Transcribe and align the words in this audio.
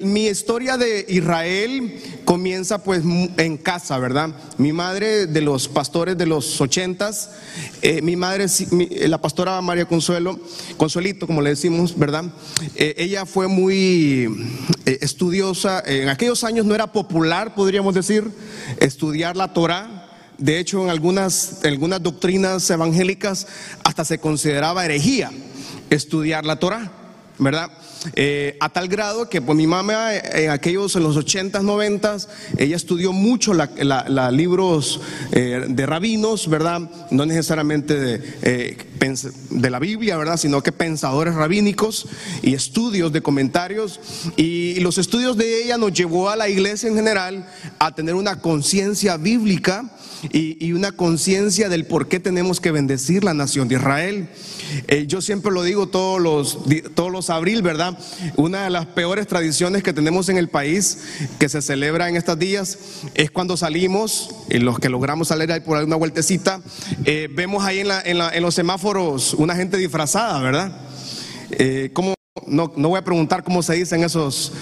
mi 0.00 0.26
historia 0.26 0.76
de 0.76 1.04
Israel 1.08 2.00
comienza 2.24 2.82
pues 2.82 3.02
en 3.36 3.56
casa, 3.56 3.98
¿verdad? 3.98 4.30
Mi 4.56 4.72
madre 4.72 5.26
de 5.26 5.40
los 5.40 5.68
pastores 5.68 6.16
de 6.16 6.26
los 6.26 6.60
ochentas, 6.60 7.30
eh, 7.82 8.00
mi 8.02 8.16
madre, 8.16 8.46
la 9.08 9.20
pastora 9.20 9.60
María 9.60 9.86
Consuelo, 9.86 10.38
Consuelito, 10.76 11.26
como 11.26 11.42
le 11.42 11.50
decimos, 11.50 11.98
¿verdad? 11.98 12.24
Eh, 12.74 12.94
ella 12.98 13.26
fue 13.26 13.48
muy 13.48 14.48
eh, 14.86 14.98
estudiosa, 15.02 15.82
en 15.86 16.08
aquellos 16.08 16.44
años 16.44 16.66
no 16.66 16.74
era 16.74 16.92
popular, 16.92 17.54
podríamos 17.54 17.94
decir, 17.94 18.30
estudiar 18.78 19.36
la 19.36 19.52
Torah. 19.52 20.00
De 20.38 20.58
hecho, 20.58 20.82
en 20.82 20.90
algunas, 20.90 21.60
en 21.62 21.70
algunas 21.70 22.02
doctrinas 22.02 22.68
evangélicas 22.68 23.46
hasta 23.84 24.04
se 24.04 24.18
consideraba 24.18 24.84
herejía 24.84 25.30
estudiar 25.90 26.44
la 26.44 26.58
Torah, 26.58 26.90
¿verdad? 27.38 27.70
Eh, 28.14 28.56
a 28.60 28.68
tal 28.68 28.88
grado 28.88 29.28
que 29.28 29.40
pues 29.40 29.56
mi 29.56 29.66
mamá 29.66 30.14
en 30.16 30.50
aquellos, 30.50 30.94
en 30.96 31.02
los 31.02 31.16
80s, 31.16 31.62
90 31.62 32.04
ella 32.58 32.76
estudió 32.76 33.12
mucho 33.12 33.54
la, 33.54 34.30
libros 34.30 35.00
eh, 35.32 35.64
de 35.68 35.86
rabinos, 35.86 36.48
¿verdad? 36.48 36.82
No 37.10 37.24
necesariamente 37.24 37.98
de, 37.98 38.38
eh, 38.42 38.76
la 39.70 39.78
Biblia, 39.78 40.16
¿verdad? 40.16 40.36
Sino 40.36 40.62
que 40.62 40.72
pensadores 40.72 41.34
rabínicos 41.34 42.06
y 42.42 42.54
estudios 42.54 43.12
de 43.12 43.22
comentarios. 43.22 44.00
Y, 44.36 44.80
los 44.80 44.98
estudios 44.98 45.36
de 45.38 45.62
ella 45.62 45.78
nos 45.78 45.92
llevó 45.94 46.28
a 46.28 46.36
la 46.36 46.48
iglesia 46.48 46.88
en 46.88 46.94
general 46.94 47.48
a 47.78 47.94
tener 47.94 48.14
una 48.14 48.40
conciencia 48.40 49.16
bíblica 49.16 49.90
y 50.30 50.72
una 50.72 50.92
conciencia 50.92 51.68
del 51.68 51.86
por 51.86 52.08
qué 52.08 52.20
tenemos 52.20 52.60
que 52.60 52.70
bendecir 52.70 53.24
la 53.24 53.32
nación 53.32 53.68
de 53.68 53.76
Israel. 53.76 54.28
Yo 55.06 55.20
siempre 55.20 55.52
lo 55.52 55.62
digo 55.62 55.88
todos 55.88 56.20
los, 56.20 56.58
todos 56.94 57.10
los 57.10 57.30
abril, 57.30 57.62
¿verdad? 57.62 57.98
Una 58.36 58.64
de 58.64 58.70
las 58.70 58.86
peores 58.86 59.26
tradiciones 59.26 59.82
que 59.82 59.92
tenemos 59.92 60.28
en 60.28 60.38
el 60.38 60.48
país, 60.48 60.98
que 61.38 61.48
se 61.48 61.62
celebra 61.62 62.08
en 62.08 62.16
estos 62.16 62.38
días, 62.38 62.78
es 63.14 63.30
cuando 63.30 63.56
salimos, 63.56 64.30
y 64.48 64.58
los 64.58 64.78
que 64.78 64.88
logramos 64.88 65.28
salir 65.28 65.50
ahí 65.52 65.60
por 65.60 65.82
una 65.82 65.96
vueltecita, 65.96 66.60
eh, 67.04 67.28
vemos 67.30 67.64
ahí 67.64 67.80
en, 68.04 68.42
los 68.42 68.54
semáforos 68.54 69.34
una 69.34 69.54
gente 69.54 69.76
disfrazada, 69.76 70.40
¿verdad? 70.40 70.80
Eh, 71.50 71.90
como 71.92 72.14
no, 72.46 72.68
voy 72.68 72.98
a 72.98 73.04
preguntar 73.04 73.44
cómo 73.44 73.62
se 73.62 73.74
dicen 73.74 74.02
esos 74.02 74.52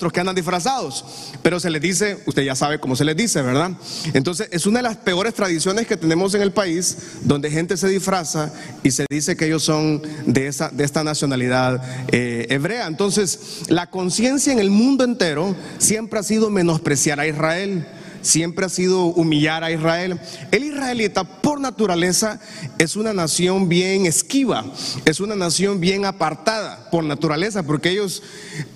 monstruos 0.00 0.14
que 0.14 0.20
andan 0.20 0.34
disfrazados, 0.34 1.04
pero 1.42 1.60
se 1.60 1.68
les 1.68 1.82
dice, 1.82 2.22
usted 2.24 2.42
ya 2.42 2.54
sabe 2.54 2.80
cómo 2.80 2.96
se 2.96 3.04
les 3.04 3.14
dice, 3.14 3.42
¿verdad? 3.42 3.72
Entonces 4.14 4.48
es 4.50 4.64
una 4.64 4.78
de 4.78 4.84
las 4.84 4.96
peores 4.96 5.34
tradiciones 5.34 5.86
que 5.86 5.98
tenemos 5.98 6.32
en 6.34 6.40
el 6.40 6.52
país, 6.52 6.96
donde 7.22 7.50
gente 7.50 7.76
se 7.76 7.86
disfraza 7.88 8.50
y 8.82 8.92
se 8.92 9.04
dice 9.10 9.36
que 9.36 9.46
ellos 9.46 9.62
son 9.62 10.00
de, 10.24 10.46
esa, 10.46 10.70
de 10.70 10.84
esta 10.84 11.04
nacionalidad 11.04 11.82
eh, 12.08 12.46
hebrea. 12.48 12.86
Entonces 12.86 13.64
la 13.68 13.90
conciencia 13.90 14.54
en 14.54 14.58
el 14.58 14.70
mundo 14.70 15.04
entero 15.04 15.54
siempre 15.76 16.18
ha 16.18 16.22
sido 16.22 16.48
menospreciar 16.48 17.20
a 17.20 17.26
Israel 17.26 17.86
siempre 18.22 18.66
ha 18.66 18.68
sido 18.68 19.04
humillar 19.04 19.64
a 19.64 19.70
Israel. 19.70 20.20
El 20.50 20.64
israelita 20.64 21.24
por 21.24 21.60
naturaleza 21.60 22.40
es 22.78 22.96
una 22.96 23.12
nación 23.12 23.68
bien 23.68 24.06
esquiva, 24.06 24.64
es 25.04 25.20
una 25.20 25.36
nación 25.36 25.80
bien 25.80 26.04
apartada 26.04 26.90
por 26.90 27.04
naturaleza, 27.04 27.62
porque 27.62 27.90
ellos, 27.90 28.22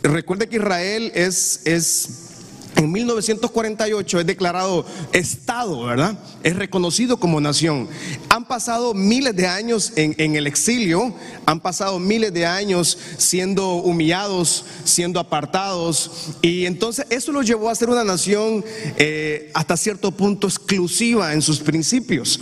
recuerde 0.03 0.49
que 0.49 0.57
Israel 0.57 1.13
es, 1.15 1.61
es 1.65 2.24
en 2.77 2.91
1948 2.91 4.21
es 4.21 4.27
declarado 4.27 4.85
Estado, 5.13 5.85
¿verdad? 5.85 6.19
Es 6.43 6.57
reconocido 6.57 7.19
como 7.19 7.41
nación. 7.41 7.89
Han 8.29 8.47
pasado 8.47 8.95
miles 8.95 9.37
de 9.37 9.47
años 9.47 9.93
en, 9.97 10.37
el 10.37 10.47
exilio, 10.47 11.15
han 11.47 11.61
pasado 11.61 11.99
miles 11.99 12.33
de 12.33 12.47
años 12.47 12.99
siendo 13.17 13.75
humillados, 13.75 14.65
siendo 14.85 15.21
apartados, 15.21 16.35
y 16.43 16.67
entonces 16.67 17.07
eso 17.11 17.33
los 17.33 17.47
llevó 17.47 17.71
a 17.71 17.75
ser 17.75 17.91
una 17.91 18.05
nación 18.05 18.65
eh, 18.97 19.51
hasta 19.55 19.77
cierto 19.77 20.11
punto 20.11 20.47
exclusiva 20.47 21.33
en 21.33 21.43
sus 21.43 21.61
principios. 21.61 22.41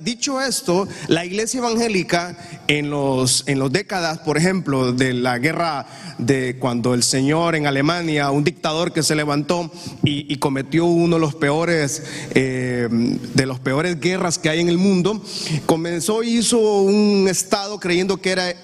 dicho 0.00 0.40
esto, 0.40 0.86
la 1.08 1.24
iglesia 1.24 1.58
evangélica 1.58 2.63
en 2.68 2.90
los, 2.90 3.44
en 3.46 3.58
los 3.58 3.72
décadas, 3.72 4.18
por 4.18 4.36
ejemplo, 4.36 4.92
de 4.92 5.14
la 5.14 5.38
guerra 5.38 5.86
de 6.18 6.56
cuando 6.58 6.94
el 6.94 7.02
Señor 7.02 7.54
en 7.54 7.66
Alemania, 7.66 8.30
un 8.30 8.44
dictador 8.44 8.92
que 8.92 9.02
se 9.02 9.14
levantó, 9.14 9.70
y, 10.04 10.36
cometió 10.36 10.84
uno 10.84 11.16
de 11.16 11.20
los 11.20 11.34
peores, 11.34 12.02
eh, 12.34 12.88
de 12.90 13.46
las 13.46 13.60
peores 13.60 13.98
guerras 14.00 14.38
que 14.38 14.50
hay 14.50 14.60
en 14.60 14.68
el 14.68 14.78
mundo, 14.78 15.22
comenzó, 15.66 16.22
hizo 16.22 16.82
un 16.82 17.26
estado 17.28 17.80
creyendo 17.80 18.18
que 18.18 18.30
era 18.30 18.54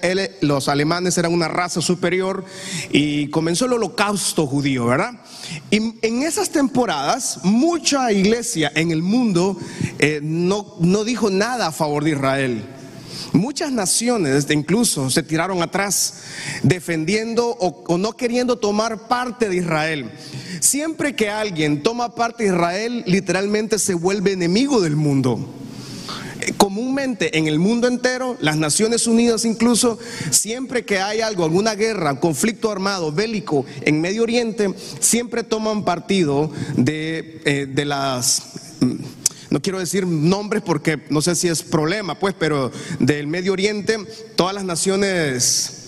los 0.41 0.67
alemanes 0.67 1.17
eran 1.17 1.33
una 1.33 1.47
raza 1.47 1.81
superior 1.81 2.45
y 2.91 3.27
comenzó 3.29 3.65
el 3.65 3.73
holocausto 3.73 4.45
judío, 4.45 4.85
¿verdad? 4.85 5.13
Y 5.69 5.77
en 6.05 6.23
esas 6.23 6.49
temporadas, 6.49 7.39
mucha 7.43 8.11
iglesia 8.11 8.71
en 8.75 8.91
el 8.91 9.01
mundo 9.01 9.57
eh, 9.99 10.19
no, 10.21 10.75
no 10.79 11.03
dijo 11.03 11.29
nada 11.29 11.67
a 11.67 11.71
favor 11.71 12.03
de 12.03 12.11
Israel. 12.11 12.63
Muchas 13.33 13.71
naciones 13.71 14.45
incluso 14.49 15.09
se 15.09 15.23
tiraron 15.23 15.61
atrás 15.61 16.15
defendiendo 16.63 17.47
o, 17.59 17.97
no 17.97 18.13
queriendo 18.13 18.57
tomar 18.57 19.07
parte 19.07 19.47
de 19.47 19.57
Israel. 19.57 20.11
Siempre 20.59 21.15
que 21.15 21.29
alguien 21.29 21.81
toma 21.81 22.13
parte 22.13 22.43
de 22.43 22.49
Israel, 22.49 23.03
literalmente 23.07 23.79
se 23.79 23.93
vuelve 23.93 24.33
enemigo 24.33 24.81
del 24.81 24.95
mundo 24.95 25.39
comúnmente 26.57 27.37
en 27.37 27.47
el 27.47 27.59
mundo 27.59 27.87
entero, 27.87 28.35
las 28.39 28.57
Naciones 28.57 29.05
Unidas 29.05 29.45
incluso, 29.45 29.99
siempre 30.31 30.83
que 30.85 30.99
hay 30.99 31.21
algo, 31.21 31.43
alguna 31.43 31.75
guerra, 31.75 32.19
conflicto 32.19 32.71
armado, 32.71 33.11
bélico 33.11 33.63
en 33.81 34.01
Medio 34.01 34.23
Oriente, 34.23 34.73
siempre 34.99 35.43
toman 35.43 35.85
partido 35.85 36.51
de, 36.75 37.41
eh, 37.45 37.85
las 37.85 38.41
no 39.51 39.61
quiero 39.61 39.79
decir 39.79 40.07
nombres 40.07 40.63
porque 40.63 41.03
no 41.09 41.21
sé 41.21 41.35
si 41.35 41.49
es 41.49 41.61
problema, 41.61 42.15
pues, 42.15 42.33
pero 42.39 42.71
del 42.99 43.27
Medio 43.27 43.51
Oriente, 43.53 43.99
todas 44.35 44.55
las 44.55 44.63
naciones 44.63 45.81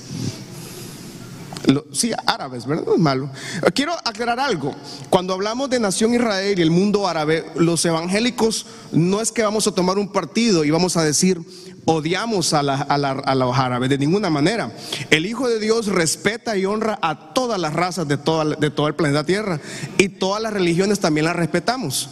sí, 1.94 2.12
árabes, 2.25 2.66
¿verdad? 2.66 2.84
No 2.85 2.96
es 2.96 3.00
malo. 3.00 3.29
Quiero 3.74 3.94
aclarar 4.03 4.40
algo. 4.40 4.75
Cuando 5.09 5.34
hablamos 5.34 5.69
de 5.69 5.79
nación 5.79 6.13
Israel 6.13 6.59
y 6.59 6.62
el 6.62 6.72
mundo 6.72 7.07
árabe, 7.07 7.46
los 7.56 7.84
evangélicos 7.85 8.66
no 8.91 9.22
es 9.22 9.31
que 9.31 9.44
vamos 9.44 9.66
a 9.66 9.72
tomar 9.72 9.97
un 9.97 10.12
partido 10.12 10.66
y 10.66 10.72
vamos 10.72 10.97
a 10.97 11.03
decir 11.03 11.41
odiamos 11.85 12.53
a, 12.53 12.63
los 12.63 13.57
árabes 13.57 13.90
de 13.90 13.97
ninguna 13.97 14.30
manera. 14.30 14.72
El 15.09 15.25
Hijo 15.25 15.47
de 15.47 15.59
Dios 15.59 15.88
respeta 15.88 16.57
y 16.57 16.66
honra 16.66 17.00
a 17.01 17.34
todas 17.34 17.59
las 17.59 17.74
razas 17.74 18.07
de, 18.07 18.18
de 18.18 18.69
todo 18.69 18.88
el 18.88 18.95
planeta 18.95 19.25
Tierra 19.25 19.59
y 19.97 20.09
todas 20.09 20.41
las 20.41 20.53
religiones 20.53 21.00
también 21.00 21.25
las 21.25 21.35
respetamos. 21.35 22.09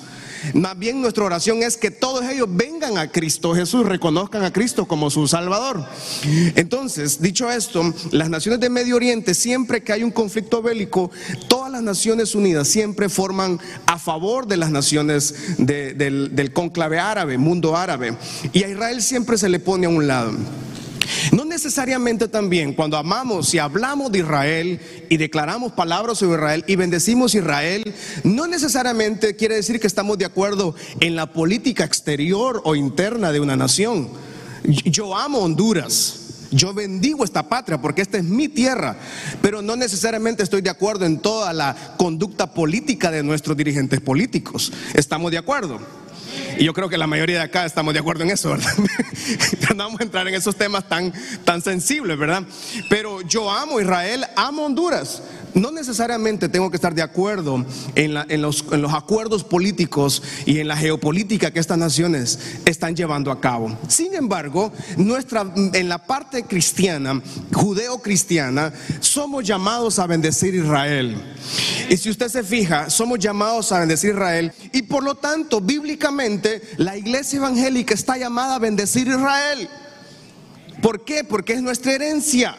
Más 0.53 0.77
bien 0.77 1.01
nuestra 1.01 1.23
oración 1.23 1.63
es 1.63 1.77
que 1.77 1.91
todos 1.91 2.23
ellos 2.25 2.47
vengan 2.49 2.97
a 2.97 3.11
Cristo 3.11 3.53
Jesús, 3.53 3.85
reconozcan 3.85 4.43
a 4.43 4.51
Cristo 4.51 4.87
como 4.87 5.09
su 5.09 5.27
Salvador. 5.27 5.85
Entonces, 6.55 7.21
dicho 7.21 7.49
esto, 7.49 7.93
las 8.11 8.29
naciones 8.29 8.59
de 8.59 8.69
Medio 8.69 8.95
Oriente, 8.95 9.33
siempre 9.33 9.83
que 9.83 9.93
hay 9.93 10.03
un 10.03 10.11
conflicto 10.11 10.61
bélico, 10.61 11.11
todas 11.47 11.71
las 11.71 11.81
Naciones 11.81 12.35
Unidas 12.35 12.67
siempre 12.67 13.09
forman 13.09 13.59
a 13.85 13.97
favor 13.97 14.47
de 14.47 14.57
las 14.57 14.71
naciones 14.71 15.57
del, 15.57 16.35
del 16.35 16.53
conclave 16.53 16.99
árabe, 16.99 17.37
mundo 17.37 17.75
árabe. 17.75 18.15
Y 18.53 18.63
a 18.63 18.69
Israel 18.69 19.01
siempre 19.01 19.37
se 19.37 19.49
le 19.49 19.59
pone 19.59 19.85
a 19.85 19.89
un 19.89 20.07
lado. 20.07 20.33
No 21.31 21.45
necesariamente 21.45 22.27
también 22.27 22.73
cuando 22.73 22.97
amamos 22.97 23.53
y 23.53 23.59
hablamos 23.59 24.11
de 24.11 24.19
Israel 24.19 24.79
y 25.09 25.17
declaramos 25.17 25.71
palabras 25.73 26.17
sobre 26.17 26.37
Israel 26.37 26.63
y 26.67 26.75
bendecimos 26.75 27.35
Israel, 27.35 27.93
no 28.23 28.47
necesariamente 28.47 29.35
quiere 29.35 29.55
decir 29.55 29.79
que 29.79 29.87
estamos 29.87 30.17
de 30.17 30.25
acuerdo 30.25 30.75
en 30.99 31.15
la 31.15 31.31
política 31.31 31.83
exterior 31.83 32.61
o 32.65 32.75
interna 32.75 33.31
de 33.31 33.39
una 33.39 33.55
nación. 33.55 34.09
Yo 34.63 35.15
amo 35.15 35.39
Honduras. 35.39 36.17
Yo 36.51 36.73
bendigo 36.73 37.23
esta 37.23 37.47
patria 37.47 37.79
porque 37.79 38.01
esta 38.01 38.17
es 38.17 38.25
mi 38.25 38.49
tierra, 38.49 38.97
pero 39.41 39.61
no 39.61 39.77
necesariamente 39.77 40.43
estoy 40.43 40.61
de 40.61 40.69
acuerdo 40.69 41.05
en 41.05 41.19
toda 41.19 41.53
la 41.53 41.95
conducta 41.97 42.53
política 42.53 43.09
de 43.09 43.23
nuestros 43.23 43.55
dirigentes 43.55 44.01
políticos. 44.01 44.73
¿Estamos 44.93 45.31
de 45.31 45.37
acuerdo? 45.37 45.79
Y 46.57 46.65
yo 46.65 46.73
creo 46.73 46.89
que 46.89 46.97
la 46.97 47.07
mayoría 47.07 47.37
de 47.37 47.43
acá 47.43 47.65
estamos 47.65 47.93
de 47.93 47.99
acuerdo 47.99 48.23
en 48.23 48.31
eso, 48.31 48.49
¿verdad? 48.49 48.71
no 49.69 49.83
vamos 49.83 49.99
a 49.99 50.03
entrar 50.03 50.27
en 50.27 50.35
esos 50.35 50.55
temas 50.55 50.87
tan, 50.87 51.13
tan 51.43 51.61
sensibles, 51.61 52.17
¿verdad? 52.17 52.43
Pero 52.89 53.21
yo 53.21 53.49
amo 53.49 53.79
Israel, 53.79 54.25
amo 54.35 54.65
Honduras. 54.65 55.21
No 55.53 55.71
necesariamente 55.71 56.47
tengo 56.47 56.69
que 56.69 56.77
estar 56.77 56.95
de 56.95 57.01
acuerdo 57.01 57.65
en, 57.95 58.15
en, 58.29 58.41
los, 58.41 58.65
en 58.71 58.81
los 58.81 58.93
acuerdos 58.93 59.43
políticos 59.43 60.23
y 60.45 60.59
en 60.59 60.67
la 60.69 60.77
geopolítica 60.77 61.51
que 61.51 61.59
estas 61.59 61.77
naciones 61.77 62.39
están 62.65 62.95
llevando 62.95 63.31
a 63.31 63.41
cabo. 63.41 63.77
Sin 63.89 64.13
embargo, 64.13 64.71
nuestra, 64.95 65.45
en 65.73 65.89
la 65.89 65.97
parte 65.97 66.43
cristiana, 66.43 67.21
judeo-cristiana, 67.51 68.71
somos 69.01 69.43
llamados 69.43 69.99
a 69.99 70.07
bendecir 70.07 70.55
Israel. 70.55 71.17
Y 71.89 71.97
si 71.97 72.09
usted 72.09 72.29
se 72.29 72.43
fija, 72.43 72.89
somos 72.89 73.19
llamados 73.19 73.71
a 73.73 73.79
bendecir 73.79 74.11
Israel 74.11 74.53
y 74.71 74.83
por 74.83 75.03
lo 75.03 75.15
tanto, 75.15 75.59
bíblicamente, 75.59 76.40
la 76.77 76.97
iglesia 76.97 77.37
evangélica 77.37 77.93
está 77.93 78.17
llamada 78.17 78.55
a 78.55 78.59
bendecir 78.59 79.07
Israel. 79.07 79.69
¿Por 80.81 81.05
qué? 81.05 81.23
Porque 81.23 81.53
es 81.53 81.61
nuestra 81.61 81.93
herencia. 81.93 82.57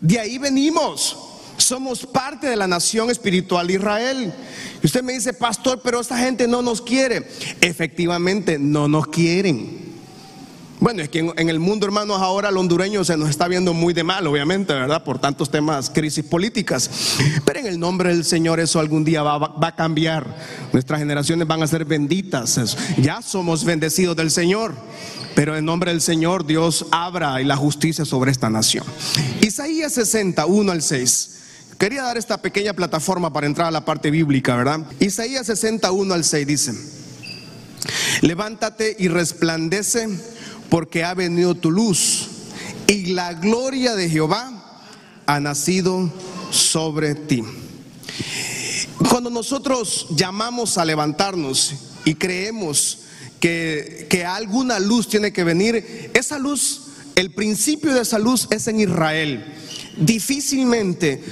De 0.00 0.18
ahí 0.18 0.38
venimos. 0.38 1.16
Somos 1.56 2.04
parte 2.04 2.48
de 2.48 2.56
la 2.56 2.66
nación 2.66 3.10
espiritual 3.10 3.68
de 3.68 3.74
Israel. 3.74 4.34
Y 4.82 4.86
usted 4.86 5.02
me 5.02 5.12
dice, 5.12 5.32
pastor, 5.32 5.80
pero 5.82 6.00
esta 6.00 6.18
gente 6.18 6.48
no 6.48 6.62
nos 6.62 6.82
quiere. 6.82 7.28
Efectivamente, 7.60 8.58
no 8.58 8.88
nos 8.88 9.06
quieren. 9.06 9.93
Bueno, 10.84 11.00
es 11.00 11.08
que 11.08 11.20
en, 11.20 11.48
el 11.48 11.60
mundo, 11.60 11.86
hermanos, 11.86 12.20
ahora 12.20 12.50
el 12.50 12.58
hondureño 12.58 13.04
se 13.04 13.16
nos 13.16 13.30
está 13.30 13.48
viendo 13.48 13.72
muy 13.72 13.94
de 13.94 14.04
mal, 14.04 14.26
obviamente, 14.26 14.74
¿verdad? 14.74 15.02
Por 15.02 15.18
tantos 15.18 15.50
temas, 15.50 15.88
crisis 15.88 16.22
políticas. 16.22 16.90
Pero 17.46 17.60
en 17.60 17.68
el 17.68 17.80
nombre 17.80 18.10
del 18.10 18.22
Señor 18.22 18.60
eso 18.60 18.80
algún 18.80 19.02
día 19.02 19.22
va, 19.22 19.38
va 19.38 19.68
a 19.68 19.74
cambiar. 19.74 20.26
Nuestras 20.74 21.00
generaciones 21.00 21.48
van 21.48 21.62
a 21.62 21.66
ser 21.66 21.86
benditas. 21.86 22.76
Ya 22.98 23.22
somos 23.22 23.64
bendecidos 23.64 24.14
del 24.14 24.30
Señor. 24.30 24.74
Pero 25.34 25.56
en 25.56 25.64
nombre 25.64 25.90
del 25.90 26.02
Señor 26.02 26.44
Dios 26.44 26.84
abra 26.90 27.40
y 27.40 27.46
la 27.46 27.56
justicia 27.56 28.04
sobre 28.04 28.30
esta 28.30 28.50
nación. 28.50 28.84
Isaías 29.40 29.94
61 29.94 30.70
al 30.70 30.82
6. 30.82 31.30
Quería 31.78 32.02
dar 32.02 32.18
esta 32.18 32.42
pequeña 32.42 32.74
plataforma 32.74 33.32
para 33.32 33.46
entrar 33.46 33.68
a 33.68 33.70
la 33.70 33.86
parte 33.86 34.10
bíblica, 34.10 34.54
¿verdad? 34.54 34.80
Isaías 35.00 35.46
61 35.46 36.12
al 36.12 36.24
6 36.24 36.46
dice, 36.46 36.74
levántate 38.20 38.94
y 38.98 39.08
resplandece 39.08 40.08
porque 40.74 41.04
ha 41.04 41.14
venido 41.14 41.54
tu 41.54 41.70
luz 41.70 42.26
y 42.88 43.12
la 43.12 43.32
gloria 43.34 43.94
de 43.94 44.10
Jehová 44.10 44.82
ha 45.24 45.38
nacido 45.38 46.12
sobre 46.50 47.14
ti. 47.14 47.44
Cuando 49.08 49.30
nosotros 49.30 50.08
llamamos 50.16 50.76
a 50.76 50.84
levantarnos 50.84 51.74
y 52.04 52.16
creemos 52.16 53.02
que, 53.38 54.24
alguna 54.26 54.80
luz 54.80 55.06
tiene 55.06 55.32
que 55.32 55.44
venir. 55.44 56.10
Esa 56.12 56.40
luz, 56.40 56.86
el 57.14 57.32
principio 57.32 57.94
de 57.94 58.00
esa 58.00 58.18
luz 58.18 58.48
es 58.50 58.66
en 58.66 58.80
Israel. 58.80 59.53
Difícilmente 59.96 61.22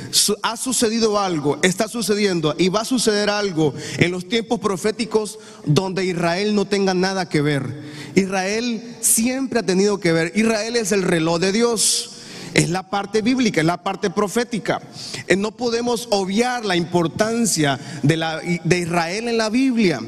ha 0.42 0.56
sucedido 0.56 1.18
algo, 1.18 1.58
está 1.62 1.88
sucediendo 1.88 2.54
y 2.58 2.68
va 2.68 2.82
a 2.82 2.84
suceder 2.84 3.28
algo 3.28 3.74
en 3.98 4.10
los 4.12 4.28
tiempos 4.28 4.60
proféticos 4.60 5.38
donde 5.64 6.04
Israel 6.04 6.54
no 6.54 6.64
tenga 6.64 6.94
nada 6.94 7.28
que 7.28 7.42
ver. 7.42 7.82
Israel 8.14 8.96
siempre 9.00 9.60
ha 9.60 9.62
tenido 9.64 9.98
que 9.98 10.12
ver. 10.12 10.32
Israel 10.36 10.76
es 10.76 10.92
el 10.92 11.02
reloj 11.02 11.40
de 11.40 11.52
Dios. 11.52 12.11
Es 12.54 12.70
la 12.70 12.82
parte 12.82 13.22
bíblica, 13.22 13.60
es 13.60 13.66
la 13.66 13.82
parte 13.82 14.10
profética. 14.10 14.80
Eh, 15.26 15.36
no 15.36 15.52
podemos 15.52 16.08
obviar 16.10 16.64
la 16.64 16.76
importancia 16.76 17.78
de, 18.02 18.78
Israel 18.78 19.28
en 19.28 19.38
la 19.38 19.48
Biblia. 19.48 20.00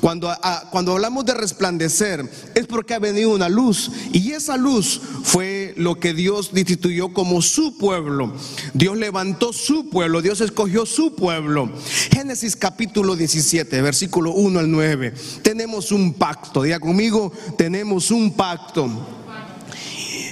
Cuando, 0.00 0.32
cuando 0.70 0.92
hablamos 0.92 1.24
de 1.24 1.34
resplandecer, 1.34 2.24
es 2.54 2.66
porque 2.66 2.94
ha 2.94 2.98
venido 2.98 3.30
una 3.30 3.48
luz. 3.48 3.90
Y 4.12 4.32
esa 4.32 4.56
luz 4.56 5.00
fue 5.24 5.74
lo 5.76 5.96
que 5.96 6.14
Dios 6.14 6.50
instituyó 6.54 7.12
como 7.12 7.42
su 7.42 7.76
pueblo. 7.76 8.34
Dios 8.74 8.96
levantó 8.96 9.52
su 9.52 9.88
pueblo, 9.90 10.22
Dios 10.22 10.40
escogió 10.40 10.86
su 10.86 11.14
pueblo. 11.14 11.70
Génesis 12.12 12.56
capítulo 12.56 13.16
17, 13.16 13.82
versículo 13.82 14.32
1 14.32 14.60
al 14.60 14.70
9. 14.70 15.14
Tenemos 15.42 15.92
un 15.92 16.14
pacto, 16.14 16.62
diga 16.62 16.80
conmigo, 16.80 17.32
tenemos 17.56 18.10
un 18.10 18.32
pacto. 18.32 18.88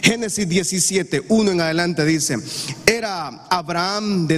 Génesis 0.07 0.49
17, 0.49 1.25
1 1.29 1.51
en 1.51 1.61
adelante 1.61 2.05
dice, 2.05 2.39
era 2.87 3.27
Abraham 3.51 4.29
de, 4.29 4.37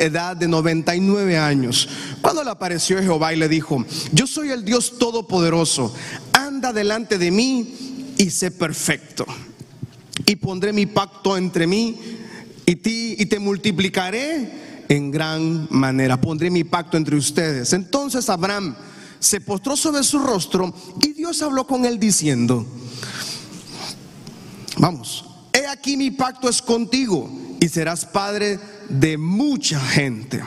edad 0.00 0.34
de 0.34 0.48
99 0.48 1.36
años, 1.36 1.90
cuando 2.22 2.42
le 2.42 2.48
apareció 2.48 3.02
Jehová 3.02 3.34
y 3.34 3.36
le 3.36 3.46
dijo, 3.46 3.84
yo 4.12 4.26
soy 4.26 4.48
el 4.48 4.64
Dios 4.64 4.98
Todopoderoso, 4.98 5.94
anda 6.32 6.72
delante 6.72 7.18
de 7.18 7.30
mí 7.30 8.14
y 8.16 8.30
sé 8.30 8.50
perfecto. 8.50 9.26
Y 10.24 10.36
pondré 10.36 10.72
mi 10.72 10.86
pacto 10.86 11.36
entre 11.36 11.66
mí 11.66 12.00
y 12.64 12.76
ti 12.76 13.16
y 13.18 13.26
te 13.26 13.38
multiplicaré 13.38 14.86
en 14.88 15.10
gran 15.10 15.68
manera. 15.68 16.18
Pondré 16.18 16.48
mi 16.48 16.64
pacto 16.64 16.96
entre 16.96 17.16
ustedes. 17.16 17.74
Entonces 17.74 18.30
Abraham 18.30 18.74
se 19.18 19.42
postró 19.42 19.76
sobre 19.76 20.02
su 20.02 20.18
rostro 20.18 20.74
y 21.02 21.12
Dios 21.12 21.42
habló 21.42 21.66
con 21.66 21.84
él 21.84 21.98
diciendo, 21.98 22.66
Vamos, 24.80 25.26
he 25.52 25.66
aquí 25.66 25.94
mi 25.94 26.10
pacto 26.10 26.48
es 26.48 26.62
contigo 26.62 27.30
y 27.60 27.68
serás 27.68 28.06
padre 28.06 28.58
de 28.88 29.18
mucha 29.18 29.78
gente. 29.78 30.42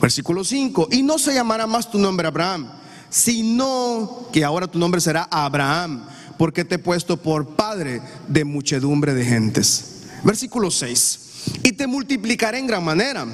Versículo 0.00 0.44
5, 0.44 0.88
y 0.92 1.02
no 1.02 1.18
se 1.18 1.34
llamará 1.34 1.66
más 1.66 1.90
tu 1.90 1.98
nombre 1.98 2.28
Abraham, 2.28 2.70
sino 3.08 4.28
que 4.32 4.44
ahora 4.44 4.68
tu 4.68 4.78
nombre 4.78 5.00
será 5.00 5.26
Abraham, 5.32 6.04
porque 6.38 6.64
te 6.64 6.76
he 6.76 6.78
puesto 6.78 7.16
por 7.16 7.56
padre 7.56 8.00
de 8.28 8.44
muchedumbre 8.44 9.14
de 9.14 9.24
gentes. 9.24 10.04
Versículo 10.22 10.70
6, 10.70 11.20
y 11.64 11.72
te 11.72 11.88
multiplicaré 11.88 12.60
en 12.60 12.68
gran 12.68 12.84
manera, 12.84 13.26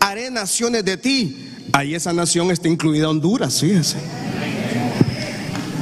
haré 0.00 0.32
naciones 0.32 0.84
de 0.84 0.96
ti. 0.96 1.46
Ahí 1.72 1.94
esa 1.94 2.12
nación 2.12 2.50
está 2.50 2.66
incluida 2.66 3.08
Honduras, 3.08 3.60
fíjese. 3.60 3.98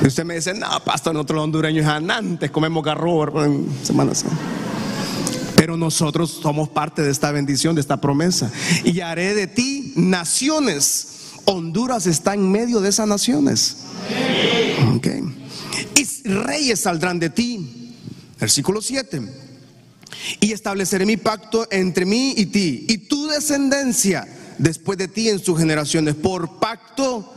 Y 0.02 0.06
usted 0.06 0.24
me 0.24 0.34
dice, 0.34 0.54
no, 0.54 0.68
pastor, 0.84 1.12
nosotros 1.12 1.36
los 1.36 1.44
hondureños 1.44 1.86
antes 1.86 2.50
comemos 2.50 2.84
garro 2.84 3.44
en 3.44 3.68
Semana. 3.82 4.12
Pero 5.56 5.76
nosotros 5.76 6.38
somos 6.40 6.68
parte 6.68 7.02
de 7.02 7.10
esta 7.10 7.32
bendición, 7.32 7.74
de 7.74 7.80
esta 7.80 8.00
promesa. 8.00 8.50
Y 8.84 9.00
haré 9.00 9.34
de 9.34 9.48
ti 9.48 9.92
naciones. 9.96 11.08
Honduras 11.46 12.06
está 12.06 12.34
en 12.34 12.50
medio 12.50 12.80
de 12.80 12.90
esas 12.90 13.08
naciones. 13.08 13.78
Okay. 14.96 15.22
Y 15.96 16.28
reyes 16.28 16.80
saldrán 16.80 17.18
de 17.18 17.30
ti. 17.30 17.94
Versículo 18.38 18.80
7. 18.80 19.20
Y 20.40 20.52
estableceré 20.52 21.06
mi 21.06 21.16
pacto 21.16 21.66
entre 21.70 22.04
mí 22.04 22.34
y 22.36 22.46
ti 22.46 22.86
y 22.88 22.98
tu 22.98 23.26
descendencia 23.26 24.26
después 24.58 24.98
de 24.98 25.08
ti 25.08 25.28
en 25.28 25.38
sus 25.38 25.58
generaciones 25.58 26.14
por 26.14 26.58
pacto 26.58 27.34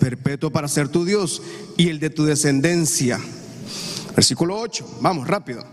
perpetuo 0.00 0.50
para 0.50 0.66
ser 0.66 0.88
tu 0.88 1.04
Dios 1.04 1.40
y 1.76 1.88
el 1.88 2.00
de 2.00 2.10
tu 2.10 2.24
descendencia. 2.24 3.20
Versículo 4.16 4.58
8, 4.58 4.98
vamos 5.00 5.28
rápido. 5.28 5.64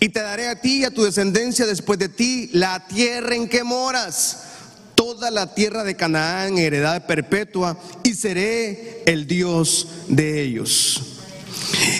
Y 0.00 0.08
te 0.08 0.20
daré 0.20 0.48
a 0.48 0.60
ti 0.60 0.78
y 0.78 0.84
a 0.84 0.94
tu 0.94 1.02
descendencia 1.02 1.66
después 1.66 1.98
de 1.98 2.08
ti 2.08 2.48
la 2.54 2.86
tierra 2.86 3.34
en 3.34 3.48
que 3.48 3.62
moras, 3.62 4.44
toda 4.94 5.30
la 5.30 5.54
tierra 5.54 5.84
de 5.84 5.96
Canaán, 5.96 6.56
heredad 6.56 7.06
perpetua, 7.06 7.78
y 8.02 8.14
seré 8.14 9.02
el 9.04 9.26
Dios 9.26 9.88
de 10.08 10.40
ellos. 10.40 11.13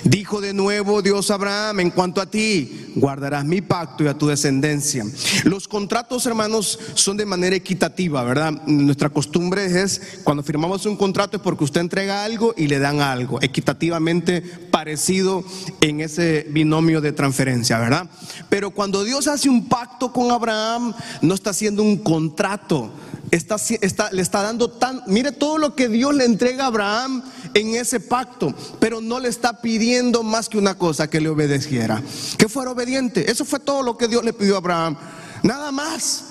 Dijo 0.05 0.41
de 0.41 0.55
nuevo 0.55 1.03
Dios 1.03 1.31
a 1.31 1.35
Abraham, 1.35 1.81
en 1.81 1.91
cuanto 1.91 2.21
a 2.21 2.27
ti, 2.27 2.93
guardarás 2.95 3.45
mi 3.45 3.61
pacto 3.61 4.05
y 4.05 4.07
a 4.07 4.19
tu 4.19 4.27
descendencia. 4.27 5.05
Los 5.45 5.69
contratos, 5.69 6.27
hermanos, 6.27 6.79
son 6.95 7.17
de 7.17 7.27
manera 7.27 7.57
equitativa, 7.57 8.23
¿verdad? 8.23 8.53
Nuestra 8.67 9.11
costumbre 9.11 9.67
es, 9.83 10.01
cuando 10.25 10.43
firmamos 10.43 10.87
un 10.87 10.97
contrato 10.97 11.37
es 11.37 11.43
porque 11.43 11.65
usted 11.65 11.81
entrega 11.81 12.25
algo 12.25 12.55
y 12.57 12.69
le 12.69 12.79
dan 12.79 13.01
algo, 13.01 13.41
equitativamente 13.43 14.43
parecido 14.71 15.45
en 15.81 16.01
ese 16.01 16.47
binomio 16.51 17.01
de 17.01 17.13
transferencia, 17.13 17.79
¿verdad? 17.79 18.09
Pero 18.49 18.71
cuando 18.71 19.05
Dios 19.05 19.29
hace 19.29 19.49
un 19.49 19.69
pacto 19.69 20.13
con 20.13 20.31
Abraham, 20.31 20.95
no 21.23 21.35
está 21.35 21.51
haciendo 21.51 21.83
un 21.83 21.99
contrato 21.99 22.93
está, 23.37 24.11
le 24.13 24.23
está 24.23 24.43
dando 24.43 24.71
tan, 24.71 25.03
mire 25.07 25.33
todo 25.33 25.59
lo 25.59 25.75
que 25.75 25.89
Dios 25.89 26.15
le 26.15 26.25
entrega 26.25 26.65
a 26.65 26.69
Abraham 26.69 27.23
en 27.55 27.75
ese 27.75 28.01
pacto, 28.01 28.55
pero 28.81 29.01
no 29.01 29.21
le 29.21 29.29
está 29.29 29.61
pidiendo 29.61 30.23
más 30.23 30.49
que 30.49 30.59
una 30.59 30.77
cosa, 30.77 31.09
que 31.09 31.21
le 31.21 31.29
obedeciera, 31.29 32.03
que 32.39 32.49
fuera 32.49 32.71
obediente. 32.71 33.31
Eso 33.31 33.45
fue 33.45 33.61
todo 33.61 33.83
lo 33.83 33.97
que 33.97 34.09
Dios 34.09 34.25
le 34.25 34.33
pidió 34.33 34.55
a 34.55 34.59
Abraham, 34.59 34.97
nada 35.43 35.73
más. 35.73 36.25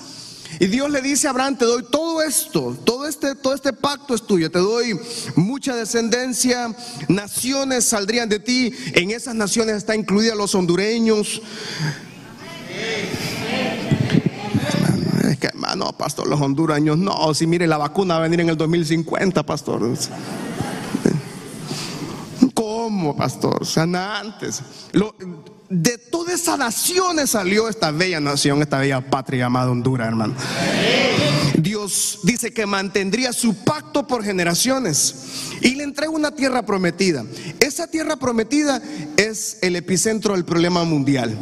Y 0.60 0.66
Dios 0.66 0.88
le 0.90 1.02
dice 1.02 1.26
a 1.26 1.30
Abraham, 1.30 1.58
te 1.58 1.64
doy 1.64 1.84
todo 1.90 2.22
esto, 2.22 2.76
todo 2.84 3.08
este, 3.08 3.34
todo 3.34 3.54
este 3.54 3.72
pacto 3.72 4.14
es 4.14 4.22
tuyo, 4.22 4.50
te 4.50 4.60
doy 4.60 4.98
mucha 5.34 5.74
descendencia, 5.74 6.74
naciones 7.08 7.84
saldrían 7.86 8.28
de 8.28 8.38
ti, 8.38 8.72
en 8.94 9.10
esas 9.10 9.34
naciones 9.34 9.76
está 9.76 9.96
incluida 9.96 10.34
los 10.36 10.54
hondureños, 10.54 11.42
no, 15.76 15.92
pastor, 15.92 16.28
los 16.28 16.40
hondureños, 16.40 16.98
no, 16.98 17.34
si 17.34 17.46
mire, 17.46 17.66
la 17.66 17.76
vacuna 17.76 18.14
va 18.14 18.20
a 18.20 18.22
venir 18.22 18.40
en 18.40 18.48
el 18.50 18.56
2050, 18.56 19.44
pastor. 19.44 19.82
¿Cómo, 22.54 23.16
pastor? 23.16 23.66
Sea, 23.66 23.84
antes. 24.20 24.62
de 25.68 25.98
todas 25.98 26.34
esas 26.34 26.58
naciones 26.58 27.30
salió 27.30 27.68
esta 27.68 27.90
bella 27.90 28.20
nación, 28.20 28.62
esta 28.62 28.78
bella 28.78 29.00
patria 29.00 29.44
llamada 29.44 29.70
Honduras, 29.70 30.08
hermano. 30.08 30.34
Dios 31.56 32.20
dice 32.22 32.52
que 32.52 32.66
mantendría 32.66 33.32
su 33.32 33.54
pacto 33.64 34.06
por 34.06 34.22
generaciones 34.22 35.50
y 35.60 35.74
le 35.74 35.84
entrega 35.84 36.10
una 36.10 36.32
tierra 36.32 36.64
prometida. 36.66 37.24
Esa 37.60 37.86
tierra 37.86 38.16
prometida 38.16 38.82
es 39.16 39.58
el 39.62 39.76
epicentro 39.76 40.34
del 40.34 40.44
problema 40.44 40.84
mundial 40.84 41.38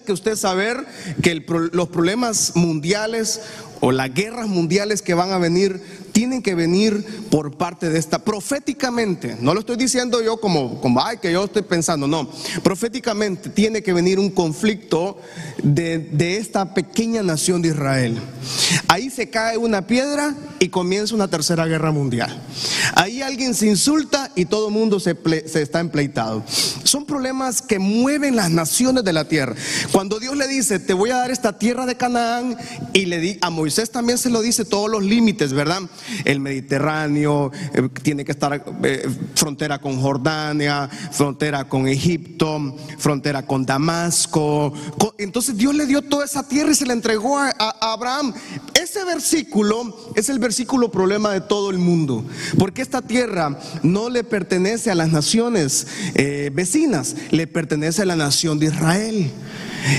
que 0.00 0.12
usted 0.12 0.36
saber 0.36 0.86
que 1.22 1.44
los 1.72 1.88
problemas 1.88 2.52
mundiales 2.54 3.40
o 3.80 3.92
las 3.92 4.14
guerras 4.14 4.48
mundiales 4.48 5.02
que 5.02 5.14
van 5.14 5.32
a 5.32 5.38
venir 5.38 5.80
tienen 6.12 6.42
que 6.42 6.54
venir 6.54 7.26
por 7.30 7.56
parte 7.56 7.90
de 7.90 7.98
esta, 7.98 8.18
proféticamente, 8.18 9.36
no 9.40 9.54
lo 9.54 9.60
estoy 9.60 9.76
diciendo 9.76 10.22
yo 10.22 10.38
como, 10.38 10.80
como 10.80 11.04
ay, 11.04 11.18
que 11.18 11.32
yo 11.32 11.44
estoy 11.44 11.62
pensando, 11.62 12.06
no, 12.06 12.28
proféticamente 12.62 13.50
tiene 13.50 13.82
que 13.82 13.92
venir 13.92 14.18
un 14.18 14.30
conflicto 14.30 15.18
de, 15.62 15.98
de 15.98 16.36
esta 16.36 16.74
pequeña 16.74 17.22
nación 17.22 17.62
de 17.62 17.68
Israel. 17.68 18.18
Ahí 18.88 19.10
se 19.10 19.30
cae 19.30 19.56
una 19.56 19.86
piedra 19.86 20.34
y 20.58 20.68
comienza 20.68 21.14
una 21.14 21.28
tercera 21.28 21.66
guerra 21.66 21.92
mundial. 21.92 22.42
Ahí 22.94 23.22
alguien 23.22 23.54
se 23.54 23.66
insulta 23.66 24.30
y 24.34 24.44
todo 24.44 24.68
el 24.68 24.74
mundo 24.74 25.00
se, 25.00 25.16
se 25.46 25.62
está 25.62 25.80
empleitado. 25.80 26.44
Son 26.84 27.06
problemas 27.06 27.62
que 27.62 27.78
mueven 27.78 28.36
las 28.36 28.50
naciones 28.50 29.04
de 29.04 29.12
la 29.12 29.26
tierra. 29.26 29.54
Cuando 29.92 30.20
Dios 30.20 30.36
le 30.36 30.46
dice, 30.46 30.78
te 30.78 30.92
voy 30.92 31.10
a 31.10 31.16
dar 31.16 31.30
esta 31.30 31.58
tierra 31.58 31.86
de 31.86 31.96
Canaán, 31.96 32.56
y 32.92 33.06
le 33.06 33.18
di, 33.18 33.38
a 33.40 33.50
Moisés 33.50 33.90
también 33.90 34.18
se 34.18 34.30
lo 34.30 34.42
dice 34.42 34.64
todos 34.64 34.90
los 34.90 35.02
límites, 35.02 35.52
¿verdad? 35.52 35.82
El 36.24 36.40
Mediterráneo, 36.40 37.50
eh, 37.74 37.88
tiene 38.02 38.24
que 38.24 38.32
estar 38.32 38.64
eh, 38.84 39.08
frontera 39.34 39.78
con 39.78 40.00
Jordania, 40.00 40.88
frontera 40.88 41.68
con 41.68 41.88
Egipto, 41.88 42.76
frontera 42.98 43.46
con 43.46 43.64
Damasco. 43.64 44.72
entonces 45.18 45.56
Dios 45.56 45.74
le 45.74 45.86
dio 45.86 46.02
toda 46.02 46.24
esa 46.24 46.46
tierra 46.46 46.72
y 46.72 46.74
se 46.74 46.86
la 46.86 46.92
entregó 46.92 47.38
a, 47.38 47.52
Abraham. 47.80 48.32
Ese 48.80 49.04
versículo 49.04 50.12
es 50.14 50.28
el 50.28 50.38
versículo 50.38 50.90
problema 50.90 51.32
de 51.32 51.40
todo 51.40 51.70
el 51.70 51.78
mundo, 51.78 52.24
porque 52.58 52.82
esta 52.82 53.02
tierra 53.02 53.58
no 53.82 54.08
le 54.08 54.24
pertenece 54.24 54.90
a 54.90 54.94
las 54.94 55.10
naciones 55.10 55.86
eh, 56.14 56.50
vecinas, 56.52 57.16
le 57.30 57.46
pertenece 57.46 58.02
a 58.02 58.06
la 58.06 58.16
nación 58.16 58.58
de 58.58 58.66
Israel. 58.66 59.30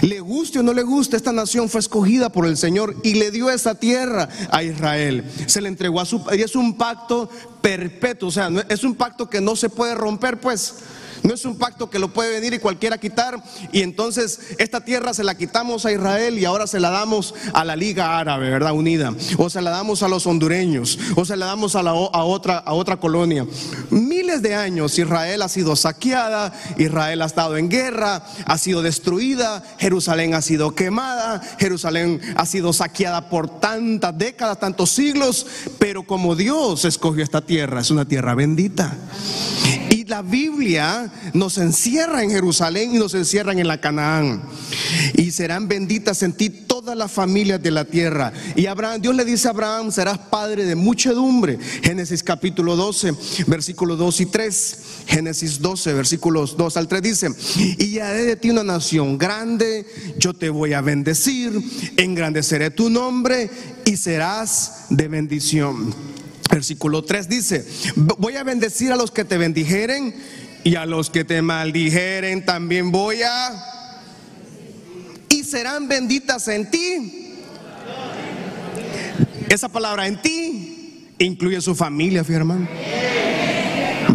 Le 0.02 0.20
guste 0.20 0.60
o 0.60 0.63
no 0.63 0.74
le 0.74 0.84
guste, 0.84 1.18
esta 1.18 1.32
nación 1.32 1.70
fue 1.70 1.80
escogida 1.80 2.30
por 2.30 2.46
el 2.46 2.58
Señor 2.58 2.96
y 3.04 3.16
le 3.16 3.32
dio 3.32 3.50
esa 3.50 3.75
tierra 3.75 4.30
a 4.50 4.63
Israel. 4.63 5.24
Se 5.48 5.62
le 5.62 5.68
entregó 5.68 6.00
a 6.00 6.06
su 6.06 6.24
y 6.36 6.42
es 6.42 6.56
un 6.56 6.78
pacto 6.78 7.30
perpetuo, 7.62 8.30
o 8.30 8.32
sea, 8.32 8.50
es 8.70 8.84
un 8.84 8.96
pacto 8.96 9.30
que 9.30 9.42
no 9.42 9.56
se 9.56 9.70
puede 9.70 9.96
romper, 9.96 10.40
pues. 10.40 10.75
No 11.24 11.34
es 11.34 11.46
un 11.46 11.58
pacto 11.58 11.89
que 11.89 12.00
lo 12.00 12.12
puede 12.12 12.32
venir 12.32 12.53
y 12.53 12.60
cualquiera 12.60 12.98
quitar. 12.98 13.42
Y 13.72 13.82
entonces 13.82 14.39
esta 14.58 14.82
tierra 14.82 15.13
se 15.13 15.24
la 15.24 15.36
quitamos 15.36 15.86
a 15.86 15.92
Israel 15.92 16.38
y 16.38 16.44
ahora 16.44 16.68
se 16.68 16.82
la 16.82 16.89
damos 16.89 17.34
a 17.53 17.63
la 17.63 17.77
Liga 17.77 18.20
Árabe, 18.20 18.50
¿verdad? 18.50 18.74
Unida. 18.74 19.13
O 19.38 19.50
se 19.50 19.62
la 19.62 19.72
damos 19.72 20.03
a 20.03 20.10
los 20.10 20.27
hondureños. 20.27 21.00
O 21.15 21.24
se 21.24 21.38
la 21.38 21.46
damos 21.46 21.75
a, 21.75 21.84
la, 21.84 21.94
otra, 21.94 22.63
otra 22.68 22.98
colonia. 22.98 23.48
Miles 23.89 24.42
de 24.42 24.53
años 24.53 25.00
Israel 25.00 25.42
ha 25.44 25.48
sido 25.48 25.77
saqueada. 25.77 26.53
Israel 26.77 27.22
ha 27.22 27.25
estado 27.25 27.56
en 27.56 27.70
guerra. 27.70 28.25
Ha 28.46 28.58
sido 28.58 28.82
destruida. 28.82 29.63
Jerusalén 29.80 30.34
ha 30.34 30.42
sido 30.42 30.75
quemada. 30.75 31.42
Jerusalén 31.58 32.20
ha 32.36 32.46
sido 32.46 32.74
saqueada 32.74 33.30
por 33.30 33.62
tantas 33.62 34.18
décadas, 34.18 34.60
tantos 34.60 34.89
siglos. 34.89 35.46
Pero 35.80 36.03
como 36.03 36.36
Dios 36.36 36.84
escogió 36.84 37.24
esta 37.24 37.39
tierra, 37.39 37.80
es 37.80 37.92
una 37.92 38.06
tierra 38.06 38.36
bendita 38.36 38.98
la 40.13 40.22
Biblia 40.22 41.12
nos 41.34 41.58
encierra 41.58 42.22
en 42.22 42.29
Jerusalén 42.29 42.93
y 42.93 43.00
nos 43.00 43.15
encierran 43.15 43.58
en 43.58 43.67
la 43.67 43.82
Canaán. 43.82 44.43
Y 45.15 45.32
serán 45.32 45.67
benditas 45.67 46.22
en 46.22 46.34
ti 46.34 46.51
todas 46.51 46.96
las 46.96 47.12
familias 47.12 47.63
de 47.63 47.72
la 47.72 47.84
tierra. 47.84 48.32
Y 48.55 48.67
Abraham, 48.67 49.01
Dios 49.01 49.15
le 49.15 49.25
dice 49.25 49.48
a 49.48 49.51
Abraham, 49.51 49.91
serás 49.91 50.20
padre 50.20 50.65
de 50.65 50.75
muchedumbre. 50.75 51.58
Génesis 51.82 52.22
capítulo 52.22 52.75
12, 52.75 53.15
versículos 53.48 53.98
2 53.98 54.22
y 54.22 54.25
3. 54.27 54.77
Génesis 55.08 55.60
12, 55.60 55.93
versículos 55.93 56.58
2 56.58 56.77
al 56.77 56.88
3 56.88 57.01
dice, 57.01 57.29
y 57.79 57.98
haré 57.98 58.25
de 58.25 58.36
ti 58.36 58.51
una 58.51 58.63
nación 58.63 59.17
grande, 59.17 59.88
yo 60.20 60.36
te 60.36 60.51
voy 60.51 60.74
a 60.74 60.82
bendecir, 60.82 61.60
engrandeceré 61.98 62.70
tu 62.70 62.91
nombre 62.91 63.50
y 63.84 63.98
serás 63.98 64.86
de 64.91 65.08
bendición. 65.08 66.12
Versículo 66.53 67.03
3 67.03 67.29
dice, 67.29 67.65
voy 67.95 68.36
a 68.36 68.43
bendecir 68.43 68.91
a 68.91 68.95
los 68.95 69.10
que 69.10 69.25
te 69.25 69.39
bendijeren 69.39 70.13
y 70.63 70.75
a 70.75 70.86
los 70.86 71.10
que 71.10 71.24
te 71.24 71.41
maldijeren 71.41 72.45
también 72.45 72.91
voy 72.91 73.24
a... 73.24 73.69
Y 75.29 75.43
serán 75.43 75.88
benditas 75.88 76.48
en 76.50 76.69
ti. 76.69 77.41
Esa 79.50 79.67
palabra 79.67 80.05
en 80.05 80.22
ti 80.22 81.10
incluye 81.17 81.60
su 81.60 81.74
familia, 81.74 82.24
fi 82.24 82.33
hermano. 82.33 82.67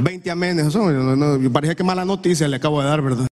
20 0.01 0.31
amenes, 0.31 0.67
eso 0.69 0.93
no, 0.93 1.53
parece 1.53 1.75
que 1.75 1.83
mala 1.83 2.05
noticia 2.05 2.47
le 2.47 2.55
acabo 2.55 2.81
de 2.81 2.87
dar, 2.87 3.03
¿verdad? 3.03 3.27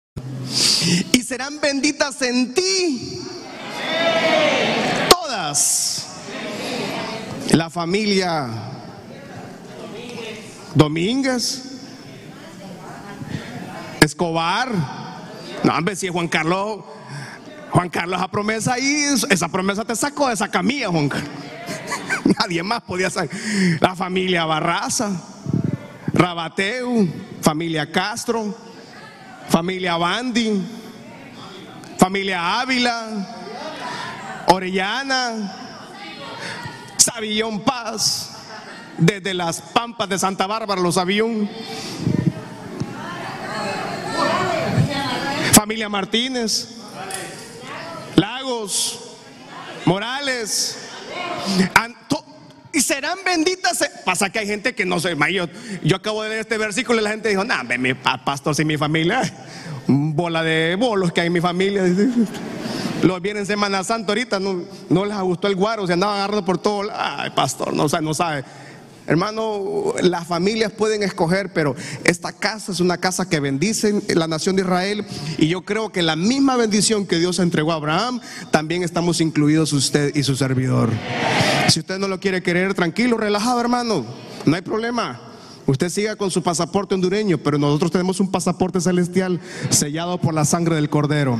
Y 1.11 1.21
serán 1.23 1.59
benditas 1.59 2.21
en 2.21 2.53
ti. 2.53 3.19
Todas. 5.09 6.07
La 7.51 7.69
familia 7.69 8.79
Domínguez, 10.75 11.81
Escobar. 14.01 14.69
No, 15.63 15.77
hombre, 15.77 15.95
si 15.95 16.09
Juan 16.09 16.27
Carlos, 16.27 16.83
Juan 17.69 17.89
Carlos, 17.89 18.17
esa 18.17 18.27
promesa 18.27 18.73
ahí, 18.73 19.05
esa 19.29 19.47
promesa 19.47 19.85
te 19.85 19.95
sacó 19.95 20.27
de 20.27 20.33
esa 20.33 20.49
camilla, 20.49 20.89
Juan 20.89 21.09
Carlos. 21.09 21.29
Nadie 22.39 22.63
más 22.63 22.81
podía 22.81 23.09
saber. 23.09 23.29
La 23.79 23.95
familia 23.95 24.45
Barraza, 24.45 25.11
Rabateu, 26.11 27.07
familia 27.41 27.91
Castro, 27.91 28.55
familia 29.49 29.95
Bandi, 29.97 30.61
familia 31.97 32.59
Ávila, 32.59 33.27
Orellana, 34.47 35.55
Sabillón 36.97 37.61
Paz 37.61 38.32
desde 38.97 39.33
las 39.33 39.61
pampas 39.61 40.09
de 40.09 40.19
Santa 40.19 40.47
Bárbara 40.47 40.81
los 40.81 40.97
avión. 40.97 41.49
Familia 45.53 45.87
Martínez, 45.87 46.77
Lagos, 48.15 49.17
Morales, 49.85 50.77
y 52.73 52.81
serán 52.81 53.19
benditas. 53.23 53.87
Pasa 54.03 54.31
que 54.31 54.39
hay 54.39 54.47
gente 54.47 54.73
que 54.73 54.83
no 54.83 54.99
se. 54.99 55.15
Yo, 55.31 55.45
yo 55.83 55.95
acabo 55.95 56.23
de 56.23 56.29
leer 56.29 56.41
este 56.41 56.57
versículo 56.57 56.99
y 56.99 57.03
la 57.03 57.11
gente 57.11 57.29
dijo: 57.29 57.43
No, 57.43 57.55
mi 57.77 57.93
pastor, 57.93 58.55
si 58.55 58.65
mi 58.65 58.77
familia, 58.77 59.21
bola 59.87 60.43
de 60.43 60.75
bolos 60.75 61.13
que 61.13 61.21
hay 61.21 61.27
en 61.27 61.33
mi 61.33 61.41
familia. 61.41 61.83
Los 63.03 63.21
vienen 63.21 63.45
Semana 63.45 63.83
Santa 63.83 64.13
ahorita, 64.13 64.39
no, 64.39 64.63
no 64.89 65.03
les 65.03 65.17
gustó 65.19 65.47
el 65.47 65.55
guaro, 65.55 65.85
se 65.85 65.93
andaban 65.93 66.15
agarrando 66.15 66.45
por 66.45 66.57
todo. 66.57 66.89
Ay, 66.93 67.31
pastor, 67.31 67.73
no, 67.73 67.85
no 68.01 68.13
sabe. 68.13 68.45
Hermano, 69.05 69.93
las 70.01 70.27
familias 70.27 70.71
pueden 70.71 71.03
escoger, 71.03 71.51
pero 71.51 71.75
esta 72.05 72.31
casa 72.31 72.71
es 72.71 72.79
una 72.79 72.97
casa 72.97 73.27
que 73.27 73.39
bendice 73.39 74.01
la 74.15 74.27
nación 74.27 74.55
de 74.55 74.61
Israel 74.61 75.05
y 75.37 75.47
yo 75.47 75.63
creo 75.63 75.91
que 75.91 76.01
la 76.01 76.15
misma 76.15 76.55
bendición 76.55 77.05
que 77.05 77.19
Dios 77.19 77.39
entregó 77.39 77.73
a 77.73 77.75
Abraham, 77.75 78.21
también 78.51 78.81
estamos 78.83 79.19
incluidos 79.19 79.73
usted 79.73 80.15
y 80.15 80.23
su 80.23 80.35
servidor. 80.35 80.89
Si 81.67 81.79
usted 81.79 81.99
no 81.99 82.07
lo 82.07 82.19
quiere 82.19 82.41
querer, 82.41 82.73
tranquilo, 82.73 83.17
relajado, 83.17 83.59
hermano, 83.59 84.05
no 84.45 84.55
hay 84.55 84.61
problema. 84.61 85.19
Usted 85.65 85.89
siga 85.89 86.15
con 86.15 86.29
su 86.29 86.43
pasaporte 86.43 86.93
hondureño, 86.93 87.37
pero 87.37 87.57
nosotros 87.57 87.91
tenemos 87.91 88.19
un 88.19 88.29
pasaporte 88.29 88.81
celestial 88.81 89.39
sellado 89.69 90.19
por 90.19 90.33
la 90.33 90.43
sangre 90.43 90.75
del 90.75 90.89
Cordero. 90.89 91.37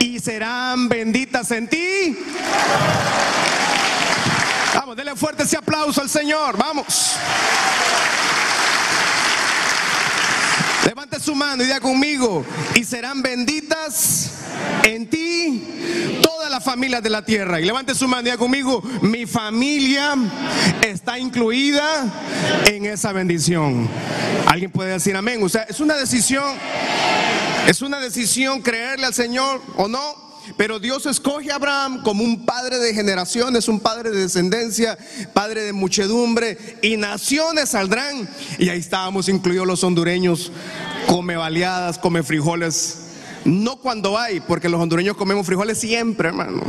Y 0.00 0.18
serán 0.18 0.88
benditas 0.88 1.50
en 1.50 1.68
ti. 1.68 2.16
Vamos, 4.74 4.96
denle 4.96 5.16
fuerte 5.16 5.42
ese 5.42 5.56
aplauso 5.56 6.00
al 6.00 6.08
Señor. 6.08 6.56
Vamos. 6.56 7.16
Levante 10.86 11.20
su 11.20 11.34
mano 11.34 11.62
y 11.62 11.66
diga 11.66 11.80
conmigo, 11.80 12.44
y 12.74 12.84
serán 12.84 13.20
benditas 13.20 14.30
en 14.82 15.08
ti 15.08 16.20
todas 16.22 16.50
las 16.50 16.64
familias 16.64 17.02
de 17.02 17.10
la 17.10 17.24
tierra. 17.24 17.60
Y 17.60 17.64
levante 17.64 17.94
su 17.94 18.08
mano 18.08 18.22
y 18.22 18.24
diga 18.26 18.38
conmigo, 18.38 18.82
mi 19.02 19.26
familia 19.26 20.14
está 20.80 21.18
incluida 21.18 22.06
en 22.66 22.86
esa 22.86 23.12
bendición. 23.12 23.88
¿Alguien 24.46 24.70
puede 24.70 24.92
decir 24.92 25.16
amén? 25.16 25.42
O 25.42 25.48
sea, 25.48 25.62
es 25.62 25.80
una 25.80 25.94
decisión, 25.94 26.56
es 27.66 27.82
una 27.82 28.00
decisión 28.00 28.62
creerle 28.62 29.06
al 29.06 29.14
Señor 29.14 29.60
o 29.76 29.86
no. 29.86 30.29
Pero 30.56 30.78
Dios 30.78 31.06
escoge 31.06 31.50
a 31.50 31.56
Abraham 31.56 32.02
como 32.02 32.22
un 32.24 32.44
padre 32.44 32.78
de 32.78 32.94
generaciones, 32.94 33.68
un 33.68 33.80
padre 33.80 34.10
de 34.10 34.22
descendencia, 34.22 34.98
padre 35.32 35.62
de 35.62 35.72
muchedumbre, 35.72 36.58
y 36.82 36.96
naciones 36.96 37.70
saldrán. 37.70 38.28
Y 38.58 38.68
ahí 38.68 38.78
estábamos 38.78 39.28
incluidos 39.28 39.66
los 39.66 39.82
hondureños, 39.84 40.52
come 41.06 41.36
baleadas, 41.36 41.98
come 41.98 42.22
frijoles. 42.22 42.98
No 43.44 43.76
cuando 43.76 44.18
hay, 44.18 44.40
porque 44.40 44.68
los 44.68 44.80
hondureños 44.80 45.16
comemos 45.16 45.46
frijoles 45.46 45.78
siempre, 45.78 46.28
hermano. 46.28 46.62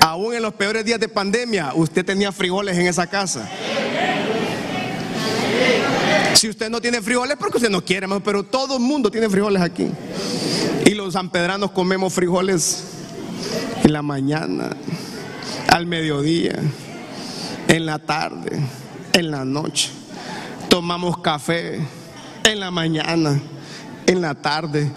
Aún 0.00 0.34
en 0.34 0.42
los 0.42 0.54
peores 0.54 0.84
días 0.84 0.98
de 0.98 1.08
pandemia, 1.08 1.72
usted 1.74 2.04
tenía 2.04 2.32
frijoles 2.32 2.78
en 2.78 2.86
esa 2.86 3.06
casa. 3.06 3.48
Si 6.34 6.48
usted 6.48 6.70
no 6.70 6.80
tiene 6.80 7.02
frijoles, 7.02 7.36
porque 7.36 7.58
usted 7.58 7.68
no 7.68 7.84
quiere, 7.84 8.06
pero 8.24 8.42
todo 8.42 8.76
el 8.76 8.82
mundo 8.82 9.10
tiene 9.10 9.28
frijoles 9.28 9.60
aquí. 9.60 9.88
Y 10.90 10.94
los 10.94 11.12
sanpedranos 11.12 11.70
comemos 11.70 12.12
frijoles 12.12 12.82
en 13.84 13.92
la 13.92 14.02
mañana, 14.02 14.70
al 15.68 15.86
mediodía, 15.86 16.58
en 17.68 17.86
la 17.86 18.00
tarde, 18.00 18.60
en 19.12 19.30
la 19.30 19.44
noche. 19.44 19.90
Tomamos 20.68 21.18
café 21.18 21.78
en 22.42 22.58
la 22.58 22.72
mañana, 22.72 23.40
en 24.04 24.20
la 24.20 24.34
tarde. 24.34 24.90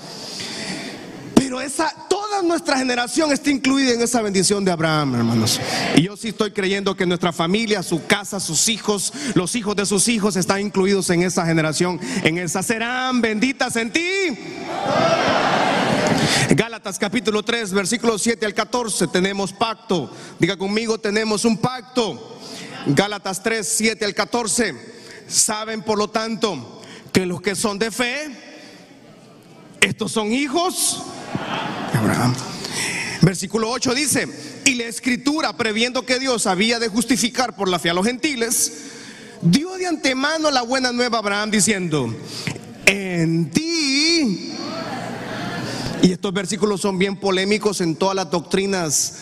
Pero 1.35 1.61
esa, 1.61 1.93
toda 2.09 2.41
nuestra 2.41 2.79
generación 2.79 3.31
está 3.31 3.51
incluida 3.51 3.93
en 3.93 4.01
esa 4.01 4.23
bendición 4.23 4.65
de 4.65 4.71
Abraham, 4.71 5.13
hermanos. 5.13 5.61
Y 5.95 6.01
yo 6.01 6.17
sí 6.17 6.29
estoy 6.29 6.49
creyendo 6.49 6.95
que 6.95 7.05
nuestra 7.05 7.31
familia, 7.31 7.83
su 7.83 8.03
casa, 8.07 8.39
sus 8.39 8.67
hijos, 8.67 9.13
los 9.35 9.55
hijos 9.55 9.75
de 9.75 9.85
sus 9.85 10.07
hijos 10.07 10.37
están 10.37 10.59
incluidos 10.59 11.11
en 11.11 11.21
esa 11.21 11.45
generación, 11.45 11.99
en 12.23 12.39
esa 12.39 12.63
serán 12.63 13.21
benditas 13.21 13.75
en 13.75 13.93
ti. 13.93 14.01
Gálatas 16.49 16.99
capítulo 16.99 17.43
3, 17.43 17.71
versículos 17.73 18.21
7 18.21 18.45
al 18.45 18.53
14, 18.53 19.07
tenemos 19.07 19.53
pacto. 19.53 20.11
Diga 20.39 20.57
conmigo, 20.57 20.97
tenemos 20.97 21.45
un 21.45 21.57
pacto. 21.57 22.39
Gálatas 22.85 23.41
3, 23.41 23.67
7 23.67 24.05
al 24.05 24.13
14. 24.13 24.75
Saben, 25.27 25.81
por 25.81 25.97
lo 25.97 26.09
tanto, 26.09 26.81
que 27.11 27.25
los 27.25 27.41
que 27.41 27.55
son 27.55 27.79
de 27.79 27.91
fe, 27.91 28.27
estos 29.81 30.11
son 30.11 30.31
hijos 30.31 31.03
de 31.91 31.97
Abraham. 31.97 32.35
Versículo 33.21 33.69
8 33.69 33.93
dice, 33.93 34.27
y 34.65 34.75
la 34.75 34.85
escritura, 34.85 35.55
previendo 35.55 36.05
que 36.05 36.19
Dios 36.19 36.45
había 36.45 36.79
de 36.79 36.89
justificar 36.89 37.55
por 37.55 37.69
la 37.69 37.79
fe 37.79 37.89
a 37.89 37.93
los 37.93 38.05
gentiles, 38.05 38.73
dio 39.41 39.73
de 39.77 39.87
antemano 39.87 40.51
la 40.51 40.61
buena 40.61 40.91
nueva 40.91 41.17
a 41.17 41.19
Abraham 41.19 41.51
diciendo, 41.51 42.13
en 42.85 43.49
ti 43.49 44.53
y 46.03 46.11
estos 46.11 46.33
versículos 46.33 46.81
son 46.81 46.99
bien 46.99 47.15
polémicos 47.15 47.79
en 47.79 47.95
todas 47.95 48.13
las 48.13 48.29
doctrinas 48.29 49.19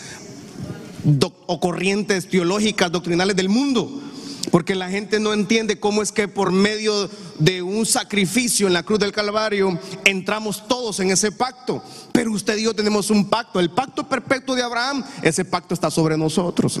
o 1.46 1.60
corrientes 1.60 2.28
teológicas, 2.28 2.90
doctrinales 2.90 3.36
del 3.36 3.48
mundo. 3.48 3.88
Porque 4.50 4.74
la 4.74 4.90
gente 4.90 5.20
no 5.20 5.32
entiende 5.32 5.78
cómo 5.78 6.02
es 6.02 6.10
que 6.10 6.28
por 6.28 6.50
medio 6.50 7.08
de 7.38 7.62
un 7.62 7.86
sacrificio 7.86 8.66
en 8.66 8.72
la 8.72 8.82
cruz 8.82 8.98
del 8.98 9.12
Calvario 9.12 9.78
entramos 10.04 10.66
todos 10.66 11.00
en 11.00 11.10
ese 11.10 11.32
pacto. 11.32 11.82
Pero 12.12 12.32
usted 12.32 12.56
y 12.58 12.64
yo 12.64 12.74
tenemos 12.74 13.10
un 13.10 13.28
pacto, 13.28 13.60
el 13.60 13.70
pacto 13.70 14.08
perfecto 14.08 14.54
de 14.54 14.62
Abraham, 14.62 15.04
ese 15.22 15.44
pacto 15.44 15.74
está 15.74 15.90
sobre 15.90 16.16
nosotros. 16.16 16.78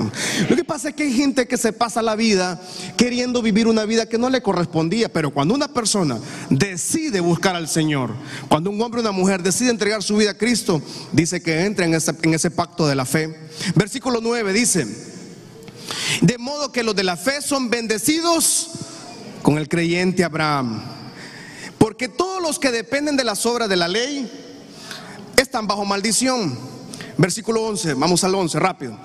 Lo 0.48 0.56
que 0.56 0.64
pasa 0.64 0.90
es 0.90 0.94
que 0.94 1.04
hay 1.04 1.12
gente 1.12 1.46
que 1.46 1.56
se 1.56 1.72
pasa 1.72 2.02
la 2.02 2.16
vida 2.16 2.60
queriendo 2.96 3.42
vivir 3.42 3.66
una 3.66 3.84
vida 3.84 4.06
que 4.06 4.18
no 4.18 4.28
le 4.28 4.42
correspondía, 4.42 5.12
pero 5.12 5.30
cuando 5.30 5.54
una 5.54 5.68
persona 5.68 6.18
decide 6.50 7.20
buscar 7.20 7.56
al 7.56 7.68
Señor, 7.68 8.10
cuando 8.48 8.70
un 8.70 8.80
hombre 8.82 9.00
o 9.00 9.02
una 9.02 9.12
mujer 9.12 9.42
decide 9.42 9.70
entregar 9.70 10.02
su 10.02 10.16
vida 10.16 10.32
a 10.32 10.38
Cristo, 10.38 10.82
dice 11.12 11.42
que 11.42 11.64
entra 11.64 11.86
en 11.86 11.94
ese, 11.94 12.12
en 12.22 12.34
ese 12.34 12.50
pacto 12.50 12.86
de 12.86 12.94
la 12.94 13.04
fe. 13.04 13.34
Versículo 13.74 14.20
9 14.20 14.52
dice, 14.52 14.86
de 16.20 16.38
modo 16.38 16.72
que 16.72 16.82
los 16.82 16.94
de 16.94 17.04
la 17.04 17.16
fe 17.16 17.42
son 17.42 17.70
bendecidos 17.70 18.68
con 19.42 19.58
el 19.58 19.68
creyente 19.68 20.24
Abraham. 20.24 20.82
Porque 21.78 22.08
todos 22.08 22.40
los 22.40 22.58
que 22.58 22.70
dependen 22.70 23.16
de 23.16 23.24
las 23.24 23.44
obras 23.46 23.68
de 23.68 23.76
la 23.76 23.88
ley 23.88 24.30
están 25.36 25.66
bajo 25.66 25.84
maldición. 25.84 26.58
Versículo 27.18 27.62
11, 27.62 27.94
vamos 27.94 28.24
al 28.24 28.34
11 28.34 28.58
rápido. 28.58 28.98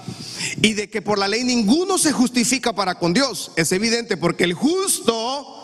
Y 0.61 0.73
de 0.73 0.89
que 0.89 1.01
por 1.01 1.17
la 1.17 1.27
ley 1.27 1.43
ninguno 1.43 1.97
se 1.97 2.11
justifica 2.11 2.73
para 2.73 2.95
con 2.95 3.13
Dios. 3.13 3.51
Es 3.55 3.71
evidente 3.71 4.15
porque 4.15 4.43
el 4.43 4.53
justo 4.53 5.57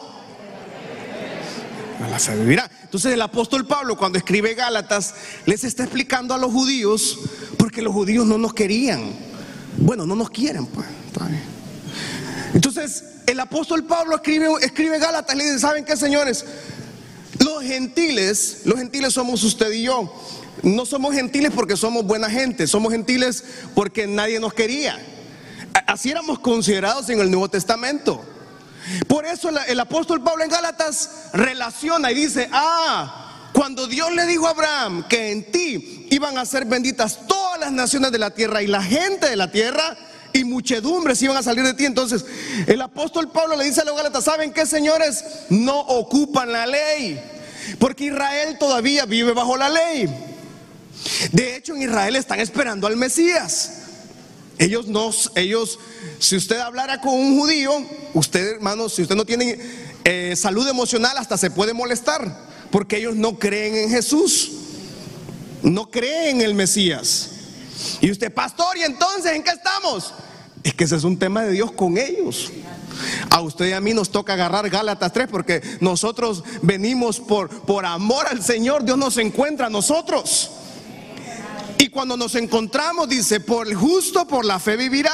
la 2.10 2.20
fe. 2.20 2.70
Entonces 2.84 3.14
el 3.14 3.22
apóstol 3.22 3.66
Pablo 3.66 3.98
cuando 3.98 4.18
escribe 4.18 4.54
Gálatas 4.56 5.16
les 5.46 5.64
está 5.64 5.84
explicando 5.84 6.34
a 6.34 6.38
los 6.38 6.52
judíos 6.52 7.20
porque 7.58 7.82
los 7.82 7.94
judíos 7.94 8.26
no 8.26 8.38
nos 8.38 8.54
querían. 8.54 9.02
Bueno, 9.78 10.06
no 10.06 10.16
nos 10.16 10.30
quieren 10.30 10.66
pues. 10.66 10.86
Entonces, 12.54 13.04
el 13.26 13.40
apóstol 13.40 13.86
Pablo 13.86 14.16
escribe, 14.16 14.48
escribe 14.62 15.00
Gálatas 15.00 15.36
y 15.36 15.38
le 15.38 15.44
dice, 15.46 15.60
¿saben 15.60 15.86
qué, 15.86 15.96
señores? 15.98 16.46
Los 17.40 17.64
gentiles, 17.64 18.62
los 18.66 18.78
gentiles 18.78 19.14
somos 19.14 19.44
usted 19.44 19.72
y 19.72 19.84
yo. 19.84 20.14
No 20.62 20.86
somos 20.86 21.14
gentiles 21.14 21.52
porque 21.54 21.76
somos 21.76 22.06
buena 22.06 22.30
gente, 22.30 22.68
somos 22.68 22.92
gentiles 22.92 23.44
porque 23.74 24.08
nadie 24.08 24.40
nos 24.40 24.54
quería. 24.54 24.98
Así 25.88 26.12
éramos 26.12 26.40
considerados 26.40 27.10
en 27.10 27.20
el 27.20 27.30
Nuevo 27.30 27.50
Testamento. 27.50 28.24
Por 29.08 29.26
eso 29.26 29.50
el 29.50 29.80
apóstol 29.80 30.24
Pablo 30.24 30.44
en 30.44 30.50
Gálatas 30.50 31.30
relaciona 31.34 32.12
y 32.12 32.16
dice, 32.16 32.50
ah, 32.52 33.50
cuando 33.54 33.88
Dios 33.88 34.12
le 34.14 34.26
dijo 34.26 34.48
a 34.48 34.52
Abraham 34.52 35.08
que 35.08 35.32
en 35.32 35.52
ti 35.52 36.08
iban 36.12 36.38
a 36.38 36.46
ser 36.46 36.66
benditas 36.66 37.20
todas 37.28 37.60
las 37.60 37.72
naciones 37.72 38.12
de 38.12 38.20
la 38.20 38.32
tierra 38.32 38.62
y 38.62 38.68
la 38.68 38.84
gente 38.84 39.30
de 39.30 39.36
la 39.36 39.52
tierra, 39.52 39.98
y 40.34 40.44
muchedumbres 40.44 41.22
iban 41.22 41.38
a 41.38 41.44
salir 41.44 41.64
de 41.64 41.74
ti. 41.74 41.86
Entonces, 41.86 42.26
el 42.68 42.82
apóstol 42.82 43.32
Pablo 43.32 43.56
le 43.56 43.66
dice 43.66 43.82
a 43.82 43.86
los 43.86 43.96
Gálatas, 43.96 44.26
¿saben 44.26 44.52
qué, 44.52 44.66
señores? 44.66 45.24
No 45.50 45.80
ocupan 45.80 46.52
la 46.52 46.66
ley, 46.66 47.22
porque 47.80 48.06
Israel 48.06 48.58
todavía 48.60 49.06
vive 49.06 49.32
bajo 49.34 49.56
la 49.56 49.70
ley. 49.70 50.10
De 51.32 51.56
hecho, 51.56 51.76
en 51.76 51.84
Israel 51.84 52.16
están 52.16 52.40
esperando 52.40 52.88
al 52.88 52.98
Mesías. 52.98 53.80
Ellos 54.58 54.88
no, 54.88 55.12
ellos, 55.36 55.80
si 56.20 56.36
usted 56.36 56.60
hablara 56.60 57.02
con 57.02 57.14
un 57.14 57.40
judío, 57.40 57.72
usted, 58.14 58.54
hermano, 58.54 58.90
si 58.90 59.02
usted 59.02 59.16
no 59.16 59.26
tiene 59.26 59.60
eh, 60.04 60.36
salud 60.36 60.68
emocional, 60.68 61.18
hasta 61.18 61.38
se 61.38 61.52
puede 61.52 61.74
molestar, 61.74 62.54
porque 62.72 62.98
ellos 62.98 63.16
no 63.16 63.40
creen 63.40 63.76
en 63.76 63.90
Jesús, 63.90 64.52
no 65.64 65.90
creen 65.90 66.38
en 66.38 66.42
el 66.42 66.54
Mesías. 66.54 67.33
Y 68.02 68.12
usted, 68.12 68.34
pastor, 68.34 68.78
¿y 68.78 68.84
entonces 68.84 69.34
en 69.34 69.44
qué 69.44 69.52
estamos? 69.52 70.14
Es 70.64 70.74
que 70.74 70.86
ese 70.86 70.96
es 70.96 71.04
un 71.04 71.18
tema 71.18 71.44
de 71.44 71.52
Dios 71.52 71.72
con 71.74 71.98
ellos. 71.98 72.52
A 73.30 73.42
usted 73.42 73.70
y 73.70 73.72
a 73.74 73.82
mí 73.82 73.94
nos 73.94 74.12
toca 74.12 74.34
agarrar 74.34 74.70
Gálatas 74.70 75.12
3 75.12 75.28
porque 75.30 75.62
nosotros 75.82 76.44
venimos 76.62 77.20
por, 77.20 77.50
por 77.50 77.86
amor 77.86 78.28
al 78.28 78.42
Señor. 78.44 78.86
Dios 78.86 78.98
nos 78.98 79.18
encuentra 79.18 79.68
a 79.68 79.70
nosotros. 79.70 80.52
Y 81.84 81.90
cuando 81.90 82.16
nos 82.16 82.34
encontramos, 82.36 83.10
dice, 83.10 83.42
por 83.42 83.68
el 83.68 83.76
justo, 83.76 84.26
por 84.26 84.46
la 84.46 84.58
fe 84.58 84.78
vivirá. 84.78 85.12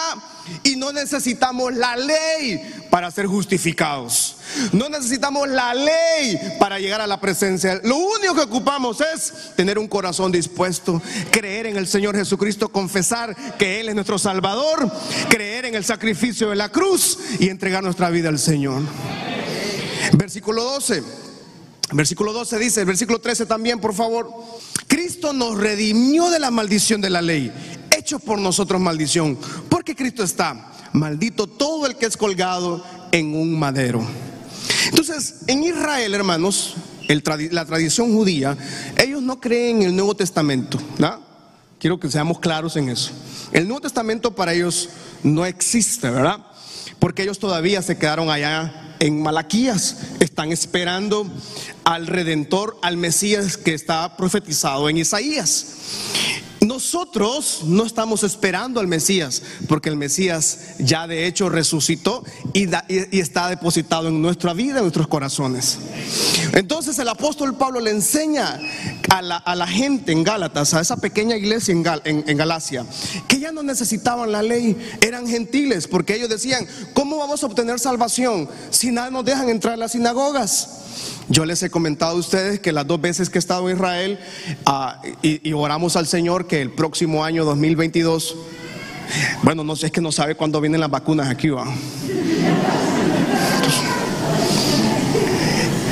Y 0.62 0.76
no 0.76 0.92
necesitamos 0.92 1.74
la 1.74 1.96
ley 1.96 2.62
para 2.92 3.10
ser 3.10 3.26
justificados. 3.26 4.36
No 4.72 4.88
necesitamos 4.88 5.50
la 5.50 5.74
ley 5.74 6.38
para 6.60 6.78
llegar 6.78 7.02
a 7.02 7.08
la 7.08 7.20
presencia. 7.20 7.82
Lo 7.84 7.96
único 7.96 8.36
que 8.36 8.42
ocupamos 8.42 9.02
es 9.02 9.56
tener 9.56 9.80
un 9.80 9.88
corazón 9.88 10.32
dispuesto, 10.32 11.02
creer 11.32 11.66
en 11.66 11.76
el 11.76 11.88
Señor 11.88 12.16
Jesucristo, 12.16 12.70
confesar 12.70 13.36
que 13.58 13.80
Él 13.80 13.90
es 13.90 13.96
nuestro 13.96 14.20
Salvador, 14.20 14.92
creer 15.28 15.66
en 15.66 15.74
el 15.74 15.84
sacrificio 15.84 16.52
de 16.52 16.56
la 16.56 16.70
cruz 16.70 17.18
y 17.40 17.50
entregar 17.50 17.82
nuestra 17.82 18.12
vida 18.12 18.30
al 18.30 18.38
Señor. 18.38 18.84
Versículo 20.14 20.64
12. 20.66 21.19
Versículo 21.92 22.34
12 22.34 22.60
dice, 22.60 22.86
versículo 22.86 23.20
13 23.20 23.46
también, 23.46 23.80
por 23.80 23.94
favor. 23.94 24.32
Cristo 24.88 25.34
nos 25.34 25.58
redimió 25.58 26.30
de 26.30 26.40
la 26.40 26.52
maldición 26.52 27.02
de 27.02 27.10
la 27.10 27.22
ley, 27.22 27.52
hecho 27.98 28.20
por 28.20 28.40
nosotros 28.40 28.80
maldición, 28.80 29.38
porque 29.70 29.96
Cristo 29.96 30.24
está 30.24 30.72
maldito 30.94 31.48
todo 31.48 31.86
el 31.86 31.96
que 31.96 32.06
es 32.06 32.18
colgado 32.18 32.84
en 33.12 33.36
un 33.36 33.58
madero. 33.58 34.06
Entonces, 34.86 35.42
en 35.48 35.64
Israel, 35.64 36.14
hermanos, 36.14 36.76
la 37.52 37.66
tradición 37.66 38.14
judía, 38.14 38.56
ellos 38.98 39.22
no 39.22 39.40
creen 39.40 39.82
en 39.82 39.90
el 39.90 39.96
Nuevo 39.96 40.16
Testamento. 40.16 40.80
Quiero 41.80 42.00
que 42.00 42.10
seamos 42.12 42.40
claros 42.40 42.76
en 42.76 42.90
eso. 42.90 43.12
El 43.52 43.68
Nuevo 43.68 43.82
Testamento 43.82 44.36
para 44.36 44.54
ellos 44.54 44.90
no 45.24 45.46
existe, 45.46 46.10
¿verdad? 46.10 46.46
Porque 47.00 47.24
ellos 47.24 47.40
todavía 47.40 47.82
se 47.82 47.98
quedaron 47.98 48.30
allá 48.30 48.89
en 49.00 49.22
Malaquías. 49.22 49.98
Están 50.20 50.52
esperando 50.52 51.26
al 51.84 52.08
Redentor, 52.08 52.78
al 52.82 52.98
Mesías 52.98 53.58
que 53.58 53.74
está 53.74 54.16
profetizado 54.18 54.90
en 54.90 54.98
Isaías. 54.98 55.66
Nosotros 56.62 57.62
no 57.66 57.86
estamos 57.86 58.24
esperando 58.24 58.82
al 58.82 58.88
Mesías, 58.88 59.42
porque 59.68 59.90
el 59.90 59.96
Mesías 59.96 60.76
ya 60.80 61.08
de 61.08 61.26
hecho 61.26 61.48
resucitó 61.48 62.24
y, 62.54 62.68
está 63.18 63.50
depositado 63.50 64.10
en 64.10 64.22
nuestra 64.22 64.54
vida, 64.54 64.78
en 64.78 64.84
nuestros 64.84 65.08
corazones. 65.08 65.80
Entonces 66.54 67.00
el 67.00 67.08
apóstol 67.08 67.56
Pablo 67.56 67.80
le 67.80 67.92
enseña 67.92 68.60
a 69.10 69.22
la, 69.22 69.68
gente 69.68 70.12
en 70.12 70.24
Gálatas, 70.24 70.74
a 70.74 70.82
esa 70.82 70.98
pequeña 70.98 71.38
iglesia 71.38 71.72
en, 71.72 72.38
Galacia, 72.38 72.86
que 73.28 73.40
ya 73.40 73.52
no 73.52 73.64
necesitaban 73.64 74.32
la 74.32 74.42
ley, 74.42 74.76
eran 75.02 75.28
gentiles, 75.28 75.88
porque 75.88 76.16
ellos 76.16 76.30
decían, 76.30 76.68
¿cómo 76.94 77.18
vamos 77.18 77.42
a 77.44 77.46
obtener 77.46 77.80
salvación 77.80 78.50
si 78.70 78.92
nada 78.92 79.10
nos 79.10 79.24
dejan 79.24 79.50
entrar 79.50 79.76
a 79.76 79.78
las 79.78 79.94
sinagogas? 79.94 80.80
Yo 81.30 81.46
les 81.46 81.62
he 81.62 81.70
comentado 81.70 82.14
a 82.14 82.20
ustedes 82.20 82.60
que 82.60 82.72
las 82.72 82.88
dos 82.88 83.00
veces 83.00 83.30
que 83.30 83.38
he 83.38 83.40
estado 83.40 83.70
en 83.70 83.76
Israel 83.76 84.20
ah, 84.66 85.00
y, 85.22 85.54
oramos 85.54 85.96
al 85.96 86.08
Señor 86.08 86.48
que 86.48 86.60
el 86.60 86.72
próximo 86.72 87.24
año 87.24 87.46
2022, 87.46 88.36
bueno, 89.44 89.64
no 89.64 89.76
sé, 89.76 89.88
es 89.88 89.92
que 89.92 90.02
no 90.02 90.12
sabe 90.12 90.34
cuándo 90.34 90.60
vienen 90.60 90.82
las 90.82 90.90
vacunas 90.90 91.30
aquí, 91.30 91.50
¿va? 91.50 91.66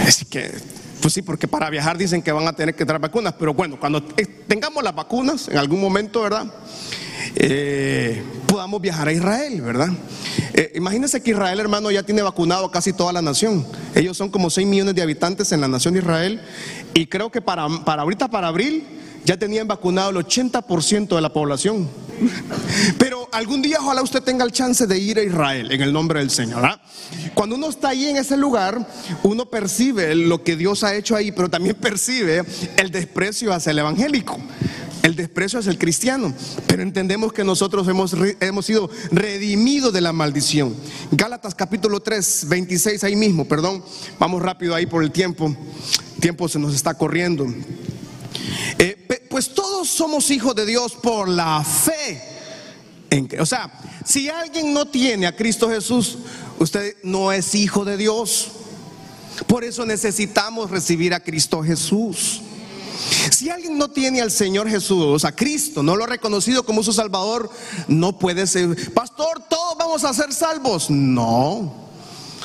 Así 0.08 0.26
que, 0.26 0.52
pues 1.02 1.14
sí, 1.14 1.22
porque 1.22 1.48
para 1.48 1.70
viajar 1.70 2.00
dicen 2.00 2.24
que 2.24 2.32
van 2.32 2.48
a 2.48 2.54
tener 2.54 2.74
que 2.74 2.84
traer 2.84 3.00
vacunas, 3.00 3.36
pero 3.38 3.54
bueno, 3.54 3.80
cuando 3.80 4.02
tengamos 4.48 4.84
las 4.84 4.96
vacunas 4.96 5.50
en 5.50 5.58
algún 5.58 5.80
momento, 5.80 6.24
¿verdad? 6.24 6.52
Eh, 7.36 8.22
podamos 8.48 8.82
viajar 8.82 9.08
a 9.08 9.12
Israel, 9.12 9.62
¿verdad? 9.62 9.90
Eh, 10.54 10.72
imagínense 10.76 11.22
que 11.22 11.32
Israel, 11.32 11.60
hermano, 11.60 11.92
ya 11.92 12.04
tiene 12.04 12.22
vacunado 12.22 12.70
casi 12.72 12.94
toda 12.94 13.14
la 13.14 13.22
nación. 13.22 13.66
Ellos 13.96 14.18
son 14.18 14.30
como 14.30 14.50
6 14.50 14.68
millones 14.68 14.96
de 14.96 15.02
habitantes 15.02 15.52
en 15.52 15.62
la 15.62 15.68
nación 15.68 15.94
de 15.94 16.02
Israel 16.02 16.42
y 16.94 17.08
creo 17.08 17.32
que 17.32 17.42
para, 17.42 17.68
para 17.86 18.02
ahorita, 18.04 18.30
para 18.30 18.48
abril, 18.48 18.84
ya 19.28 19.38
tenían 19.38 19.68
vacunado 19.68 20.12
el 20.12 20.16
80% 20.16 21.14
de 21.16 21.22
la 21.22 21.34
población. 21.34 21.90
Pero 22.98 23.28
algún 23.34 23.62
día 23.62 23.78
ojalá 23.82 24.02
usted 24.02 24.24
tenga 24.24 24.46
el 24.46 24.52
chance 24.52 24.88
de 24.88 24.98
ir 24.98 25.20
a 25.20 25.24
Israel 25.24 25.72
en 25.72 25.82
el 25.82 25.92
nombre 25.92 26.20
del 26.20 26.30
Señor. 26.30 26.62
¿verdad? 26.62 26.82
Cuando 27.34 27.56
uno 27.56 27.70
está 27.70 27.90
ahí 27.90 28.08
en 28.08 28.18
ese 28.18 28.38
lugar, 28.38 28.88
uno 29.24 29.46
percibe 29.50 30.16
lo 30.16 30.44
que 30.44 30.56
Dios 30.56 30.84
ha 30.86 30.96
hecho 30.96 31.16
ahí, 31.16 31.34
pero 31.34 31.50
también 31.50 31.76
percibe 31.76 32.44
el 32.78 32.90
desprecio 32.90 33.54
hacia 33.54 33.72
el 33.72 33.80
evangélico. 33.80 34.40
El 35.04 35.16
desprecio 35.16 35.60
hacia 35.60 35.72
el 35.72 35.78
cristiano. 35.78 36.34
Pero 36.68 36.82
entendemos 36.82 37.34
que 37.34 37.44
nosotros 37.44 37.88
hemos, 37.88 38.16
hemos 38.40 38.66
sido 38.66 38.90
redimidos 39.12 39.94
de 39.94 40.02
la 40.02 40.14
maldición. 40.14 40.76
Gálatas 41.12 41.56
capítulo 41.56 42.02
3, 42.02 42.46
26 42.50 43.04
ahí 43.04 43.16
mismo, 43.16 43.46
perdón. 43.46 43.84
Vamos 44.20 44.42
rápido 44.42 44.76
ahí 44.76 44.86
por 44.86 45.04
el 45.04 45.12
tiempo. 45.12 45.48
El 46.16 46.22
tiempo 46.22 46.48
se 46.50 46.60
nos 46.60 46.76
está 46.76 46.94
corriendo. 46.96 47.46
Eh, 48.80 49.08
pues 49.30 49.54
todos 49.54 49.88
somos 49.88 50.32
hijos 50.32 50.56
de 50.56 50.66
Dios 50.66 50.94
por 50.94 51.30
la 51.30 51.64
fe. 51.64 52.22
En, 53.10 53.30
o 53.40 53.46
sea, 53.46 53.72
si 54.06 54.30
alguien 54.30 54.74
no 54.74 54.88
tiene 54.88 55.28
a 55.28 55.36
Cristo 55.36 55.70
Jesús, 55.70 56.18
usted 56.60 56.96
no 57.04 57.32
es 57.32 57.54
hijo 57.56 57.86
de 57.86 57.98
Dios. 57.98 58.52
Por 59.46 59.64
eso 59.64 59.86
necesitamos 59.86 60.72
recibir 60.72 61.14
a 61.14 61.20
Cristo 61.20 61.62
Jesús. 61.62 62.42
Si 63.32 63.50
alguien 63.50 63.78
no 63.78 63.90
tiene 63.90 64.22
al 64.22 64.32
Señor 64.32 64.70
Jesús, 64.70 65.26
a 65.26 65.32
Cristo, 65.32 65.84
no 65.84 65.96
lo 65.96 66.04
ha 66.04 66.08
reconocido 66.08 66.64
como 66.64 66.84
su 66.84 66.94
Salvador, 66.94 67.50
no 67.88 68.18
puede 68.18 68.48
ser, 68.48 68.94
pastor, 68.94 69.44
todos 69.50 69.78
vamos 69.78 70.04
a 70.04 70.14
ser 70.14 70.34
salvos. 70.34 70.90
No. 70.90 71.88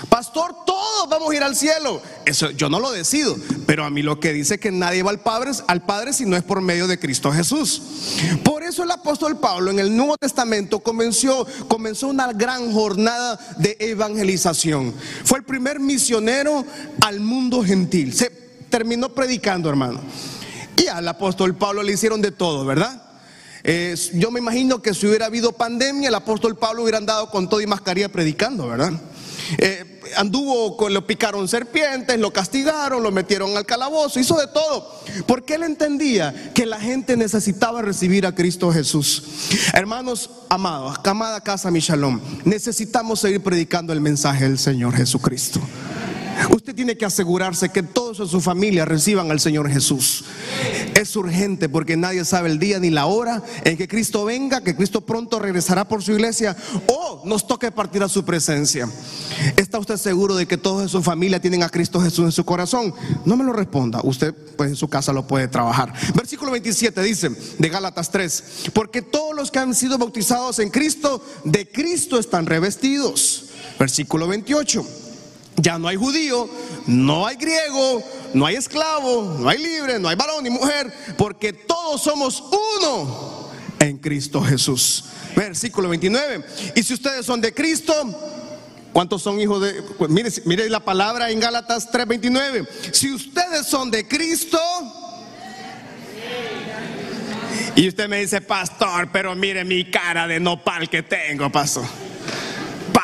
Pastor, 0.08 0.54
todos 0.66 1.08
vamos 1.08 1.30
a 1.30 1.36
ir 1.36 1.42
al 1.42 1.56
cielo. 1.56 2.02
Eso 2.24 2.50
yo 2.50 2.68
no 2.68 2.80
lo 2.80 2.90
decido, 2.90 3.36
pero 3.66 3.84
a 3.84 3.90
mí 3.90 4.02
lo 4.02 4.20
que 4.20 4.32
dice 4.32 4.58
que 4.58 4.70
nadie 4.70 5.02
va 5.02 5.10
al 5.10 5.20
Padre, 5.20 6.12
si 6.12 6.26
no 6.26 6.36
es 6.36 6.42
por 6.42 6.60
medio 6.60 6.86
de 6.86 6.98
Cristo 6.98 7.32
Jesús. 7.32 7.82
Por 8.42 8.62
eso 8.62 8.82
el 8.82 8.90
apóstol 8.90 9.38
Pablo 9.38 9.70
en 9.70 9.78
el 9.78 9.96
Nuevo 9.96 10.16
Testamento 10.16 10.80
comenzó, 10.80 11.46
comenzó 11.68 12.08
una 12.08 12.32
gran 12.32 12.72
jornada 12.72 13.38
de 13.58 13.76
evangelización. 13.80 14.92
Fue 15.24 15.38
el 15.38 15.44
primer 15.44 15.78
misionero 15.78 16.64
al 17.00 17.20
mundo 17.20 17.62
gentil. 17.62 18.12
Se 18.14 18.30
terminó 18.70 19.14
predicando, 19.14 19.68
hermano. 19.68 20.00
Al 20.88 21.08
apóstol 21.08 21.54
Pablo 21.56 21.82
le 21.82 21.92
hicieron 21.92 22.20
de 22.20 22.32
todo, 22.32 22.64
¿verdad? 22.64 23.02
yo 24.14 24.32
me 24.32 24.40
imagino 24.40 24.82
que 24.82 24.92
si 24.92 25.06
hubiera 25.06 25.26
habido 25.26 25.52
pandemia, 25.52 26.08
el 26.08 26.14
apóstol 26.16 26.56
Pablo 26.56 26.82
hubiera 26.82 26.98
andado 26.98 27.30
con 27.30 27.48
todo 27.48 27.60
y 27.60 27.66
mascarilla 27.66 28.08
predicando, 28.08 28.66
¿verdad? 28.66 28.92
Eh, 29.58 30.00
anduvo, 30.16 30.88
lo 30.88 31.06
picaron 31.06 31.46
serpientes, 31.48 32.18
lo 32.18 32.32
castigaron, 32.32 33.02
lo 33.02 33.10
metieron 33.10 33.56
al 33.56 33.66
calabozo, 33.66 34.18
hizo 34.18 34.38
de 34.38 34.46
todo. 34.48 35.00
Porque 35.26 35.54
él 35.54 35.62
entendía 35.62 36.52
que 36.54 36.66
la 36.66 36.80
gente 36.80 37.16
necesitaba 37.16 37.82
recibir 37.82 38.26
a 38.26 38.34
Cristo 38.34 38.72
Jesús. 38.72 39.22
Hermanos 39.72 40.30
amados, 40.48 40.96
amada 41.04 41.40
casa 41.40 41.70
mi 41.70 41.80
necesitamos 42.44 43.20
seguir 43.20 43.42
predicando 43.42 43.92
el 43.92 44.00
mensaje 44.00 44.44
del 44.44 44.58
Señor 44.58 44.94
Jesucristo. 44.94 45.60
Usted 46.50 46.74
tiene 46.74 46.96
que 46.96 47.04
asegurarse 47.04 47.70
que 47.70 47.82
todos 47.82 48.20
en 48.20 48.26
su 48.26 48.40
familia 48.40 48.84
reciban 48.84 49.30
al 49.30 49.40
Señor 49.40 49.70
Jesús. 49.70 50.24
Es 50.94 51.14
urgente 51.16 51.68
porque 51.68 51.96
nadie 51.96 52.24
sabe 52.24 52.50
el 52.50 52.58
día 52.58 52.78
ni 52.78 52.90
la 52.90 53.06
hora 53.06 53.42
en 53.64 53.76
que 53.76 53.88
Cristo 53.88 54.24
venga, 54.24 54.62
que 54.62 54.76
Cristo 54.76 55.00
pronto 55.00 55.38
regresará 55.38 55.86
por 55.86 56.02
su 56.02 56.12
iglesia 56.12 56.56
o 56.86 57.22
nos 57.24 57.46
toque 57.46 57.70
partir 57.70 58.02
a 58.02 58.08
su 58.08 58.24
presencia. 58.24 58.88
¿Está 59.56 59.78
usted 59.78 59.96
seguro 59.96 60.36
de 60.36 60.46
que 60.46 60.56
todos 60.56 60.82
en 60.82 60.88
su 60.88 61.02
familia 61.02 61.40
tienen 61.40 61.62
a 61.62 61.68
Cristo 61.68 62.00
Jesús 62.00 62.24
en 62.26 62.32
su 62.32 62.44
corazón? 62.44 62.94
No 63.24 63.36
me 63.36 63.44
lo 63.44 63.52
responda. 63.52 64.00
Usted 64.02 64.34
pues 64.56 64.70
en 64.70 64.76
su 64.76 64.88
casa 64.88 65.12
lo 65.12 65.26
puede 65.26 65.48
trabajar. 65.48 65.92
Versículo 66.14 66.52
27 66.52 67.02
dice 67.02 67.30
de 67.58 67.68
Gálatas 67.68 68.10
3, 68.10 68.44
porque 68.72 69.02
todos 69.02 69.34
los 69.34 69.50
que 69.50 69.58
han 69.58 69.74
sido 69.74 69.98
bautizados 69.98 70.58
en 70.58 70.70
Cristo, 70.70 71.24
de 71.44 71.68
Cristo 71.68 72.18
están 72.18 72.46
revestidos. 72.46 73.46
Versículo 73.78 74.28
28. 74.28 75.11
Ya 75.56 75.78
no 75.78 75.88
hay 75.88 75.96
judío, 75.96 76.48
no 76.86 77.26
hay 77.26 77.36
griego, 77.36 78.02
no 78.34 78.46
hay 78.46 78.56
esclavo, 78.56 79.36
no 79.38 79.48
hay 79.48 79.58
libre, 79.58 79.98
no 79.98 80.08
hay 80.08 80.16
varón 80.16 80.44
ni 80.44 80.50
mujer, 80.50 80.92
porque 81.18 81.52
todos 81.52 82.02
somos 82.02 82.42
uno 82.78 83.50
en 83.78 83.98
Cristo 83.98 84.40
Jesús. 84.40 85.04
Versículo 85.36 85.88
29. 85.88 86.44
Y 86.74 86.82
si 86.82 86.94
ustedes 86.94 87.26
son 87.26 87.40
de 87.40 87.52
Cristo, 87.52 87.92
¿cuántos 88.92 89.22
son 89.22 89.40
hijos 89.40 89.60
de... 89.62 89.82
Mire, 90.08 90.30
mire 90.44 90.70
la 90.70 90.80
palabra 90.80 91.30
en 91.30 91.40
Gálatas 91.40 91.90
3:29. 91.90 92.66
Si 92.92 93.12
ustedes 93.12 93.66
son 93.66 93.90
de 93.90 94.06
Cristo... 94.06 94.58
Y 97.74 97.88
usted 97.88 98.06
me 98.06 98.18
dice, 98.18 98.42
pastor, 98.42 99.08
pero 99.10 99.34
mire 99.34 99.64
mi 99.64 99.90
cara 99.90 100.26
de 100.26 100.38
nopal 100.38 100.90
que 100.90 101.02
tengo, 101.02 101.50
pastor 101.50 101.84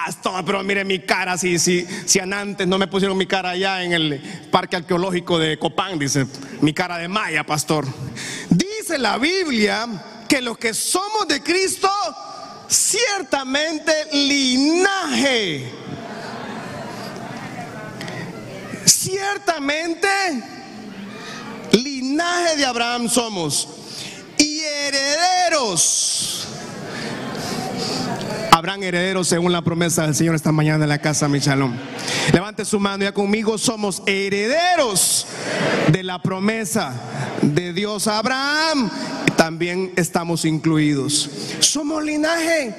pastor, 0.09 0.43
pero 0.43 0.63
mire 0.63 0.87
mi 0.87 1.01
cara, 1.01 1.37
si, 1.37 1.59
si, 1.59 1.87
si 2.07 2.19
antes 2.19 2.67
no 2.67 2.79
me 2.79 2.87
pusieron 2.87 3.19
mi 3.19 3.27
cara 3.27 3.51
allá 3.51 3.83
en 3.83 3.93
el 3.93 4.19
parque 4.51 4.77
arqueológico 4.77 5.39
de 5.39 5.59
Copán, 5.59 5.99
dice, 5.99 6.27
mi 6.63 6.73
cara 6.73 6.97
de 6.97 7.09
Maya, 7.09 7.45
pastor. 7.45 7.87
Dice 8.49 8.97
la 8.97 9.19
Biblia 9.19 9.87
que 10.27 10.41
los 10.41 10.57
que 10.57 10.73
somos 10.73 11.29
de 11.29 11.43
Cristo, 11.43 11.91
ciertamente 12.69 13.93
linaje. 14.15 15.71
Ciertamente 18.87 20.09
linaje 21.73 22.57
de 22.57 22.65
Abraham 22.65 23.11
somos 23.11 23.69
y 24.39 24.61
herederos 24.61 26.29
habrán 28.59 28.83
herederos 28.83 29.29
según 29.29 29.53
la 29.53 29.63
promesa 29.63 30.05
del 30.05 30.17
Señor 30.17 30.35
esta 30.35 30.51
mañana 30.51 30.85
en 30.85 30.89
la 30.89 30.99
casa 30.99 31.29
Michalón. 31.29 31.79
Levante 32.33 32.65
su 32.65 32.81
mano 32.81 33.05
ya 33.05 33.13
conmigo, 33.13 33.57
somos 33.57 34.03
herederos 34.05 35.29
de 35.93 36.03
la 36.03 36.21
promesa 36.21 36.93
de 37.41 37.73
Dios 37.73 38.09
Abraham. 38.09 38.91
También 39.37 39.93
estamos 39.95 40.45
incluidos. 40.45 41.31
Somos 41.61 42.03
linaje 42.03 42.75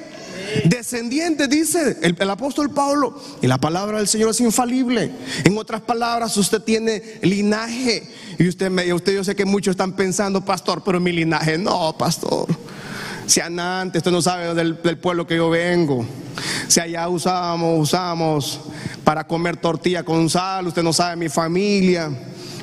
descendiente, 0.66 1.48
dice 1.48 1.96
el, 2.02 2.14
el, 2.18 2.28
apóstol 2.28 2.70
Pablo. 2.70 3.18
Y 3.40 3.46
la 3.46 3.56
palabra 3.56 3.96
del 3.96 4.06
Señor 4.08 4.30
es 4.30 4.40
infalible. 4.42 5.10
En 5.44 5.56
otras 5.56 5.80
palabras, 5.80 6.36
usted 6.36 6.60
tiene 6.60 7.02
linaje. 7.22 8.06
Y 8.38 8.48
usted, 8.48 8.70
me, 8.70 8.92
usted 8.92 9.14
yo 9.14 9.24
sé 9.24 9.34
que 9.34 9.46
muchos 9.46 9.72
están 9.72 9.96
pensando, 9.96 10.44
pastor, 10.44 10.82
pero 10.84 11.00
mi 11.00 11.10
linaje 11.10 11.56
no, 11.56 11.96
pastor. 11.96 12.48
Si 13.30 13.40
antes, 13.40 14.00
usted 14.00 14.10
no 14.10 14.20
sabe 14.20 14.52
del, 14.54 14.82
del 14.82 14.98
pueblo 14.98 15.24
que 15.24 15.36
yo 15.36 15.48
vengo. 15.50 16.04
Si 16.66 16.80
allá 16.80 17.08
usábamos, 17.08 17.78
usamos 17.78 18.60
para 19.04 19.24
comer 19.24 19.56
tortilla 19.56 20.02
con 20.02 20.28
sal, 20.28 20.66
usted 20.66 20.82
no 20.82 20.92
sabe 20.92 21.14
mi 21.14 21.28
familia. 21.28 22.10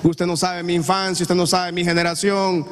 Usted 0.04 0.26
no 0.26 0.38
sabe 0.38 0.64
mi 0.64 0.74
infancia, 0.74 1.24
usted 1.24 1.36
no 1.36 1.48
sabe 1.48 1.72
mi 1.72 1.84
generación. 1.84 2.66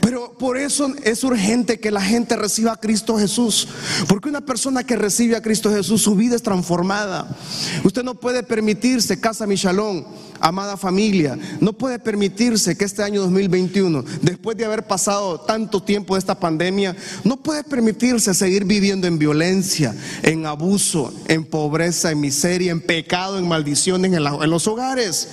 Pero 0.00 0.32
por 0.38 0.56
eso 0.56 0.92
es 1.04 1.22
urgente 1.24 1.80
que 1.80 1.90
la 1.90 2.02
gente 2.02 2.36
reciba 2.36 2.72
a 2.72 2.80
Cristo 2.80 3.18
Jesús. 3.18 3.68
Porque 4.08 4.28
una 4.28 4.40
persona 4.40 4.84
que 4.84 4.96
recibe 4.96 5.36
a 5.36 5.42
Cristo 5.42 5.70
Jesús, 5.70 6.02
su 6.02 6.14
vida 6.14 6.36
es 6.36 6.42
transformada. 6.42 7.36
Usted 7.84 8.02
no 8.02 8.14
puede 8.14 8.42
permitirse, 8.42 9.20
casa 9.20 9.46
Michalón, 9.46 10.06
amada 10.42 10.76
familia, 10.76 11.38
no 11.60 11.72
puede 11.72 11.98
permitirse 11.98 12.76
que 12.76 12.84
este 12.84 13.02
año 13.02 13.22
2021, 13.22 14.04
después 14.22 14.56
de 14.56 14.64
haber 14.64 14.84
pasado 14.86 15.40
tanto 15.40 15.82
tiempo 15.82 16.14
de 16.14 16.18
esta 16.18 16.38
pandemia, 16.38 16.96
no 17.22 17.36
puede 17.36 17.62
permitirse 17.62 18.34
seguir 18.34 18.64
viviendo 18.64 19.06
en 19.06 19.18
violencia, 19.18 19.94
en 20.22 20.44
abuso, 20.46 21.14
en 21.28 21.44
pobreza, 21.44 22.10
en 22.10 22.20
miseria, 22.20 22.72
en 22.72 22.80
pecado, 22.80 23.38
en 23.38 23.46
maldiciones 23.46 24.12
en, 24.12 24.18
en 24.18 24.50
los 24.50 24.66
hogares. 24.66 25.28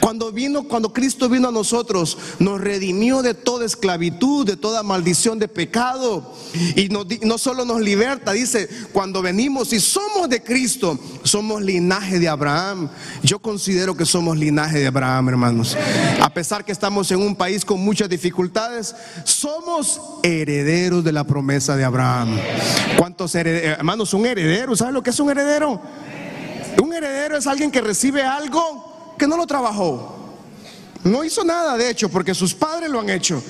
Cuando 0.00 0.32
vino, 0.32 0.64
cuando 0.64 0.92
Cristo 0.92 1.28
vino 1.28 1.48
a 1.48 1.52
nosotros, 1.52 2.16
nos 2.38 2.60
redimió 2.60 3.22
de 3.22 3.34
toda 3.34 3.66
esclavitud, 3.66 4.46
de 4.46 4.56
toda 4.56 4.82
maldición 4.82 5.38
de 5.38 5.46
pecado. 5.46 6.34
Y 6.74 6.88
no, 6.88 7.04
no 7.22 7.38
solo 7.38 7.64
nos 7.64 7.80
liberta, 7.80 8.32
dice, 8.32 8.68
cuando 8.92 9.20
venimos 9.20 9.72
y 9.72 9.80
somos 9.80 10.28
de 10.28 10.42
Cristo, 10.42 10.98
somos 11.22 11.62
linaje 11.62 12.18
de 12.18 12.28
Abraham. 12.28 12.88
Yo 13.22 13.40
considero 13.40 13.96
que 13.96 14.06
somos 14.06 14.36
linaje 14.36 14.78
de 14.78 14.86
Abraham, 14.86 15.28
hermanos. 15.28 15.76
A 16.20 16.32
pesar 16.32 16.64
que 16.64 16.72
estamos 16.72 17.10
en 17.10 17.20
un 17.20 17.36
país 17.36 17.64
con 17.64 17.80
muchas 17.80 18.08
dificultades, 18.08 18.94
somos 19.24 20.00
herederos 20.22 21.04
de 21.04 21.12
la 21.12 21.24
promesa 21.24 21.76
de 21.76 21.84
Abraham. 21.84 22.38
¿Cuántos 22.96 23.34
herederos? 23.34 23.78
Hermanos, 23.78 24.14
un 24.14 24.24
heredero, 24.24 24.74
¿saben 24.74 24.94
lo 24.94 25.02
que 25.02 25.10
es 25.10 25.20
un 25.20 25.30
heredero? 25.30 25.80
Un 26.82 26.92
heredero 26.92 27.36
es 27.36 27.46
alguien 27.46 27.70
que 27.70 27.80
recibe 27.80 28.22
algo 28.22 28.89
que 29.20 29.28
no 29.28 29.36
lo 29.36 29.46
trabajó. 29.46 30.16
No 31.04 31.22
hizo 31.22 31.44
nada, 31.44 31.76
de 31.76 31.90
hecho, 31.90 32.08
porque 32.08 32.34
sus 32.34 32.54
padres 32.54 32.90
lo 32.90 32.98
han 32.98 33.10
hecho. 33.10 33.42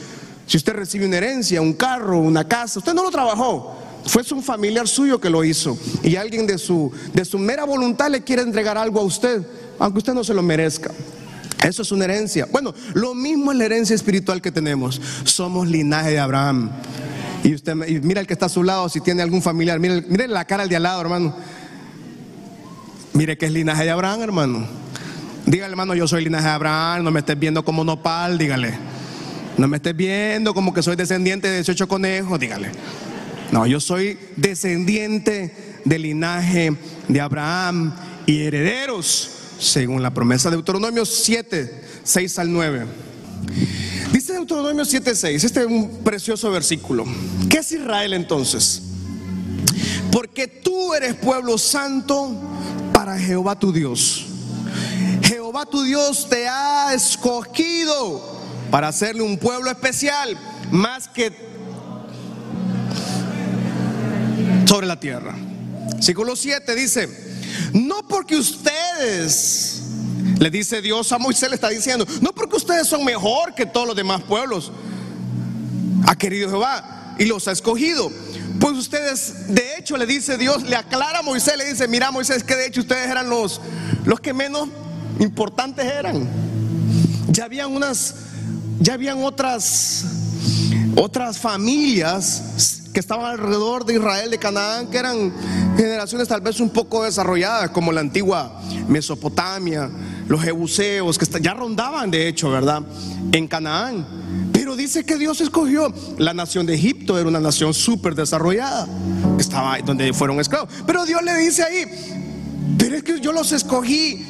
Si 0.46 0.56
usted 0.56 0.74
recibe 0.74 1.06
una 1.06 1.16
herencia, 1.16 1.62
un 1.62 1.74
carro, 1.74 2.18
una 2.18 2.46
casa, 2.46 2.80
usted 2.80 2.92
no 2.92 3.04
lo 3.04 3.10
trabajó. 3.10 3.76
Fue 4.04 4.22
un 4.32 4.42
familiar 4.42 4.88
suyo 4.88 5.20
que 5.20 5.30
lo 5.30 5.44
hizo. 5.44 5.78
Y 6.02 6.16
alguien 6.16 6.46
de 6.46 6.58
su, 6.58 6.92
de 7.14 7.24
su 7.24 7.38
mera 7.38 7.64
voluntad 7.64 8.10
le 8.10 8.22
quiere 8.22 8.42
entregar 8.42 8.76
algo 8.76 9.00
a 9.00 9.04
usted, 9.04 9.46
aunque 9.78 9.98
usted 9.98 10.12
no 10.12 10.24
se 10.24 10.34
lo 10.34 10.42
merezca. 10.42 10.90
Eso 11.62 11.82
es 11.82 11.92
una 11.92 12.04
herencia. 12.04 12.48
Bueno, 12.50 12.74
lo 12.94 13.14
mismo 13.14 13.52
es 13.52 13.58
la 13.58 13.66
herencia 13.66 13.94
espiritual 13.94 14.42
que 14.42 14.50
tenemos. 14.50 15.00
Somos 15.24 15.68
linaje 15.68 16.10
de 16.10 16.18
Abraham. 16.18 16.70
Y 17.44 17.54
usted 17.54 17.74
mira 17.74 18.20
el 18.20 18.26
que 18.26 18.32
está 18.32 18.46
a 18.46 18.50
su 18.50 18.64
lado, 18.64 18.88
si 18.88 19.00
tiene 19.00 19.22
algún 19.22 19.40
familiar, 19.40 19.78
mire, 19.78 20.02
mire 20.08 20.26
la 20.26 20.44
cara 20.44 20.64
al 20.64 20.68
de 20.68 20.76
al 20.76 20.82
lado, 20.82 21.00
hermano. 21.00 21.36
Mire 23.12 23.38
que 23.38 23.46
es 23.46 23.52
linaje 23.52 23.84
de 23.84 23.90
Abraham, 23.90 24.22
hermano. 24.22 24.80
Dígale, 25.50 25.72
hermano, 25.72 25.96
yo 25.96 26.06
soy 26.06 26.22
linaje 26.22 26.44
de 26.44 26.52
Abraham, 26.52 27.02
no 27.02 27.10
me 27.10 27.18
estés 27.18 27.36
viendo 27.36 27.64
como 27.64 27.82
nopal, 27.82 28.38
dígale. 28.38 28.72
No 29.58 29.66
me 29.66 29.78
estés 29.78 29.96
viendo 29.96 30.54
como 30.54 30.72
que 30.72 30.80
soy 30.80 30.94
descendiente 30.94 31.48
de 31.48 31.56
18 31.56 31.88
conejos, 31.88 32.38
dígale. 32.38 32.70
No, 33.50 33.66
yo 33.66 33.80
soy 33.80 34.16
descendiente 34.36 35.80
del 35.84 36.02
linaje 36.02 36.72
de 37.08 37.20
Abraham 37.20 37.92
y 38.26 38.42
herederos, 38.42 39.28
según 39.58 40.04
la 40.04 40.14
promesa 40.14 40.50
de 40.50 40.56
Deuteronomio 40.56 41.04
7, 41.04 41.82
6 42.04 42.38
al 42.38 42.52
9. 42.52 42.86
Dice 44.12 44.34
Deuteronomio 44.34 44.84
7, 44.84 45.16
6, 45.16 45.42
este 45.42 45.60
es 45.62 45.66
un 45.66 45.98
precioso 46.04 46.52
versículo. 46.52 47.04
¿Qué 47.48 47.58
es 47.58 47.72
Israel 47.72 48.12
entonces? 48.12 48.82
Porque 50.12 50.46
tú 50.46 50.94
eres 50.94 51.14
pueblo 51.14 51.58
santo 51.58 52.40
para 52.92 53.18
Jehová 53.18 53.58
tu 53.58 53.72
Dios. 53.72 54.29
Jehová 55.30 55.64
tu 55.64 55.84
Dios 55.84 56.28
te 56.28 56.48
ha 56.48 56.92
escogido 56.92 58.20
para 58.68 58.88
hacerle 58.88 59.22
un 59.22 59.38
pueblo 59.38 59.70
especial, 59.70 60.36
más 60.72 61.06
que 61.06 61.32
sobre 64.66 64.88
la 64.88 64.98
tierra. 64.98 65.36
Versículo 65.94 66.34
7 66.34 66.74
dice, 66.74 67.08
no 67.74 68.02
porque 68.08 68.34
ustedes, 68.34 69.82
le 70.40 70.50
dice 70.50 70.82
Dios 70.82 71.12
a 71.12 71.18
Moisés, 71.18 71.48
le 71.48 71.54
está 71.54 71.68
diciendo, 71.68 72.04
no 72.20 72.32
porque 72.32 72.56
ustedes 72.56 72.88
son 72.88 73.04
mejor 73.04 73.54
que 73.54 73.66
todos 73.66 73.86
los 73.86 73.94
demás 73.94 74.24
pueblos, 74.24 74.72
ha 76.08 76.16
querido 76.16 76.50
Jehová 76.50 77.14
y 77.20 77.26
los 77.26 77.46
ha 77.46 77.52
escogido. 77.52 78.10
Pues 78.58 78.72
ustedes, 78.72 79.54
de 79.54 79.76
hecho, 79.78 79.96
le 79.96 80.06
dice 80.06 80.36
Dios, 80.36 80.64
le 80.64 80.74
aclara 80.74 81.20
a 81.20 81.22
Moisés, 81.22 81.56
le 81.56 81.66
dice, 81.66 81.86
mira 81.86 82.10
Moisés, 82.10 82.42
que 82.42 82.56
de 82.56 82.66
hecho 82.66 82.80
ustedes 82.80 83.08
eran 83.08 83.30
los, 83.30 83.60
los 84.04 84.18
que 84.18 84.34
menos 84.34 84.68
importantes 85.20 85.84
eran. 85.84 86.28
Ya 87.28 87.44
habían 87.44 87.70
unas, 87.70 88.16
ya 88.80 88.94
habían 88.94 89.22
otras, 89.22 90.04
otras 90.96 91.38
familias 91.38 92.80
que 92.92 93.00
estaban 93.00 93.26
alrededor 93.26 93.84
de 93.84 93.94
Israel, 93.94 94.30
de 94.30 94.38
Canaán, 94.38 94.88
que 94.88 94.98
eran 94.98 95.32
generaciones 95.76 96.26
tal 96.26 96.40
vez 96.40 96.58
un 96.60 96.70
poco 96.70 97.04
desarrolladas, 97.04 97.70
como 97.70 97.92
la 97.92 98.00
antigua 98.00 98.60
Mesopotamia, 98.88 99.88
los 100.26 100.42
jebuseos, 100.42 101.16
que 101.16 101.26
ya 101.40 101.54
rondaban 101.54 102.10
de 102.10 102.26
hecho, 102.26 102.50
¿verdad? 102.50 102.82
En 103.32 103.46
Canaán. 103.46 104.06
Pero 104.52 104.74
dice 104.74 105.04
que 105.04 105.16
Dios 105.16 105.40
escogió. 105.40 105.92
La 106.18 106.34
nación 106.34 106.66
de 106.66 106.74
Egipto 106.74 107.18
era 107.18 107.28
una 107.28 107.40
nación 107.40 107.72
súper 107.74 108.14
desarrollada, 108.14 108.88
estaba 109.38 109.78
donde 109.78 110.12
fueron 110.12 110.40
esclavos. 110.40 110.68
Pero 110.86 111.04
Dios 111.06 111.22
le 111.22 111.36
dice 111.36 111.62
ahí, 111.62 111.84
pero 112.76 112.96
es 112.96 113.04
que 113.04 113.20
yo 113.20 113.32
los 113.32 113.52
escogí. 113.52 114.26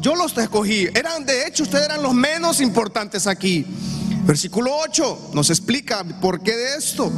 Yo 0.00 0.14
los, 0.14 0.36
escogí. 0.38 0.86
Eran, 0.94 1.24
de 1.24 1.46
hecho, 1.46 1.64
ustedes 1.64 1.86
eran 1.86 2.02
los 2.02 2.14
menos 2.14 2.60
importantes 2.60 3.26
aquí. 3.26 3.66
Versículo 4.24 4.76
8 4.76 5.30
nos 5.34 5.50
explica 5.50 6.04
por 6.20 6.42
qué 6.42 6.54
de 6.54 6.76
esto. 6.76 7.10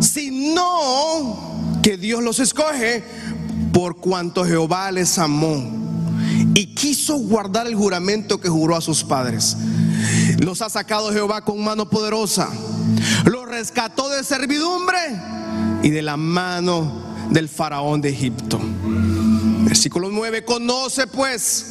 Si 0.00 0.52
no 0.54 1.78
que 1.82 1.96
Dios 1.96 2.22
los 2.22 2.40
escoge 2.40 3.04
por 3.72 3.96
cuanto 3.96 4.44
Jehová 4.44 4.90
les 4.90 5.18
amó 5.18 5.80
y 6.54 6.74
quiso 6.74 7.16
guardar 7.18 7.66
el 7.66 7.74
juramento 7.74 8.40
que 8.40 8.48
juró 8.48 8.76
a 8.76 8.80
sus 8.80 9.04
padres. 9.04 9.56
Los 10.38 10.62
ha 10.62 10.68
sacado 10.68 11.12
Jehová 11.12 11.44
con 11.44 11.62
mano 11.62 11.88
poderosa. 11.88 12.48
Los 13.24 13.48
rescató 13.48 14.08
de 14.08 14.24
servidumbre 14.24 14.98
y 15.82 15.90
de 15.90 16.02
la 16.02 16.16
mano 16.16 17.28
del 17.30 17.48
faraón 17.48 18.00
de 18.00 18.10
Egipto. 18.10 18.60
Versículo 19.80 20.10
9, 20.10 20.44
conoce 20.44 21.06
pues, 21.06 21.64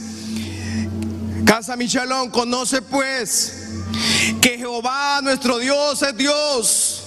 casa 1.46 1.76
Michelón, 1.76 2.32
conoce 2.32 2.82
pues 2.82 3.54
que 4.42 4.58
Jehová 4.58 5.20
nuestro 5.22 5.60
Dios 5.60 6.02
es 6.02 6.18
Dios. 6.18 7.04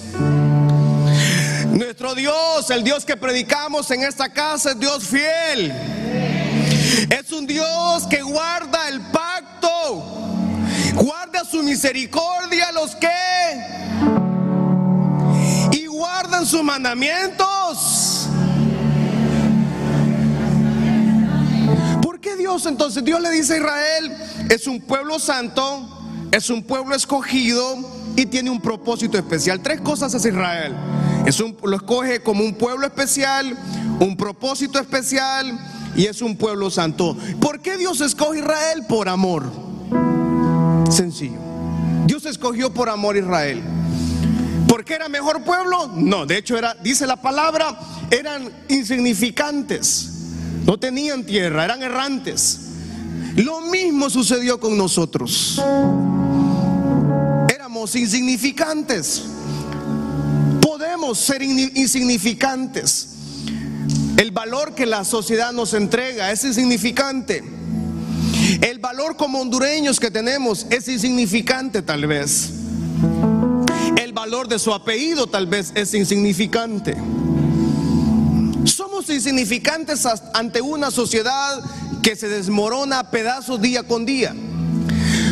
Nuestro 1.73 2.15
Dios, 2.15 2.71
el 2.71 2.85
Dios 2.85 3.05
que 3.05 3.17
predicamos 3.17 3.91
en 3.91 4.05
esta 4.05 4.33
casa 4.33 4.71
es 4.71 4.79
Dios 4.79 5.03
fiel. 5.03 5.73
Es 7.11 7.33
un 7.33 7.49
Dios 7.49 8.07
que 8.09 8.23
guarda 8.23 8.89
el 8.89 9.01
pacto, 9.01 10.05
guarda 10.95 11.45
su 11.45 11.65
misericordia 11.65 12.69
a 12.69 12.73
los 12.73 12.95
que 12.95 13.09
y 15.73 15.87
guardan 15.87 16.47
sus 16.47 16.63
mandamientos. 16.63 18.02
Dios 22.43 22.67
entonces? 22.67 23.05
Dios 23.05 23.21
le 23.21 23.31
dice 23.31 23.55
a 23.55 23.57
Israel, 23.57 24.13
es 24.51 24.67
un 24.67 24.81
pueblo 24.81 25.19
santo 25.19 26.01
es 26.33 26.49
un 26.49 26.63
pueblo 26.63 26.95
escogido 26.95 27.79
y 28.17 28.25
tiene 28.25 28.49
un 28.49 28.61
propósito 28.61 29.19
especial. 29.19 29.61
Tres 29.61 29.83
cosas 29.83 30.15
es 30.15 30.25
Israel. 30.25 30.75
Es 31.27 31.39
un, 31.41 31.57
lo 31.63 31.77
escoge 31.77 32.23
como 32.23 32.43
un 32.43 32.55
pueblo 32.55 32.87
especial, 32.87 33.55
un 34.01 34.17
propósito 34.17 34.79
especial 34.79 35.61
y 35.95 36.07
es 36.07 36.23
un 36.23 36.37
pueblo 36.39 36.71
santo. 36.71 37.17
¿Por 37.39 37.61
qué 37.61 37.77
Dios 37.77 38.01
escoge 38.01 38.39
Israel? 38.39 38.87
Por 38.89 39.11
amor. 39.11 39.45
Sencillo. 40.91 41.39
Dios 42.07 42.25
escogió 42.25 42.73
por 42.73 42.89
amor 42.89 43.19
Israel. 43.19 43.63
¿Por 44.67 44.87
qué 44.87 44.95
era 44.95 45.11
mejor 45.11 45.45
pueblo? 45.45 45.91
No, 45.95 46.25
de 46.25 46.39
hecho 46.39 46.57
era, 46.57 46.75
dice 46.83 47.07
la 47.07 47.21
palabra, 47.21 47.79
eran 48.11 48.51
insignificantes. 48.71 50.22
No 50.67 50.79
tenían 50.79 51.25
tierra, 51.25 51.65
eran 51.65 51.83
errantes. 51.83 52.61
Lo 53.37 53.61
mismo 53.63 54.11
sucedió 54.11 54.61
con 54.61 54.77
nosotros 54.77 55.61
insignificantes. 57.95 59.23
Podemos 60.61 61.19
ser 61.19 61.43
insignificantes. 61.43 63.09
El 64.17 64.31
valor 64.31 64.75
que 64.75 64.87
la 64.87 65.05
sociedad 65.05 65.53
nos 65.53 65.75
entrega 65.75 66.31
es 66.31 66.45
insignificante. 66.45 67.43
El 68.61 68.79
valor 68.79 69.17
como 69.17 69.41
hondureños 69.41 69.99
que 69.99 70.11
tenemos 70.11 70.67
es 70.71 70.87
insignificante 70.89 71.83
tal 71.83 72.07
vez. 72.07 72.51
El 73.97 74.13
valor 74.13 74.49
de 74.49 74.59
su 74.59 74.73
apellido 74.73 75.27
tal 75.27 75.47
vez 75.47 75.73
es 75.75 75.93
insignificante. 75.95 76.97
Insignificantes 79.09 80.07
ante 80.33 80.61
una 80.61 80.91
sociedad 80.91 81.63
que 82.03 82.17
se 82.17 82.29
desmorona 82.29 83.01
a 83.01 83.11
pedazos 83.11 83.61
día 83.61 83.83
con 83.83 84.07
día. 84.07 84.35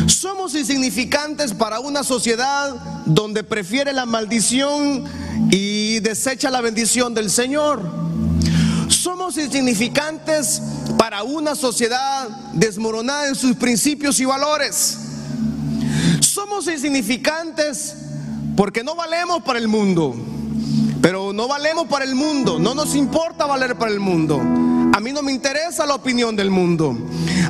Somos 0.07 0.55
insignificantes 0.55 1.53
para 1.53 1.79
una 1.79 2.03
sociedad 2.03 2.75
donde 3.05 3.43
prefiere 3.43 3.93
la 3.93 4.05
maldición 4.05 5.03
y 5.51 5.99
desecha 5.99 6.49
la 6.49 6.61
bendición 6.61 7.13
del 7.13 7.29
Señor. 7.29 7.81
Somos 8.89 9.37
insignificantes 9.37 10.61
para 10.97 11.23
una 11.23 11.55
sociedad 11.55 12.27
desmoronada 12.53 13.27
en 13.29 13.35
sus 13.35 13.55
principios 13.55 14.19
y 14.19 14.25
valores. 14.25 14.97
Somos 16.19 16.67
insignificantes 16.67 17.95
porque 18.55 18.83
no 18.83 18.95
valemos 18.95 19.41
para 19.43 19.59
el 19.59 19.67
mundo. 19.67 20.15
No 21.33 21.47
valemos 21.47 21.87
para 21.87 22.03
el 22.03 22.15
mundo, 22.15 22.59
no 22.59 22.75
nos 22.75 22.95
importa 22.95 23.45
valer 23.45 23.77
para 23.77 23.91
el 23.91 23.99
mundo. 23.99 24.41
A 24.93 24.99
mí 24.99 25.13
no 25.13 25.21
me 25.21 25.31
interesa 25.31 25.85
la 25.85 25.95
opinión 25.95 26.35
del 26.35 26.51
mundo. 26.51 26.97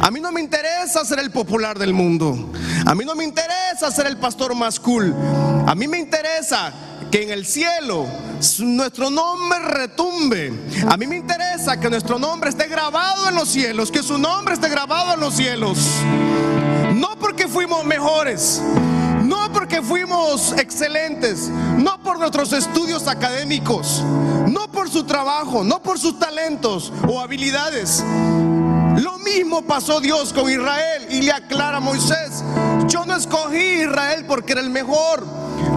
A 0.02 0.12
mí 0.12 0.20
no 0.20 0.32
me 0.32 0.41
interesa 0.41 1.04
ser 1.04 1.20
el 1.20 1.32
popular 1.32 1.80
del 1.80 1.94
mundo. 1.94 2.52
A 2.86 2.94
mí 2.94 3.04
no 3.04 3.15
me 3.15 3.24
interesa 3.24 3.91
ser 3.91 4.06
el 4.06 4.17
pastor 4.17 4.54
más 4.56 4.80
cool. 4.80 5.15
A 5.65 5.74
mí 5.74 5.88
me 5.88 5.98
interesa 5.98 6.72
que 7.10 7.24
en 7.24 7.32
el 7.32 7.46
cielo 7.46 8.08
nuestro 8.60 9.10
nombre 9.10 9.60
retumbe. 9.60 10.54
A 10.88 10.98
mí 10.98 11.08
me 11.08 11.17
interesa 11.17 11.80
que 11.80 11.89
nuestro 11.89 12.20
nombre 12.20 12.50
esté 12.52 12.67
grabado 12.67 13.28
en 13.28 13.36
los 13.36 13.50
cielos, 13.50 13.91
que 13.91 14.04
su 14.04 14.17
nombre 14.17 14.54
esté 14.54 14.70
grabado 14.70 15.13
en 15.15 15.20
los 15.20 15.36
cielos. 15.36 15.78
No 16.96 17.17
porque 17.20 17.48
fuimos 17.48 17.84
mejores, 17.86 18.62
porque 19.54 19.82
fuimos 19.82 20.54
excelentes, 20.54 21.50
no 21.78 22.02
por 22.02 22.20
nuestros 22.20 22.54
estudios 22.54 23.08
académicos, 23.08 24.04
no 24.48 24.72
por 24.72 24.90
su 24.90 25.04
trabajo, 25.04 25.64
no 25.64 25.82
por 25.82 26.00
sus 26.00 26.18
talentos 26.20 26.92
o 27.08 27.20
habilidades. 27.20 28.04
Lo 28.98 29.20
mismo 29.20 29.62
pasó 29.62 30.00
Dios 30.00 30.34
con 30.34 30.50
Israel 30.50 31.08
y 31.10 31.22
le 31.22 31.32
aclara 31.32 31.78
a 31.78 31.80
Moisés, 31.80 32.44
yo 32.88 33.06
no 33.06 33.16
escogí 33.16 33.84
Israel 33.84 34.26
porque 34.28 34.54
era 34.54 34.62
el 34.62 34.70
mejor, 34.70 35.26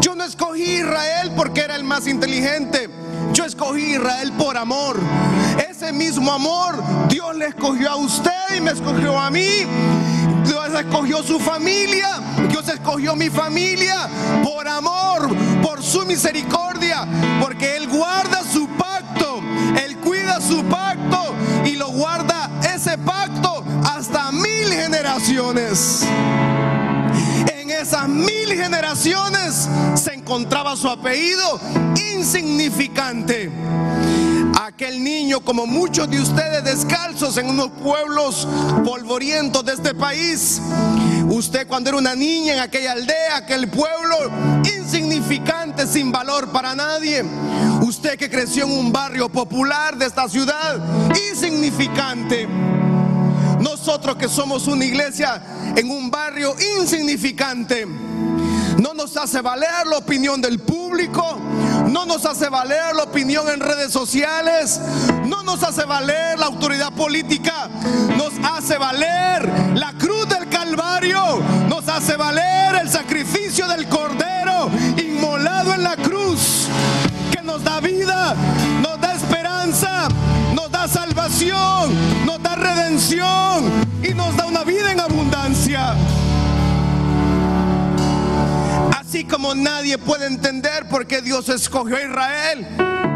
Yo 0.01 0.15
no 0.15 0.25
escogí 0.25 0.63
Israel 0.63 1.33
porque 1.37 1.61
era 1.61 1.77
el 1.77 1.85
más 1.85 2.07
inteligente. 2.07 2.91
Yo 3.33 3.45
escogí 3.45 3.95
Israel 3.95 4.33
por 4.33 4.57
amor. 4.57 4.99
Ese 5.71 5.93
mismo 5.93 6.33
amor 6.33 6.83
Dios 7.09 7.37
le 7.37 7.47
escogió 7.47 7.91
a 7.91 7.97
usted 7.97 8.57
y 8.57 8.61
me 8.61 8.71
escogió 8.73 9.19
a 9.19 9.31
mí. 9.31 9.67
Escogió 10.75 11.23
su 11.23 11.39
familia. 11.39 12.21
Dios 12.49 12.69
escogió 12.69 13.15
mi 13.15 13.31
familia 13.31 14.09
por 14.43 14.67
amor, 14.67 15.29
por 15.63 15.81
su 15.83 16.05
misericordia, 16.05 17.07
porque 17.41 17.77
Él 17.77 17.89
guarda 17.89 18.43
su 18.43 18.67
pacto. 18.71 19.41
Él 19.85 19.97
cuida 19.99 20.41
su 20.41 20.65
pacto 20.65 21.35
y 21.65 21.77
lo 21.77 21.89
guarda 21.89 22.51
ese 22.75 22.99
pacto 22.99 23.65
hasta 23.85 24.33
mil 24.33 24.69
generaciones. 24.69 26.05
En 27.57 27.71
esas 27.71 28.09
mil 28.09 28.53
generaciones 28.53 29.69
se 29.95 30.15
encontraba 30.15 30.77
su 30.77 30.89
apellido 30.89 31.61
insignificante. 32.15 33.51
Aquel 34.61 35.03
niño, 35.03 35.41
como 35.41 35.67
muchos 35.67 36.09
de 36.09 36.21
ustedes 36.21 36.65
descalzos 36.65 37.37
en 37.39 37.49
unos 37.49 37.71
pueblos 37.71 38.47
polvorientos 38.85 39.65
de 39.65 39.73
este 39.73 39.95
país, 39.95 40.61
usted 41.29 41.67
cuando 41.67 41.91
era 41.91 41.99
una 41.99 42.15
niña 42.15 42.55
en 42.55 42.61
aquella 42.61 42.93
aldea, 42.93 43.37
aquel 43.37 43.69
pueblo 43.69 44.17
insignificante, 44.65 45.87
sin 45.87 46.13
valor 46.13 46.51
para 46.53 46.75
nadie, 46.75 47.25
usted 47.83 48.17
que 48.17 48.31
creció 48.31 48.65
en 48.65 48.73
un 48.73 48.93
barrio 48.93 49.29
popular 49.29 49.97
de 49.97 50.07
esta 50.07 50.29
ciudad, 50.29 50.81
insignificante. 51.31 52.49
Nosotros 53.61 54.17
que 54.17 54.29
somos 54.29 54.67
una 54.69 54.85
iglesia 54.85 55.43
en 55.77 55.91
un 55.91 56.11
barrio 56.11 56.55
insignificante, 56.79 57.87
no 58.79 58.95
nos 58.95 59.17
hace 59.17 59.41
valer 59.41 59.87
la 59.89 59.99
opinión 59.99 60.41
del 60.41 60.59
público, 60.61 61.39
no 61.89 62.07
nos 62.07 62.25
hace 62.25 62.49
valer 62.49 62.95
la 62.95 63.05
opinión 63.05 63.49
en 63.49 63.61
redes 63.61 63.93
sociales, 63.93 64.81
no 65.27 65.43
nos 65.43 65.63
hace 65.63 65.85
valer 65.85 66.39
la 66.39 66.47
autoridad 66.47 66.93
política, 66.93 67.69
nos 68.17 68.33
hace 68.43 68.79
valer 68.79 69.49
la 69.75 69.93
cruz 69.99 70.29
del 70.29 70.49
Calvario, 70.49 71.41
nos 71.69 71.89
hace 71.89 72.17
valer 72.17 72.77
el 72.83 72.91
sacrificio 72.91 73.69
del 73.69 73.89
Cordero 73.89 74.71
inmolado 74.97 75.75
en 75.75 75.83
la 75.83 75.97
cruz, 75.97 76.69
que 77.31 77.43
nos 77.43 77.63
da 77.63 77.81
vida, 77.81 78.35
nos 78.81 79.01
da 79.01 79.15
esperanza, 79.15 80.09
nos 80.55 80.71
da 80.71 80.89
salvación, 80.89 82.25
nos 82.25 82.43
da 82.43 82.55
redención 82.55 83.71
y 84.03 84.15
nos 84.15 84.37
da 84.37 84.47
una 84.47 84.65
vida 84.65 84.93
en 84.93 85.01
abundancia. 85.01 85.95
Así 89.15 89.23
como 89.23 89.55
nadie 89.55 89.97
puede 89.97 90.27
entender 90.27 90.89
por 90.89 91.07
qué 91.07 91.23
Dios 91.23 91.49
escogió 91.49 91.97
a 91.97 92.03
Israel, 92.03 92.67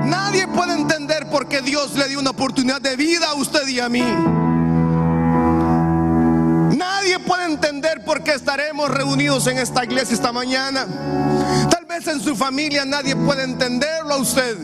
nadie 0.05 0.47
puede 0.47 0.75
entender 0.75 1.29
por 1.29 1.49
qué 1.49 1.61
Dios 1.61 1.97
le 1.97 2.07
dio 2.07 2.21
una 2.21 2.31
oportunidad 2.31 2.81
de 2.81 2.95
vida 2.95 3.31
a 3.31 3.35
usted 3.35 3.67
y 3.67 3.81
a 3.81 3.89
mí. 3.89 4.05
Nadie 6.77 7.19
puede 7.19 7.47
entender 7.47 8.05
por 8.05 8.23
qué 8.23 8.35
estaremos 8.35 8.89
reunidos 8.89 9.49
en 9.49 9.59
esta 9.59 9.83
iglesia 9.83 10.15
esta 10.15 10.31
mañana. 10.31 10.87
Tal 11.69 11.85
vez 11.87 12.07
en 12.07 12.21
su 12.21 12.37
familia 12.37 12.85
nadie 12.85 13.17
puede 13.17 13.43
entenderlo 13.43 14.15
a 14.15 14.19
usted. 14.19 14.57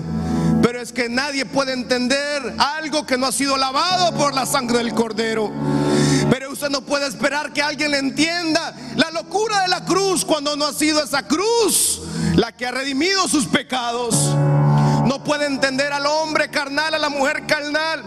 Pero 0.62 0.80
es 0.80 0.92
que 0.92 1.08
nadie 1.08 1.44
puede 1.44 1.72
entender 1.72 2.54
algo 2.58 3.04
que 3.04 3.18
no 3.18 3.26
ha 3.26 3.32
sido 3.32 3.56
lavado 3.56 4.16
por 4.16 4.34
la 4.34 4.46
sangre 4.46 4.78
del 4.78 4.94
cordero. 4.94 5.52
Pero 6.30 6.52
usted 6.52 6.70
no 6.70 6.80
puede 6.82 7.08
esperar 7.08 7.52
que 7.52 7.60
alguien 7.60 7.90
le 7.90 7.98
entienda 7.98 8.72
locura 9.24 9.62
de 9.62 9.68
la 9.68 9.84
cruz 9.84 10.24
cuando 10.24 10.54
no 10.54 10.66
ha 10.66 10.72
sido 10.72 11.02
esa 11.02 11.22
cruz 11.22 12.02
la 12.34 12.52
que 12.52 12.66
ha 12.66 12.70
redimido 12.70 13.26
sus 13.26 13.46
pecados. 13.46 14.14
No 15.06 15.22
puede 15.24 15.46
entender 15.46 15.92
al 15.92 16.06
hombre 16.06 16.50
carnal, 16.50 16.94
a 16.94 16.98
la 16.98 17.08
mujer 17.08 17.46
carnal. 17.46 18.02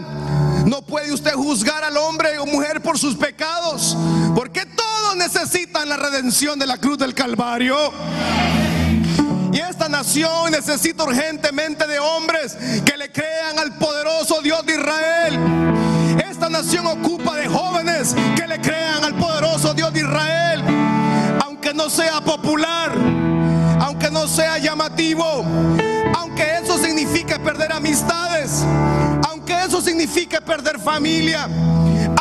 No 0.66 0.82
puede 0.82 1.12
usted 1.12 1.32
juzgar 1.32 1.82
al 1.82 1.96
hombre 1.96 2.38
o 2.38 2.46
mujer 2.46 2.82
por 2.82 2.98
sus 2.98 3.16
pecados, 3.16 3.96
porque 4.34 4.66
todos 4.66 5.16
necesitan 5.16 5.88
la 5.88 5.96
redención 5.96 6.58
de 6.58 6.66
la 6.66 6.76
cruz 6.76 6.98
del 6.98 7.14
Calvario. 7.14 7.76
Y 9.52 9.58
esta 9.58 9.88
nación 9.88 10.52
necesita 10.52 11.04
urgentemente 11.04 11.86
de 11.86 11.98
hombres 11.98 12.56
que 12.84 12.96
le 12.96 13.10
crean 13.10 13.58
al 13.58 13.76
poderoso 13.76 14.40
Dios 14.42 14.64
de 14.66 14.74
Israel. 14.74 15.40
Esta 16.30 16.48
nación 16.48 16.86
ocupa 16.86 17.34
de 17.36 17.48
jóvenes 17.48 18.14
que 18.36 18.46
le 18.46 18.60
crean 18.60 19.02
al 19.04 19.14
poderoso 19.16 19.74
Dios 19.74 19.92
de 19.92 20.00
Israel. 20.00 20.47
No 21.78 21.88
sea 21.88 22.20
popular, 22.20 22.90
aunque 23.80 24.10
no 24.10 24.26
sea 24.26 24.58
llamativo, 24.58 25.44
aunque 26.18 26.58
eso 26.60 26.76
signifique 26.76 27.38
perder 27.38 27.72
amistades, 27.72 28.64
aunque 29.28 29.54
eso 29.64 29.80
signifique 29.80 30.40
perder 30.40 30.80
familia, 30.80 31.48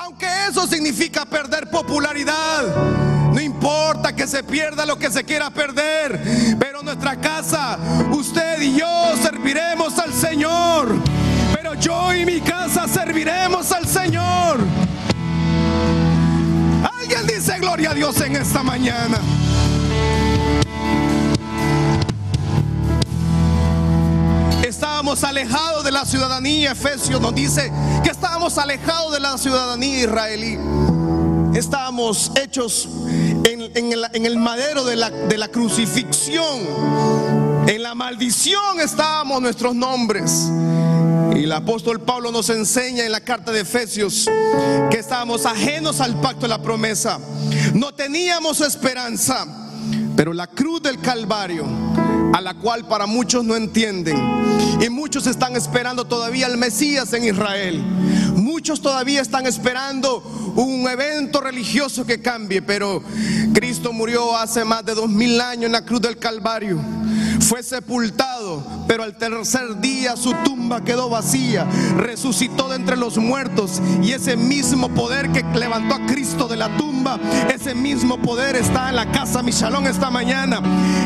aunque 0.04 0.28
eso 0.48 0.68
significa 0.68 1.26
perder 1.26 1.72
popularidad. 1.72 2.68
No 3.34 3.42
importa 3.42 4.16
que 4.16 4.28
se 4.28 4.44
pierda 4.44 4.86
lo 4.86 5.00
que 5.00 5.10
se 5.10 5.24
quiera 5.24 5.50
perder, 5.50 6.22
pero 6.60 6.84
nuestra 6.84 7.20
casa, 7.20 7.80
usted 8.12 8.62
y 8.62 8.78
yo 8.78 9.16
serviremos 9.24 9.98
al 9.98 10.14
Señor. 10.14 10.96
Pero 11.56 11.74
yo 11.74 12.14
y 12.14 12.28
mi 12.28 12.42
casa 12.42 12.88
serviremos 12.88 13.72
al 13.72 13.88
Señor. 13.88 14.87
Dice 17.38 17.60
gloria 17.60 17.92
a 17.92 17.94
Dios 17.94 18.20
en 18.22 18.36
esta 18.36 18.64
mañana. 18.64 19.20
Estábamos 24.64 25.24
alejados 25.24 25.84
de 25.84 25.92
la 25.92 26.04
ciudadanía, 26.04 26.72
Efesios 26.72 27.22
nos 27.22 27.36
dice 27.36 27.72
que 28.04 28.10
estábamos 28.10 28.58
alejados 28.58 29.14
de 29.14 29.20
la 29.20 29.38
ciudadanía 29.38 30.00
israelí. 30.00 30.58
Estábamos 31.54 32.32
hechos 32.42 32.90
en, 33.44 34.26
el, 34.26 34.38
madero 34.40 34.84
de 34.84 34.96
la 34.96 35.48
crucifixión. 35.50 36.58
En 37.68 37.84
la 37.84 37.94
maldición 37.94 38.80
estábamos 38.80 39.44
nuestros 39.44 39.76
nombres. 39.76 40.50
Y 41.38 41.44
el 41.44 41.52
apóstol 41.52 42.02
Pablo 42.02 42.32
nos 42.32 42.50
enseña 42.50 43.06
en 43.06 43.12
la 43.12 43.20
carta 43.20 43.52
de 43.52 43.62
Efesios 43.62 44.28
que 44.90 44.98
estábamos 44.98 45.46
ajenos 45.46 46.02
al 46.02 46.20
pacto 46.20 46.42
de 46.42 46.48
la 46.48 46.64
promesa. 46.64 47.20
No 47.76 47.94
teníamos 47.94 48.60
esperanza, 48.62 49.46
pero 50.16 50.34
la 50.34 50.48
cruz 50.48 50.82
del 50.82 51.00
Calvario, 51.00 51.64
a 52.34 52.42
la 52.42 52.56
cual 52.56 52.88
para 52.88 53.06
muchos 53.06 53.44
no 53.44 53.56
entienden, 53.56 54.18
y 54.82 54.90
muchos 54.90 55.28
están 55.28 55.56
esperando 55.56 56.06
todavía 56.06 56.48
al 56.48 56.58
Mesías 56.58 57.14
en 57.14 57.26
Israel. 57.26 57.84
Muchos 58.34 58.82
todavía 58.82 59.22
están 59.22 59.46
esperando 59.46 60.24
un 60.56 60.88
evento 60.90 61.40
religioso 61.40 62.04
que 62.04 62.20
cambie, 62.20 62.64
pero 62.64 63.04
Cristo 63.54 63.94
murió 63.94 64.36
hace 64.36 64.66
más 64.66 64.84
de 64.84 64.96
dos 64.96 65.10
mil 65.10 65.40
años 65.40 65.66
en 65.66 65.74
la 65.74 65.86
cruz 65.86 66.02
del 66.02 66.18
Calvario. 66.18 66.82
Fue 67.48 67.64
sepultado, 67.64 68.62
pero 68.88 69.04
al 69.04 69.16
tercer 69.18 69.80
día 69.80 70.18
su 70.18 70.34
tumba 70.44 70.84
quedó 70.84 71.08
vacía. 71.10 71.66
Resucitó 71.96 72.68
de 72.68 72.76
entre 72.76 72.98
los 72.98 73.18
muertos 73.18 73.82
y 74.04 74.12
ese 74.12 74.36
mismo 74.36 74.90
poder 74.90 75.32
que 75.32 75.44
levantó 75.58 75.96
a 75.96 76.06
Cristo 76.08 76.50
de 76.50 76.58
la 76.58 76.76
tumba, 76.76 77.18
ese 77.54 77.74
mismo 77.74 78.18
poder 78.22 78.58
está 78.58 78.90
en 78.90 78.98
la 78.98 79.12
casa 79.12 79.42
Michalón 79.44 79.88
esta 79.88 80.10
mañana. 80.10 80.62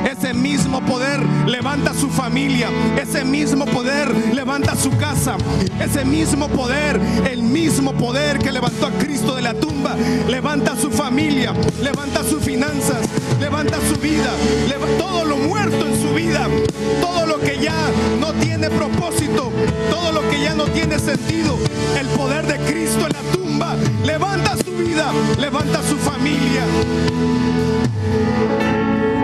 Ese 0.10 0.34
mismo 0.34 0.82
poder 0.82 1.20
levanta 1.46 1.94
su 1.94 2.10
familia, 2.10 2.70
ese 3.00 3.24
mismo 3.24 3.66
poder 3.66 4.34
levanta 4.34 4.76
su 4.76 4.90
casa, 4.98 5.38
ese 5.80 6.04
mismo 6.06 6.48
poder, 6.50 7.00
el 7.30 7.44
mismo 7.44 7.94
poder 7.94 8.40
que 8.40 8.52
levantó 8.52 8.88
a 8.88 8.92
Cristo 8.92 9.36
de 9.36 9.44
la 9.44 9.54
tumba, 9.54 9.96
levanta 10.28 10.76
su 10.76 10.90
familia, 10.90 11.54
levanta 11.84 12.24
sus 12.24 12.44
finanzas, 12.44 13.08
levanta 13.40 13.78
su 13.94 14.00
vida, 14.00 14.32
leva- 14.68 14.88
todo 14.98 15.24
lo 15.24 15.38
muerto 15.38 15.86
en 15.86 16.02
su 16.02 16.14
vida, 16.14 16.31
todo 17.02 17.26
lo 17.26 17.40
que 17.40 17.60
ya 17.60 17.76
no 18.20 18.34
tiene 18.34 18.70
propósito, 18.70 19.52
todo 19.90 20.12
lo 20.12 20.28
que 20.30 20.42
ya 20.42 20.54
no 20.54 20.66
tiene 20.66 20.98
sentido, 21.00 21.58
el 22.00 22.08
poder 22.10 22.46
de 22.46 22.58
Cristo 22.60 23.06
en 23.06 23.14
la 23.14 23.22
tumba, 23.32 23.76
levanta 24.04 24.56
su 24.64 24.72
vida, 24.72 25.12
levanta 25.38 25.82
su 25.84 25.98
familia. 25.98 26.64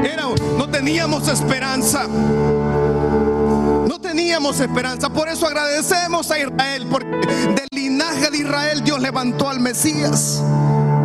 Era, 0.04 0.24
no 0.58 0.70
teníamos 0.70 1.28
esperanza. 1.28 2.08
No 2.08 4.00
teníamos 4.02 4.60
esperanza. 4.60 5.10
Por 5.10 5.30
eso 5.30 5.48
agradecemos 5.48 6.30
a 6.32 6.40
Israel. 6.40 6.88
Porque 6.90 7.08
del 7.08 7.68
linaje 7.72 8.30
de 8.30 8.38
Israel 8.38 8.84
Dios 8.84 9.00
levantó 9.02 9.50
al 9.50 9.60
Mesías 9.60 10.44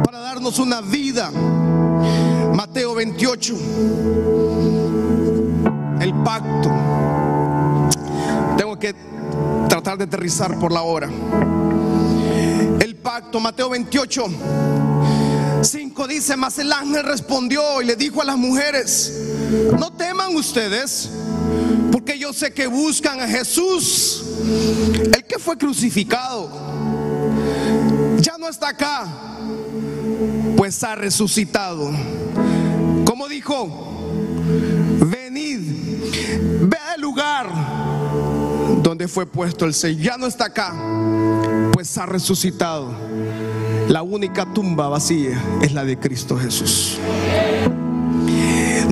para 0.05 0.19
darnos 0.19 0.59
una 0.59 0.81
vida. 0.81 1.31
Mateo 2.53 2.95
28. 2.95 4.82
El 6.03 6.15
pacto. 6.25 6.69
Tengo 8.57 8.77
que 8.77 8.93
tratar 9.69 9.97
de 9.97 10.05
aterrizar 10.05 10.59
por 10.59 10.73
la 10.73 10.83
hora. 10.83 11.09
El 12.81 12.97
pacto, 12.97 13.39
Mateo 13.39 13.71
28. 13.71 14.27
5 15.63 16.09
dice, 16.09 16.37
mas 16.37 16.59
el 16.59 16.73
ángel 16.73 17.05
respondió 17.05 17.81
y 17.81 17.85
le 17.85 17.95
dijo 17.95 18.21
a 18.21 18.25
las 18.25 18.37
mujeres, 18.37 19.13
no 19.79 19.93
teman 19.93 20.35
ustedes, 20.35 21.09
porque 21.93 22.19
yo 22.19 22.33
sé 22.33 22.53
que 22.53 22.67
buscan 22.67 23.21
a 23.21 23.29
Jesús, 23.29 24.25
el 25.15 25.25
que 25.25 25.39
fue 25.39 25.57
crucificado. 25.57 26.51
Ya 28.19 28.39
no 28.39 28.49
está 28.49 28.71
acá, 28.71 29.07
pues 30.57 30.83
ha 30.83 30.97
resucitado. 30.97 31.93
Como 33.05 33.29
dijo, 33.29 33.93
fue 39.09 39.27
puesto 39.27 39.65
el 39.65 39.75
sello. 39.75 40.03
Ya 40.03 40.17
no 40.17 40.27
está 40.27 40.47
acá, 40.47 40.75
pues 41.73 41.97
ha 41.99 42.07
resucitado. 42.07 42.93
La 43.89 44.03
única 44.03 44.53
tumba 44.53 44.89
vacía 44.89 45.43
es 45.61 45.73
la 45.73 45.85
de 45.85 45.99
Cristo 45.99 46.39
Jesús. 46.39 46.99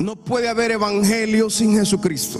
No 0.01 0.15
puede 0.15 0.49
haber 0.49 0.71
evangelio 0.71 1.49
sin 1.49 1.75
Jesucristo. 1.75 2.39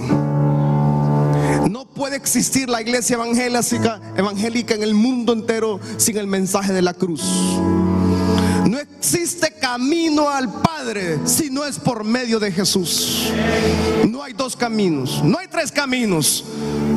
No 1.70 1.86
puede 1.86 2.16
existir 2.16 2.70
la 2.70 2.82
iglesia 2.82 3.16
evangélica, 3.16 4.02
evangélica 4.16 4.74
en 4.74 4.84
el 4.84 4.94
mundo 4.94 5.34
entero 5.34 5.80
sin 5.98 6.18
el 6.18 6.28
mensaje 6.28 6.74
de 6.74 6.82
la 6.82 6.94
cruz. 6.94 7.24
No 8.68 8.80
existe 8.80 9.54
camino 9.60 10.30
al 10.30 10.62
Padre 10.62 11.20
si 11.26 11.50
no 11.50 11.66
es 11.66 11.78
por 11.80 12.04
medio 12.04 12.40
de 12.40 12.52
Jesús. 12.52 13.32
No 14.10 14.24
hay 14.24 14.34
dos 14.34 14.56
caminos, 14.56 15.22
no 15.24 15.38
hay 15.38 15.48
tres 15.48 15.72
caminos. 15.72 16.46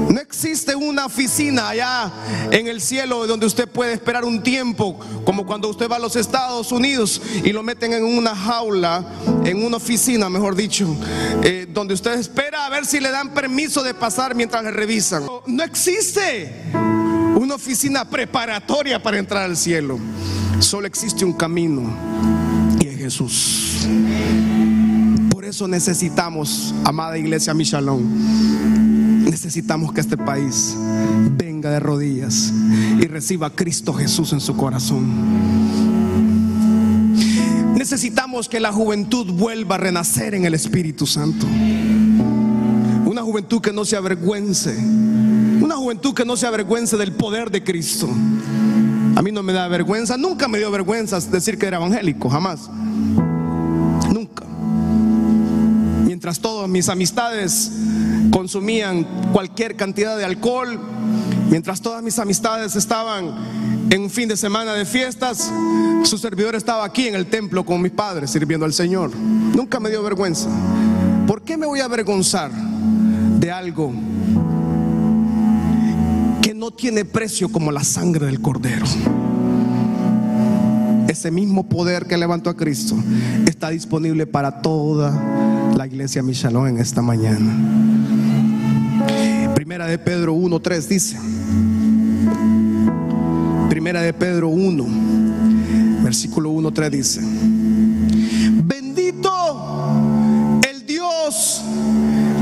No 0.08 0.20
existe 0.20 0.74
una 0.74 1.06
oficina 1.06 1.70
allá 1.70 2.12
en 2.50 2.66
el 2.66 2.80
cielo 2.80 3.26
donde 3.26 3.46
usted 3.46 3.68
puede 3.68 3.92
esperar 3.92 4.24
un 4.24 4.42
tiempo, 4.42 4.98
como 5.24 5.46
cuando 5.46 5.68
usted 5.68 5.90
va 5.90 5.96
a 5.96 5.98
los 5.98 6.16
Estados 6.16 6.72
Unidos 6.72 7.20
y 7.42 7.52
lo 7.52 7.62
meten 7.62 7.92
en 7.92 8.04
una 8.04 8.34
jaula, 8.34 9.04
en 9.44 9.64
una 9.64 9.76
oficina, 9.76 10.28
mejor 10.28 10.54
dicho, 10.54 10.86
eh, 11.42 11.66
donde 11.68 11.94
usted 11.94 12.18
espera 12.18 12.66
a 12.66 12.70
ver 12.70 12.86
si 12.86 13.00
le 13.00 13.10
dan 13.10 13.32
permiso 13.34 13.82
de 13.82 13.94
pasar 13.94 14.34
mientras 14.34 14.62
le 14.62 14.70
revisan. 14.70 15.24
No 15.46 15.62
existe 15.64 16.52
una 17.36 17.54
oficina 17.54 18.04
preparatoria 18.08 19.02
para 19.02 19.18
entrar 19.18 19.44
al 19.44 19.56
cielo. 19.56 19.98
Solo 20.60 20.86
existe 20.86 21.24
un 21.24 21.32
camino 21.32 21.92
y 22.80 22.88
es 22.88 22.96
Jesús. 22.96 23.86
Por 25.44 25.50
eso 25.50 25.68
necesitamos, 25.68 26.74
amada 26.86 27.18
iglesia 27.18 27.52
Michalón, 27.52 29.24
necesitamos 29.26 29.92
que 29.92 30.00
este 30.00 30.16
país 30.16 30.74
venga 31.36 31.68
de 31.68 31.80
rodillas 31.80 32.50
y 32.98 33.06
reciba 33.06 33.48
a 33.48 33.50
Cristo 33.50 33.92
Jesús 33.92 34.32
en 34.32 34.40
su 34.40 34.56
corazón. 34.56 35.04
Necesitamos 37.74 38.48
que 38.48 38.58
la 38.58 38.72
juventud 38.72 39.34
vuelva 39.34 39.74
a 39.74 39.78
renacer 39.78 40.34
en 40.34 40.46
el 40.46 40.54
Espíritu 40.54 41.06
Santo. 41.06 41.44
Una 43.04 43.20
juventud 43.20 43.60
que 43.60 43.70
no 43.70 43.84
se 43.84 43.98
avergüence. 43.98 44.74
Una 45.60 45.76
juventud 45.76 46.14
que 46.14 46.24
no 46.24 46.38
se 46.38 46.46
avergüence 46.46 46.96
del 46.96 47.12
poder 47.12 47.50
de 47.50 47.62
Cristo. 47.62 48.08
A 49.14 49.20
mí 49.20 49.30
no 49.30 49.42
me 49.42 49.52
da 49.52 49.68
vergüenza, 49.68 50.16
nunca 50.16 50.48
me 50.48 50.56
dio 50.56 50.70
vergüenza 50.70 51.20
decir 51.20 51.58
que 51.58 51.66
era 51.66 51.76
evangélico, 51.76 52.30
jamás. 52.30 52.70
Mientras 56.24 56.40
todas 56.40 56.70
mis 56.70 56.88
amistades 56.88 57.70
consumían 58.30 59.04
cualquier 59.30 59.76
cantidad 59.76 60.16
de 60.16 60.24
alcohol, 60.24 60.80
mientras 61.50 61.82
todas 61.82 62.02
mis 62.02 62.18
amistades 62.18 62.76
estaban 62.76 63.26
en 63.90 64.00
un 64.00 64.08
fin 64.08 64.26
de 64.26 64.38
semana 64.38 64.72
de 64.72 64.86
fiestas, 64.86 65.52
su 66.02 66.16
servidor 66.16 66.54
estaba 66.54 66.82
aquí 66.82 67.08
en 67.08 67.14
el 67.14 67.26
templo 67.26 67.66
con 67.66 67.82
mis 67.82 67.92
padres 67.92 68.30
sirviendo 68.30 68.64
al 68.64 68.72
Señor. 68.72 69.14
Nunca 69.14 69.80
me 69.80 69.90
dio 69.90 70.02
vergüenza. 70.02 70.48
¿Por 71.26 71.42
qué 71.42 71.58
me 71.58 71.66
voy 71.66 71.80
a 71.80 71.84
avergonzar 71.84 72.50
de 72.50 73.52
algo 73.52 73.92
que 76.40 76.54
no 76.54 76.70
tiene 76.70 77.04
precio 77.04 77.52
como 77.52 77.70
la 77.70 77.84
sangre 77.84 78.24
del 78.24 78.40
cordero? 78.40 78.86
Ese 81.06 81.30
mismo 81.30 81.68
poder 81.68 82.06
que 82.06 82.16
levantó 82.16 82.48
a 82.48 82.56
Cristo 82.56 82.96
está 83.46 83.68
disponible 83.68 84.26
para 84.26 84.62
toda 84.62 85.43
la 85.76 85.86
iglesia 85.86 86.22
Michalón 86.22 86.68
en 86.68 86.78
esta 86.78 87.02
mañana. 87.02 87.52
Primera 89.54 89.86
de 89.86 89.98
Pedro 89.98 90.34
1.3 90.34 90.86
dice. 90.86 91.18
Primera 93.68 94.02
de 94.02 94.12
Pedro 94.12 94.48
1, 94.48 94.86
versículo 96.02 96.52
1.3 96.52 96.90
dice. 96.90 97.20
Bendito 98.64 99.30
el 100.70 100.86
Dios 100.86 101.62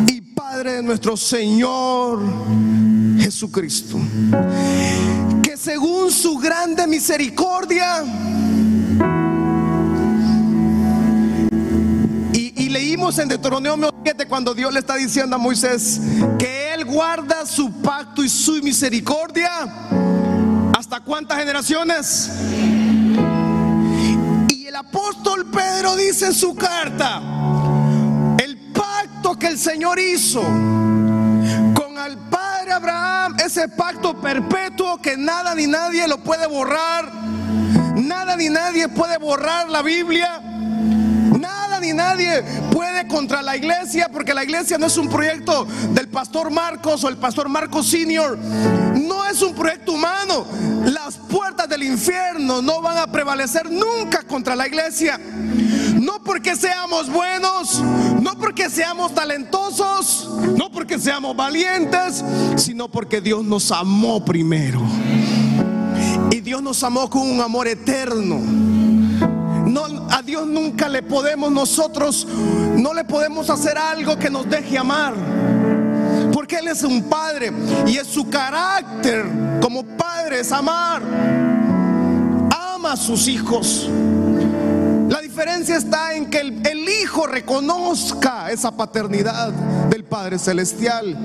y 0.09 0.21
Padre 0.21 0.73
de 0.75 0.83
nuestro 0.83 1.17
Señor 1.17 2.21
Jesucristo, 3.19 3.99
que 5.43 5.57
según 5.57 6.11
su 6.11 6.37
grande 6.39 6.87
misericordia, 6.87 8.05
leímos 12.93 13.19
en 13.19 13.27
Deuteronomio 13.27 13.91
7 14.05 14.27
cuando 14.29 14.53
Dios 14.53 14.71
le 14.71 14.81
está 14.81 14.97
diciendo 14.97 15.37
a 15.37 15.39
Moisés 15.39 15.99
que 16.39 16.75
Él 16.75 16.85
guarda 16.85 17.47
su 17.47 17.73
pacto 17.81 18.23
y 18.23 18.29
su 18.29 18.63
misericordia. 18.63 19.51
¿Hasta 20.79 21.01
cuántas 21.01 21.39
generaciones? 21.39 22.31
Y 24.51 24.67
el 24.67 24.77
apóstol 24.77 25.47
Pedro 25.51 25.97
dice 25.97 26.27
en 26.27 26.35
su 26.35 26.55
carta, 26.55 27.23
el 28.37 28.59
pacto 28.75 29.39
que 29.39 29.47
el 29.47 29.59
Señor 29.59 29.99
hizo 29.99 30.43
con 30.43 31.97
el 31.97 32.19
padre 32.29 32.73
Abraham, 32.73 33.37
ese 33.43 33.69
pacto 33.69 34.21
perpetuo 34.21 35.01
que 35.01 35.17
nada 35.17 35.55
ni 35.55 35.67
nadie 35.67 36.07
lo 36.07 36.19
puede 36.19 36.47
borrar, 36.47 37.11
nada 37.97 38.37
ni 38.37 38.51
nadie 38.51 38.87
puede 38.89 39.17
borrar 39.17 39.71
la 39.71 39.81
Biblia. 39.81 40.52
Nadie 41.95 42.43
puede 42.71 43.07
contra 43.07 43.43
la 43.43 43.57
iglesia 43.57 44.09
porque 44.13 44.35
la 44.35 44.45
iglesia 44.45 44.79
no 44.79 44.87
es 44.87 44.97
un 44.97 45.09
proyecto 45.09 45.67
del 45.91 46.09
pastor 46.09 46.51
Marcos 46.51 47.05
o 47.05 47.09
el 47.09 47.17
pastor 47.17 47.49
Marcos 47.49 47.89
Senior. 47.89 48.39
No 48.39 49.25
es 49.27 49.43
un 49.43 49.55
proyecto 49.55 49.93
humano. 49.93 50.47
Las 50.85 51.17
puertas 51.17 51.69
del 51.69 51.83
infierno 51.83 52.63
no 52.63 52.81
van 52.81 52.99
a 52.99 53.07
prevalecer 53.07 53.71
nunca 53.71 54.23
contra 54.23 54.57
la 54.57 54.67
iglesia. 54.67 55.19
No 55.19 56.23
porque 56.25 56.57
seamos 56.57 57.11
buenos, 57.11 57.81
no 58.21 58.37
porque 58.39 58.69
seamos 58.69 59.15
talentosos, 59.15 60.29
no 60.57 60.71
porque 60.71 60.99
seamos 60.99 61.37
valientes, 61.37 62.25
sino 62.57 62.91
porque 62.91 63.21
Dios 63.21 63.45
nos 63.45 63.71
amó 63.71 64.25
primero. 64.25 64.81
Y 66.31 66.41
Dios 66.41 66.63
nos 66.63 66.83
amó 66.83 67.09
con 67.09 67.23
un 67.31 67.41
amor 67.41 67.69
eterno. 67.69 68.72
A 70.13 70.21
Dios 70.21 70.47
nunca 70.47 70.91
le 70.91 71.03
podemos 71.03 71.51
nosotros, 71.51 72.27
no 72.77 72.93
le 72.93 73.03
podemos 73.05 73.49
hacer 73.49 73.79
algo 73.79 74.19
que 74.19 74.29
nos 74.29 74.49
deje 74.49 74.77
amar. 74.77 75.15
Porque 76.31 76.57
Él 76.57 76.69
es 76.69 76.83
un 76.83 77.05
padre 77.05 77.51
y 77.87 77.97
es 77.97 78.09
su 78.09 78.29
carácter 78.29 79.25
como 79.63 79.83
padre 79.85 80.41
es 80.41 80.53
amar. 80.53 81.01
Ama 82.51 82.93
a 82.93 82.97
sus 82.97 83.27
hijos. 83.27 83.89
Diferencia 85.33 85.79
está 85.79 86.15
en 86.15 86.29
que 86.29 86.41
el, 86.41 86.89
Hijo 87.03 87.27
reconozca 87.27 88.51
esa 88.51 88.77
paternidad 88.77 89.49
del 89.89 90.05
Padre 90.05 90.39
Celestial. 90.39 91.17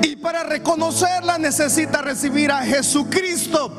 Y 0.00 0.14
para 0.14 0.44
reconocerla 0.44 1.38
necesita 1.38 2.00
recibir 2.00 2.52
a 2.52 2.64
Jesucristo. 2.64 3.72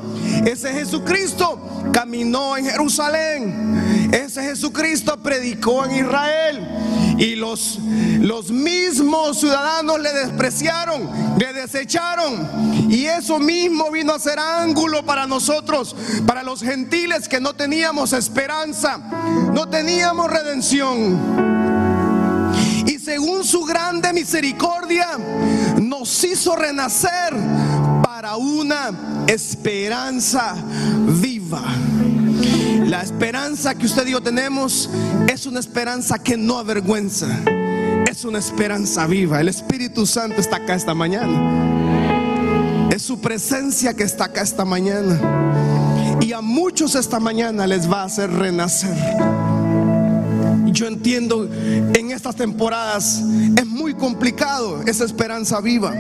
Ese 0.46 0.74
Jesucristo 0.74 1.62
caminó 1.94 2.58
en 2.58 2.66
Jerusalén. 2.66 4.10
Ese 4.12 4.42
Jesucristo 4.44 5.16
predicó 5.24 5.86
en 5.86 6.06
Israel. 6.06 6.68
Y 7.18 7.36
los, 7.36 7.80
los 8.20 8.52
mismos 8.52 9.40
ciudadanos 9.40 10.00
le 10.02 10.12
despreciaron, 10.14 11.10
le 11.38 11.54
desecharon. 11.54 12.90
Y 12.90 13.06
eso 13.06 13.40
mismo 13.40 13.92
vino 13.92 14.14
a 14.14 14.20
ser 14.20 14.40
ángulo 14.40 15.06
para 15.06 15.28
nosotros, 15.28 15.96
para 16.26 16.44
los 16.44 16.62
gentiles 16.62 17.28
que 17.28 17.40
no 17.40 17.54
teníamos 17.54 18.14
esperanza, 18.14 19.00
teníamos 19.70 20.30
redención. 20.30 21.18
Y 22.86 23.00
según 23.00 23.44
su 23.44 23.64
grande 23.66 24.14
misericordia, 24.14 25.18
nos 25.82 26.24
hizo 26.24 26.56
renacer 26.56 27.36
para 28.04 28.38
una 28.38 29.26
esperanza 29.28 30.56
viva. 31.22 31.64
La 32.86 33.02
esperanza 33.02 33.76
que 33.76 33.86
usted 33.86 34.08
y 34.08 34.12
yo 34.12 34.22
tenemos 34.22 34.90
es 35.28 35.46
una 35.46 35.60
esperanza 35.60 36.18
que 36.20 36.36
no 36.38 36.58
avergüenza. 36.58 37.28
Es 38.10 38.26
una 38.26 38.40
esperanza 38.40 39.06
viva. 39.06 39.40
El 39.40 39.48
Espíritu 39.50 40.06
Santo 40.06 40.42
está 40.42 40.58
acá 40.58 40.74
esta 40.74 40.96
mañana. 40.96 42.90
Es 42.90 43.04
su 43.04 43.22
presencia 43.22 43.94
que 43.94 44.04
está 44.04 44.26
acá 44.26 44.42
esta 44.42 44.66
mañana. 44.66 46.18
Y 46.20 46.34
a 46.34 46.42
muchos 46.42 46.96
esta 46.96 47.20
mañana 47.20 47.68
les 47.68 47.90
va 47.90 48.02
a 48.02 48.06
hacer 48.06 48.32
renacer. 48.32 48.98
Yo 50.72 50.88
entiendo 50.88 51.50
en 51.52 52.12
estas 52.12 52.36
temporadas 52.36 53.24
es 53.58 53.66
muy 53.66 53.94
complicado 53.94 54.82
esa 54.86 55.06
esperanza 55.06 55.62
viva. 55.62 55.94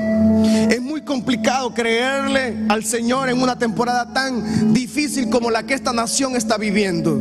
Es 0.69 0.81
muy 0.81 1.01
complicado 1.01 1.73
creerle 1.73 2.65
al 2.69 2.83
Señor 2.83 3.29
en 3.29 3.41
una 3.41 3.57
temporada 3.57 4.13
tan 4.13 4.73
difícil 4.73 5.29
como 5.29 5.49
la 5.51 5.63
que 5.63 5.73
esta 5.73 5.93
nación 5.93 6.35
está 6.35 6.57
viviendo. 6.57 7.19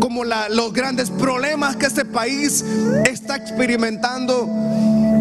Como 0.00 0.24
los 0.24 0.72
grandes 0.72 1.10
problemas 1.10 1.76
que 1.76 1.86
este 1.86 2.04
país 2.04 2.64
está 3.04 3.36
experimentando 3.36 4.48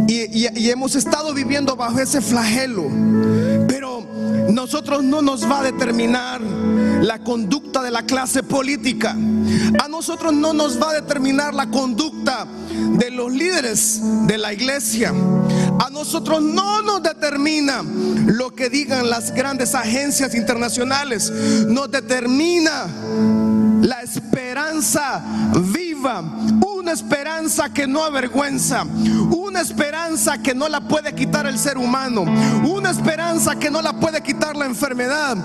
y, 0.07 0.47
y 0.59 0.69
hemos 0.69 0.95
estado 0.95 1.33
viviendo 1.33 1.75
bajo 1.75 1.99
ese 1.99 2.21
flagelo. 2.21 2.89
Nosotros 4.55 5.03
no 5.03 5.21
nos 5.21 5.43
va 5.43 5.59
a 5.59 5.63
determinar 5.63 6.39
la 6.39 7.19
conducta 7.19 7.83
de 7.83 7.91
la 7.91 8.03
clase 8.05 8.41
política. 8.41 9.11
A 9.11 9.89
nosotros 9.89 10.31
no 10.31 10.53
nos 10.53 10.81
va 10.81 10.91
a 10.91 10.93
determinar 10.93 11.53
la 11.53 11.69
conducta 11.69 12.47
de 12.71 13.11
los 13.11 13.33
líderes 13.33 13.99
de 14.25 14.37
la 14.37 14.53
iglesia. 14.53 15.09
A 15.09 15.89
nosotros 15.89 16.41
no 16.41 16.81
nos 16.83 17.03
determina 17.03 17.83
lo 18.27 18.55
que 18.55 18.69
digan 18.69 19.09
las 19.09 19.33
grandes 19.33 19.75
agencias 19.75 20.33
internacionales. 20.33 21.29
Nos 21.67 21.91
determina 21.91 22.87
la 23.81 24.03
esperanza 24.03 25.21
viva, 25.73 26.23
una 26.85 26.93
esperanza 26.93 27.67
que 27.69 27.87
no 27.87 28.03
avergüenza, 28.03 28.85
una 29.35 29.59
esperanza 29.59 30.37
que 30.37 30.53
no 30.53 30.69
la 30.69 30.81
puede 30.81 31.15
quitar 31.15 31.47
el 31.47 31.57
ser 31.57 31.79
humano, 31.79 32.21
una 32.63 32.91
esperanza 32.91 33.55
que 33.55 33.71
no 33.71 33.81
la 33.81 33.93
puede 33.93 34.21
quitar 34.21 34.55
la 34.55 34.67
enfermedad, 34.67 35.35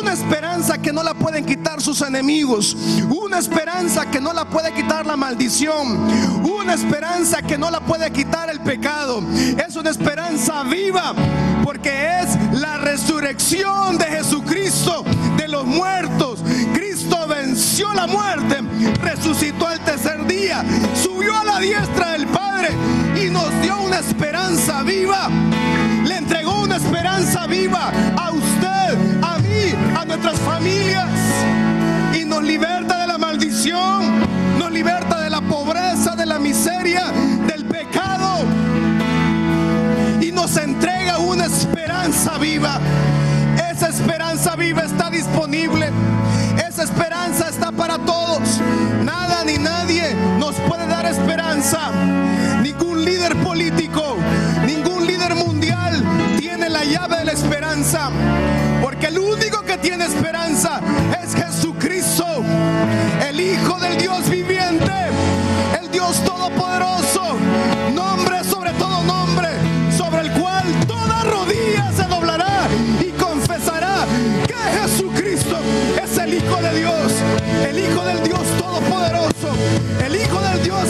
una 0.00 0.14
esperanza 0.14 0.78
que 0.78 0.94
no 0.94 1.02
la 1.02 1.12
pueden 1.12 1.44
quitar 1.44 1.82
sus 1.82 2.00
enemigos, 2.00 2.74
una 3.10 3.38
esperanza 3.38 4.10
que 4.10 4.22
no 4.22 4.32
la 4.32 4.48
puede 4.48 4.72
quitar 4.72 5.04
la 5.04 5.18
maldición, 5.18 5.98
una 6.42 6.72
esperanza 6.72 7.42
que 7.42 7.58
no 7.58 7.70
la 7.70 7.80
puede 7.80 8.10
quitar 8.10 8.48
el 8.48 8.60
pecado. 8.60 9.22
Es 9.68 9.76
una 9.76 9.90
esperanza 9.90 10.62
viva 10.62 11.12
porque 11.62 12.20
es 12.22 12.58
la 12.58 12.78
resurrección 12.78 13.98
de 13.98 14.06
Jesucristo 14.06 15.04
de 15.36 15.46
los 15.46 15.66
muertos. 15.66 16.40
Venció 17.28 17.92
la 17.92 18.06
muerte, 18.06 18.60
resucitó 19.02 19.66
al 19.66 19.80
tercer 19.80 20.26
día, 20.26 20.64
subió 20.94 21.36
a 21.36 21.44
la 21.44 21.58
diestra 21.58 22.12
del 22.12 22.26
Padre 22.26 22.70
y 23.20 23.30
nos 23.30 23.50
dio 23.62 23.80
una 23.80 23.98
esperanza 23.98 24.82
viva. 24.82 25.28
Le 26.04 26.16
entregó 26.16 26.62
una 26.62 26.76
esperanza 26.76 27.46
viva 27.46 27.92
a 28.16 28.30
usted, 28.30 29.22
a 29.22 29.38
mí, 29.38 29.96
a 29.96 30.04
nuestras 30.04 30.38
familias 30.40 31.08
y 32.14 32.24
nos 32.24 32.42
liberta 32.42 33.00
de 33.00 33.06
la 33.06 33.18
maldición, 33.18 34.20
nos 34.58 34.70
liberta 34.70 35.20
de 35.20 35.30
la 35.30 35.40
pobreza, 35.40 36.16
de 36.16 36.26
la 36.26 36.38
miseria, 36.38 37.04
del 37.46 37.64
pecado 37.66 38.44
y 40.20 40.32
nos 40.32 40.56
entrega 40.56 41.18
una 41.18 41.46
esperanza 41.46 42.38
viva. 42.38 42.80
Esa 43.70 43.88
esperanza 43.88 44.56
viva 44.56 44.82
está 44.82 45.10
disponible 45.10 45.85
esperanza 46.86 47.48
está 47.48 47.72
para 47.72 47.98
todos. 47.98 48.60
Nada 49.02 49.44
ni 49.44 49.58
nadie 49.58 50.14
nos 50.38 50.54
puede 50.68 50.86
dar 50.86 51.04
esperanza. 51.06 51.90
Ningún 52.62 53.04
líder 53.04 53.34
político, 53.36 54.16
ningún 54.64 55.06
líder 55.06 55.34
mundial 55.34 56.02
tiene 56.38 56.68
la 56.68 56.84
llave 56.84 57.18
de 57.18 57.24
la 57.24 57.32
esperanza. 57.32 58.10
Porque 58.80 59.08
el 59.08 59.18
único 59.18 59.62
que 59.62 59.78
tiene 59.78 60.04
esperanza 60.04 60.80
es 61.22 61.34
Jesucristo, 61.34 62.24
el 63.28 63.40
Hijo 63.40 63.78
del 63.80 63.98
Dios 63.98 64.30
viviente, 64.30 64.45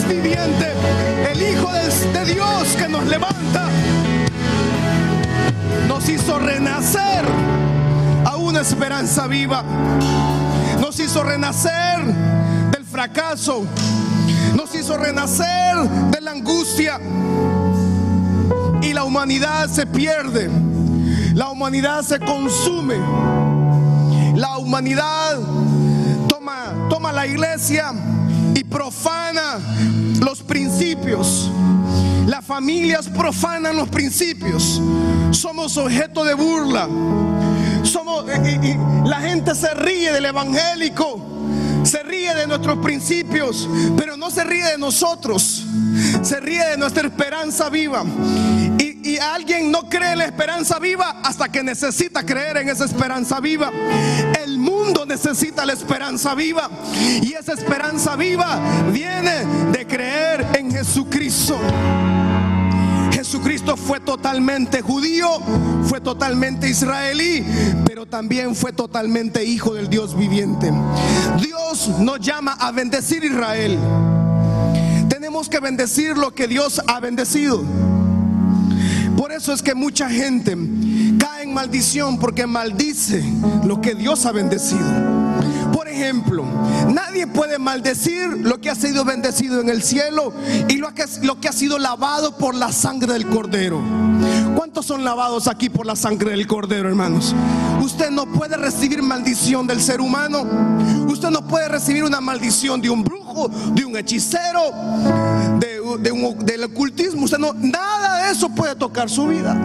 Viviente, 0.07 0.71
el 1.31 1.41
Hijo 1.41 1.71
de, 1.71 2.25
Dios 2.25 2.75
que 2.77 2.87
nos 2.87 3.05
levanta, 3.07 3.69
nos 5.87 6.07
hizo 6.09 6.39
renacer 6.39 7.23
a 8.25 8.35
una 8.35 8.61
esperanza 8.61 9.27
viva, 9.27 9.63
nos 10.79 10.99
hizo 10.99 11.23
renacer 11.23 12.03
del 12.71 12.85
fracaso, 12.85 13.65
nos 14.55 14.73
hizo 14.75 14.97
renacer 14.97 15.77
de 16.11 16.21
la 16.21 16.31
angustia. 16.31 16.99
Y 18.81 18.93
la 18.93 19.03
humanidad 19.03 19.67
se 19.69 19.85
pierde, 19.85 20.49
la 21.33 21.49
humanidad 21.49 22.03
se 22.03 22.19
consume 22.19 22.95
la 24.37 24.59
humanidad 24.59 25.39
toma, 26.27 26.87
toma 26.89 27.11
la 27.11 27.25
iglesia 27.25 27.91
profana 28.69 29.59
los 30.19 30.41
principios. 30.41 31.49
Las 32.27 32.45
familias 32.45 33.07
profanan 33.07 33.75
los 33.75 33.89
principios. 33.89 34.81
Somos 35.31 35.77
objeto 35.77 36.23
de 36.23 36.33
burla. 36.33 36.87
Somos, 37.83 38.25
la 39.05 39.21
gente 39.21 39.55
se 39.55 39.73
ríe 39.73 40.11
del 40.11 40.25
evangélico, 40.25 41.21
se 41.87 42.03
ríe 42.03 42.35
de 42.35 42.47
nuestros 42.47 42.77
principios, 42.79 43.67
pero 43.97 44.17
no 44.17 44.29
se 44.29 44.43
ríe 44.43 44.65
de 44.65 44.77
nosotros. 44.77 45.65
Se 46.21 46.39
ríe 46.39 46.63
de 46.65 46.77
nuestra 46.77 47.07
esperanza 47.07 47.69
viva. 47.69 48.03
Y, 48.77 49.17
alguien 49.17 49.71
no 49.71 49.89
cree 49.89 50.11
en 50.11 50.19
la 50.19 50.25
esperanza 50.25 50.77
viva 50.79 51.21
hasta 51.23 51.49
que 51.49 51.63
necesita 51.63 52.23
creer 52.23 52.57
en 52.57 52.69
esa 52.69 52.85
esperanza 52.85 53.39
viva. 53.39 53.71
El 54.39 54.59
mundo 54.59 55.05
necesita 55.05 55.65
la 55.65 55.73
esperanza 55.73 56.35
viva. 56.35 56.69
Y 57.21 57.33
esa 57.33 57.53
esperanza 57.53 58.15
viva 58.15 58.59
viene 58.91 59.45
de 59.71 59.87
creer 59.87 60.45
en 60.53 60.71
Jesucristo. 60.71 61.57
Jesucristo 63.27 63.75
fue 63.75 63.99
totalmente 63.99 64.81
judío, 64.81 65.27
fue 65.83 65.99
totalmente 65.99 66.69
israelí, 66.69 67.43
pero 67.85 68.05
también 68.05 68.55
fue 68.55 68.71
totalmente 68.71 69.43
hijo 69.43 69.73
del 69.73 69.89
Dios 69.89 70.17
viviente. 70.17 70.71
Dios 71.41 71.89
nos 71.99 72.21
llama 72.21 72.53
a 72.53 72.71
bendecir 72.71 73.25
Israel. 73.25 73.77
Tenemos 75.09 75.49
que 75.49 75.59
bendecir 75.59 76.15
lo 76.15 76.33
que 76.33 76.47
Dios 76.47 76.81
ha 76.87 77.01
bendecido. 77.01 77.65
Por 79.17 79.33
eso 79.33 79.51
es 79.51 79.61
que 79.61 79.75
mucha 79.75 80.09
gente 80.09 80.57
cae 81.19 81.43
en 81.43 81.53
maldición 81.53 82.19
porque 82.19 82.47
maldice 82.47 83.25
lo 83.65 83.81
que 83.81 83.93
Dios 83.93 84.25
ha 84.25 84.31
bendecido. 84.31 85.16
Ejemplo, 85.97 86.45
nadie 86.93 87.25
puede 87.25 87.57
maldecir 87.57 88.27
lo 88.27 88.61
que 88.61 88.69
ha 88.69 88.75
sido 88.75 89.03
bendecido 89.03 89.61
en 89.61 89.69
el 89.69 89.81
cielo 89.81 90.31
y 90.67 90.77
lo 90.77 90.93
que, 90.93 91.47
ha 91.47 91.51
sido 91.51 91.79
lavado 91.79 92.37
por 92.37 92.53
la 92.53 92.71
sangre 92.71 93.13
del 93.13 93.25
cordero. 93.25 93.81
¿Cuántos 94.55 94.85
son 94.85 95.03
lavados 95.03 95.47
aquí 95.47 95.69
por 95.69 95.87
la 95.87 95.95
sangre 95.95 96.31
del 96.31 96.45
cordero, 96.45 96.87
hermanos? 96.87 97.33
Usted 97.81 98.11
no 98.11 98.27
puede 98.27 98.57
recibir 98.57 99.01
maldición 99.01 99.65
del 99.65 99.81
ser 99.81 99.99
humano. 99.99 100.45
Usted 101.07 101.31
no 101.31 101.47
puede 101.47 101.67
recibir 101.67 102.03
una 102.03 102.21
maldición 102.21 102.79
de 102.79 102.91
un 102.91 103.03
brujo, 103.03 103.49
de 103.73 103.83
un 103.83 103.97
hechicero, 103.97 104.61
de 105.57 105.81
del 106.41 106.63
ocultismo. 106.63 107.23
Usted 107.23 107.39
no, 107.39 107.53
nada 107.53 108.23
de 108.23 108.31
eso 108.33 108.49
puede 108.49 108.75
tocar 108.75 109.09
su 109.09 109.25
vida. 109.25 109.57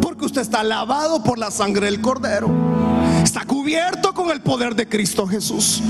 Porque 0.00 0.26
usted 0.26 0.42
está 0.42 0.62
lavado 0.62 1.24
por 1.24 1.38
la 1.38 1.50
sangre 1.50 1.86
del 1.86 2.00
Cordero. 2.00 2.67
Está 3.22 3.44
cubierto 3.44 4.14
con 4.14 4.30
el 4.30 4.40
poder 4.40 4.74
de 4.74 4.88
Cristo 4.88 5.26
Jesús. 5.26 5.82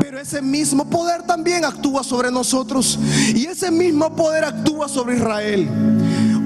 Pero 0.00 0.20
ese 0.20 0.42
mismo 0.42 0.88
poder 0.88 1.22
también 1.22 1.64
actúa 1.64 2.02
sobre 2.04 2.30
nosotros. 2.30 2.98
Y 3.34 3.46
ese 3.46 3.70
mismo 3.70 4.14
poder 4.14 4.44
actúa 4.44 4.88
sobre 4.88 5.16
Israel. 5.16 5.68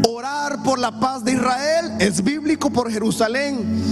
Orar 0.08 0.62
por 0.62 0.78
la 0.78 0.98
paz 0.98 1.24
de 1.24 1.32
Israel 1.32 1.92
es 1.98 2.22
bíblico 2.22 2.70
por 2.70 2.90
Jerusalén. 2.90 3.82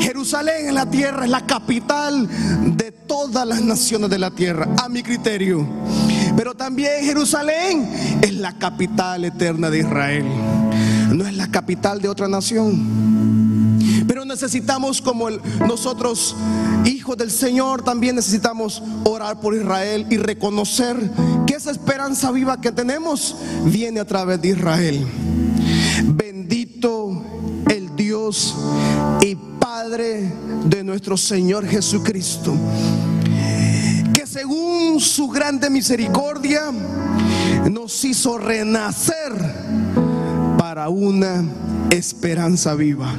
Jerusalén 0.00 0.68
en 0.68 0.74
la 0.74 0.86
tierra 0.86 1.24
es 1.24 1.30
la 1.30 1.46
capital 1.46 2.28
de 2.76 2.92
todas 2.92 3.46
las 3.46 3.62
naciones 3.62 4.10
de 4.10 4.18
la 4.18 4.30
tierra, 4.30 4.68
a 4.82 4.88
mi 4.88 5.02
criterio. 5.02 5.66
Pero 6.36 6.54
también 6.54 7.04
Jerusalén 7.04 7.88
es 8.20 8.34
la 8.34 8.52
capital 8.58 9.24
eterna 9.24 9.70
de 9.70 9.78
Israel. 9.80 10.24
No 11.12 11.26
es 11.26 11.34
la 11.36 11.50
capital 11.50 12.00
de 12.00 12.08
otra 12.08 12.28
nación. 12.28 13.45
Necesitamos 14.26 15.00
como 15.00 15.30
nosotros, 15.30 16.36
hijos 16.84 17.16
del 17.16 17.30
Señor, 17.30 17.82
también 17.82 18.16
necesitamos 18.16 18.82
orar 19.04 19.40
por 19.40 19.54
Israel 19.54 20.06
y 20.10 20.16
reconocer 20.16 20.96
que 21.46 21.54
esa 21.54 21.70
esperanza 21.70 22.30
viva 22.32 22.60
que 22.60 22.72
tenemos 22.72 23.36
viene 23.64 24.00
a 24.00 24.04
través 24.04 24.40
de 24.42 24.48
Israel. 24.48 25.06
Bendito 26.04 27.22
el 27.70 27.94
Dios 27.96 28.54
y 29.22 29.36
Padre 29.58 30.32
de 30.66 30.84
nuestro 30.84 31.16
Señor 31.16 31.66
Jesucristo 31.66 32.54
según 34.36 35.00
su 35.00 35.28
grande 35.28 35.70
misericordia, 35.70 36.70
nos 37.70 38.04
hizo 38.04 38.36
renacer 38.36 39.32
para 40.58 40.90
una 40.90 41.42
esperanza 41.90 42.74
viva. 42.74 43.14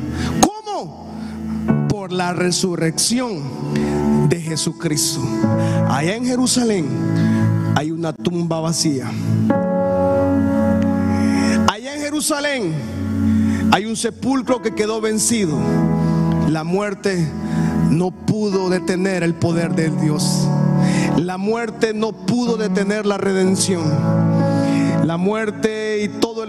Por 2.08 2.16
la 2.16 2.32
resurrección 2.32 3.42
de 4.30 4.40
Jesucristo. 4.40 5.20
Allá 5.90 6.16
en 6.16 6.24
Jerusalén 6.24 6.88
hay 7.76 7.92
una 7.92 8.14
tumba 8.14 8.62
vacía. 8.62 9.12
Allá 11.70 11.96
en 11.96 12.00
Jerusalén 12.00 12.74
hay 13.74 13.88
un 13.88 13.98
sepulcro 13.98 14.62
que 14.62 14.74
quedó 14.74 15.02
vencido. 15.02 15.58
La 16.48 16.64
muerte 16.64 17.28
no 17.90 18.12
pudo 18.12 18.70
detener 18.70 19.24
el 19.24 19.34
poder 19.34 19.76
de 19.76 19.90
Dios. 19.90 20.48
La 21.18 21.38
muerte 21.38 21.94
no 21.94 22.14
pudo 22.14 22.56
detener 22.56 23.06
la 23.06 23.18
redención. 23.18 23.84
La 25.04 25.18
muerte 25.18 26.02
y 26.04 26.08
todo 26.08 26.46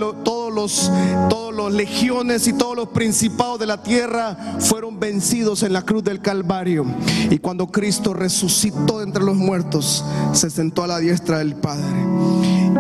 todos 0.49 0.55
los 0.55 0.93
todos 1.29 1.55
los 1.55 1.73
legiones 1.73 2.47
y 2.47 2.53
todos 2.53 2.77
los 2.77 2.89
principados 2.89 3.59
de 3.59 3.67
la 3.67 3.83
tierra 3.83 4.37
fueron 4.61 4.99
vencidos 4.99 5.63
en 5.63 5.73
la 5.73 5.83
cruz 5.83 6.05
del 6.05 6.21
Calvario. 6.21 6.87
Y 7.31 7.39
cuando 7.39 7.67
Cristo 7.67 8.15
resucitó 8.15 9.03
entre 9.03 9.25
los 9.25 9.37
muertos, 9.37 10.05
se 10.33 10.49
sentó 10.49 10.85
a 10.85 10.87
la 10.87 10.99
diestra 10.99 11.39
del 11.39 11.57
Padre 11.57 11.85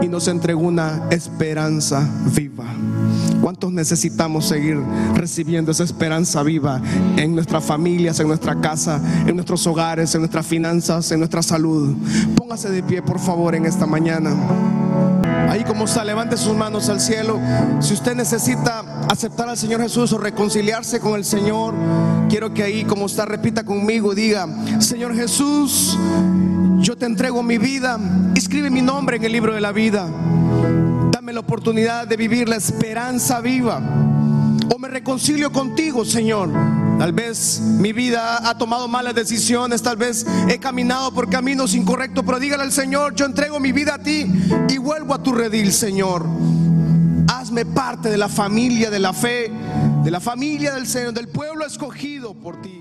y 0.00 0.08
nos 0.08 0.28
entregó 0.28 0.60
una 0.60 1.08
esperanza 1.10 2.08
viva. 2.34 2.64
¿Cuántos 3.42 3.72
necesitamos 3.72 4.46
seguir 4.46 4.78
recibiendo 5.14 5.72
esa 5.72 5.84
esperanza 5.84 6.42
viva 6.42 6.80
en 7.16 7.34
nuestras 7.34 7.64
familias, 7.64 8.20
en 8.20 8.28
nuestra 8.28 8.60
casa, 8.60 9.00
en 9.26 9.34
nuestros 9.34 9.66
hogares, 9.66 10.14
en 10.14 10.22
nuestras 10.22 10.46
finanzas, 10.46 11.10
en 11.10 11.18
nuestra 11.18 11.42
salud? 11.42 11.96
Póngase 12.36 12.70
de 12.70 12.82
pie, 12.82 13.02
por 13.02 13.18
favor, 13.18 13.54
en 13.54 13.66
esta 13.66 13.86
mañana. 13.86 14.30
Ahí 15.48 15.64
como 15.64 15.86
está, 15.86 16.04
levante 16.04 16.36
sus 16.36 16.54
manos 16.54 16.88
al 16.88 17.00
cielo. 17.00 17.40
Si 17.80 17.94
usted 17.94 18.14
necesita 18.14 18.84
aceptar 19.08 19.48
al 19.48 19.56
Señor 19.56 19.80
Jesús 19.80 20.12
o 20.12 20.18
reconciliarse 20.18 21.00
con 21.00 21.14
el 21.14 21.24
Señor, 21.24 21.74
quiero 22.28 22.52
que 22.52 22.62
ahí 22.62 22.84
como 22.84 23.06
está, 23.06 23.24
repita 23.24 23.64
conmigo 23.64 24.14
diga, 24.14 24.46
Señor 24.80 25.14
Jesús, 25.14 25.98
yo 26.80 26.96
te 26.96 27.06
entrego 27.06 27.42
mi 27.42 27.58
vida, 27.58 27.98
escribe 28.34 28.70
mi 28.70 28.82
nombre 28.82 29.16
en 29.16 29.24
el 29.24 29.32
libro 29.32 29.54
de 29.54 29.60
la 29.60 29.72
vida 29.72 30.08
la 31.32 31.40
oportunidad 31.40 32.06
de 32.06 32.16
vivir 32.16 32.48
la 32.48 32.56
esperanza 32.56 33.40
viva. 33.40 33.80
O 34.74 34.78
me 34.78 34.88
reconcilio 34.88 35.52
contigo, 35.52 36.04
Señor. 36.04 36.50
Tal 36.98 37.12
vez 37.12 37.60
mi 37.60 37.92
vida 37.92 38.48
ha 38.48 38.58
tomado 38.58 38.88
malas 38.88 39.14
decisiones, 39.14 39.82
tal 39.82 39.96
vez 39.96 40.26
he 40.48 40.58
caminado 40.58 41.12
por 41.14 41.30
caminos 41.30 41.74
incorrectos, 41.74 42.24
pero 42.26 42.40
dígale 42.40 42.64
al 42.64 42.72
Señor, 42.72 43.14
yo 43.14 43.24
entrego 43.24 43.60
mi 43.60 43.70
vida 43.70 43.94
a 43.94 44.02
ti 44.02 44.26
y 44.68 44.78
vuelvo 44.78 45.14
a 45.14 45.22
tu 45.22 45.32
redil, 45.32 45.72
Señor. 45.72 46.26
Hazme 47.28 47.64
parte 47.64 48.10
de 48.10 48.16
la 48.16 48.28
familia 48.28 48.90
de 48.90 48.98
la 48.98 49.12
fe, 49.12 49.50
de 50.02 50.10
la 50.10 50.18
familia 50.18 50.74
del 50.74 50.88
Señor, 50.88 51.12
del 51.12 51.28
pueblo 51.28 51.64
escogido 51.64 52.34
por 52.34 52.60
ti. 52.60 52.77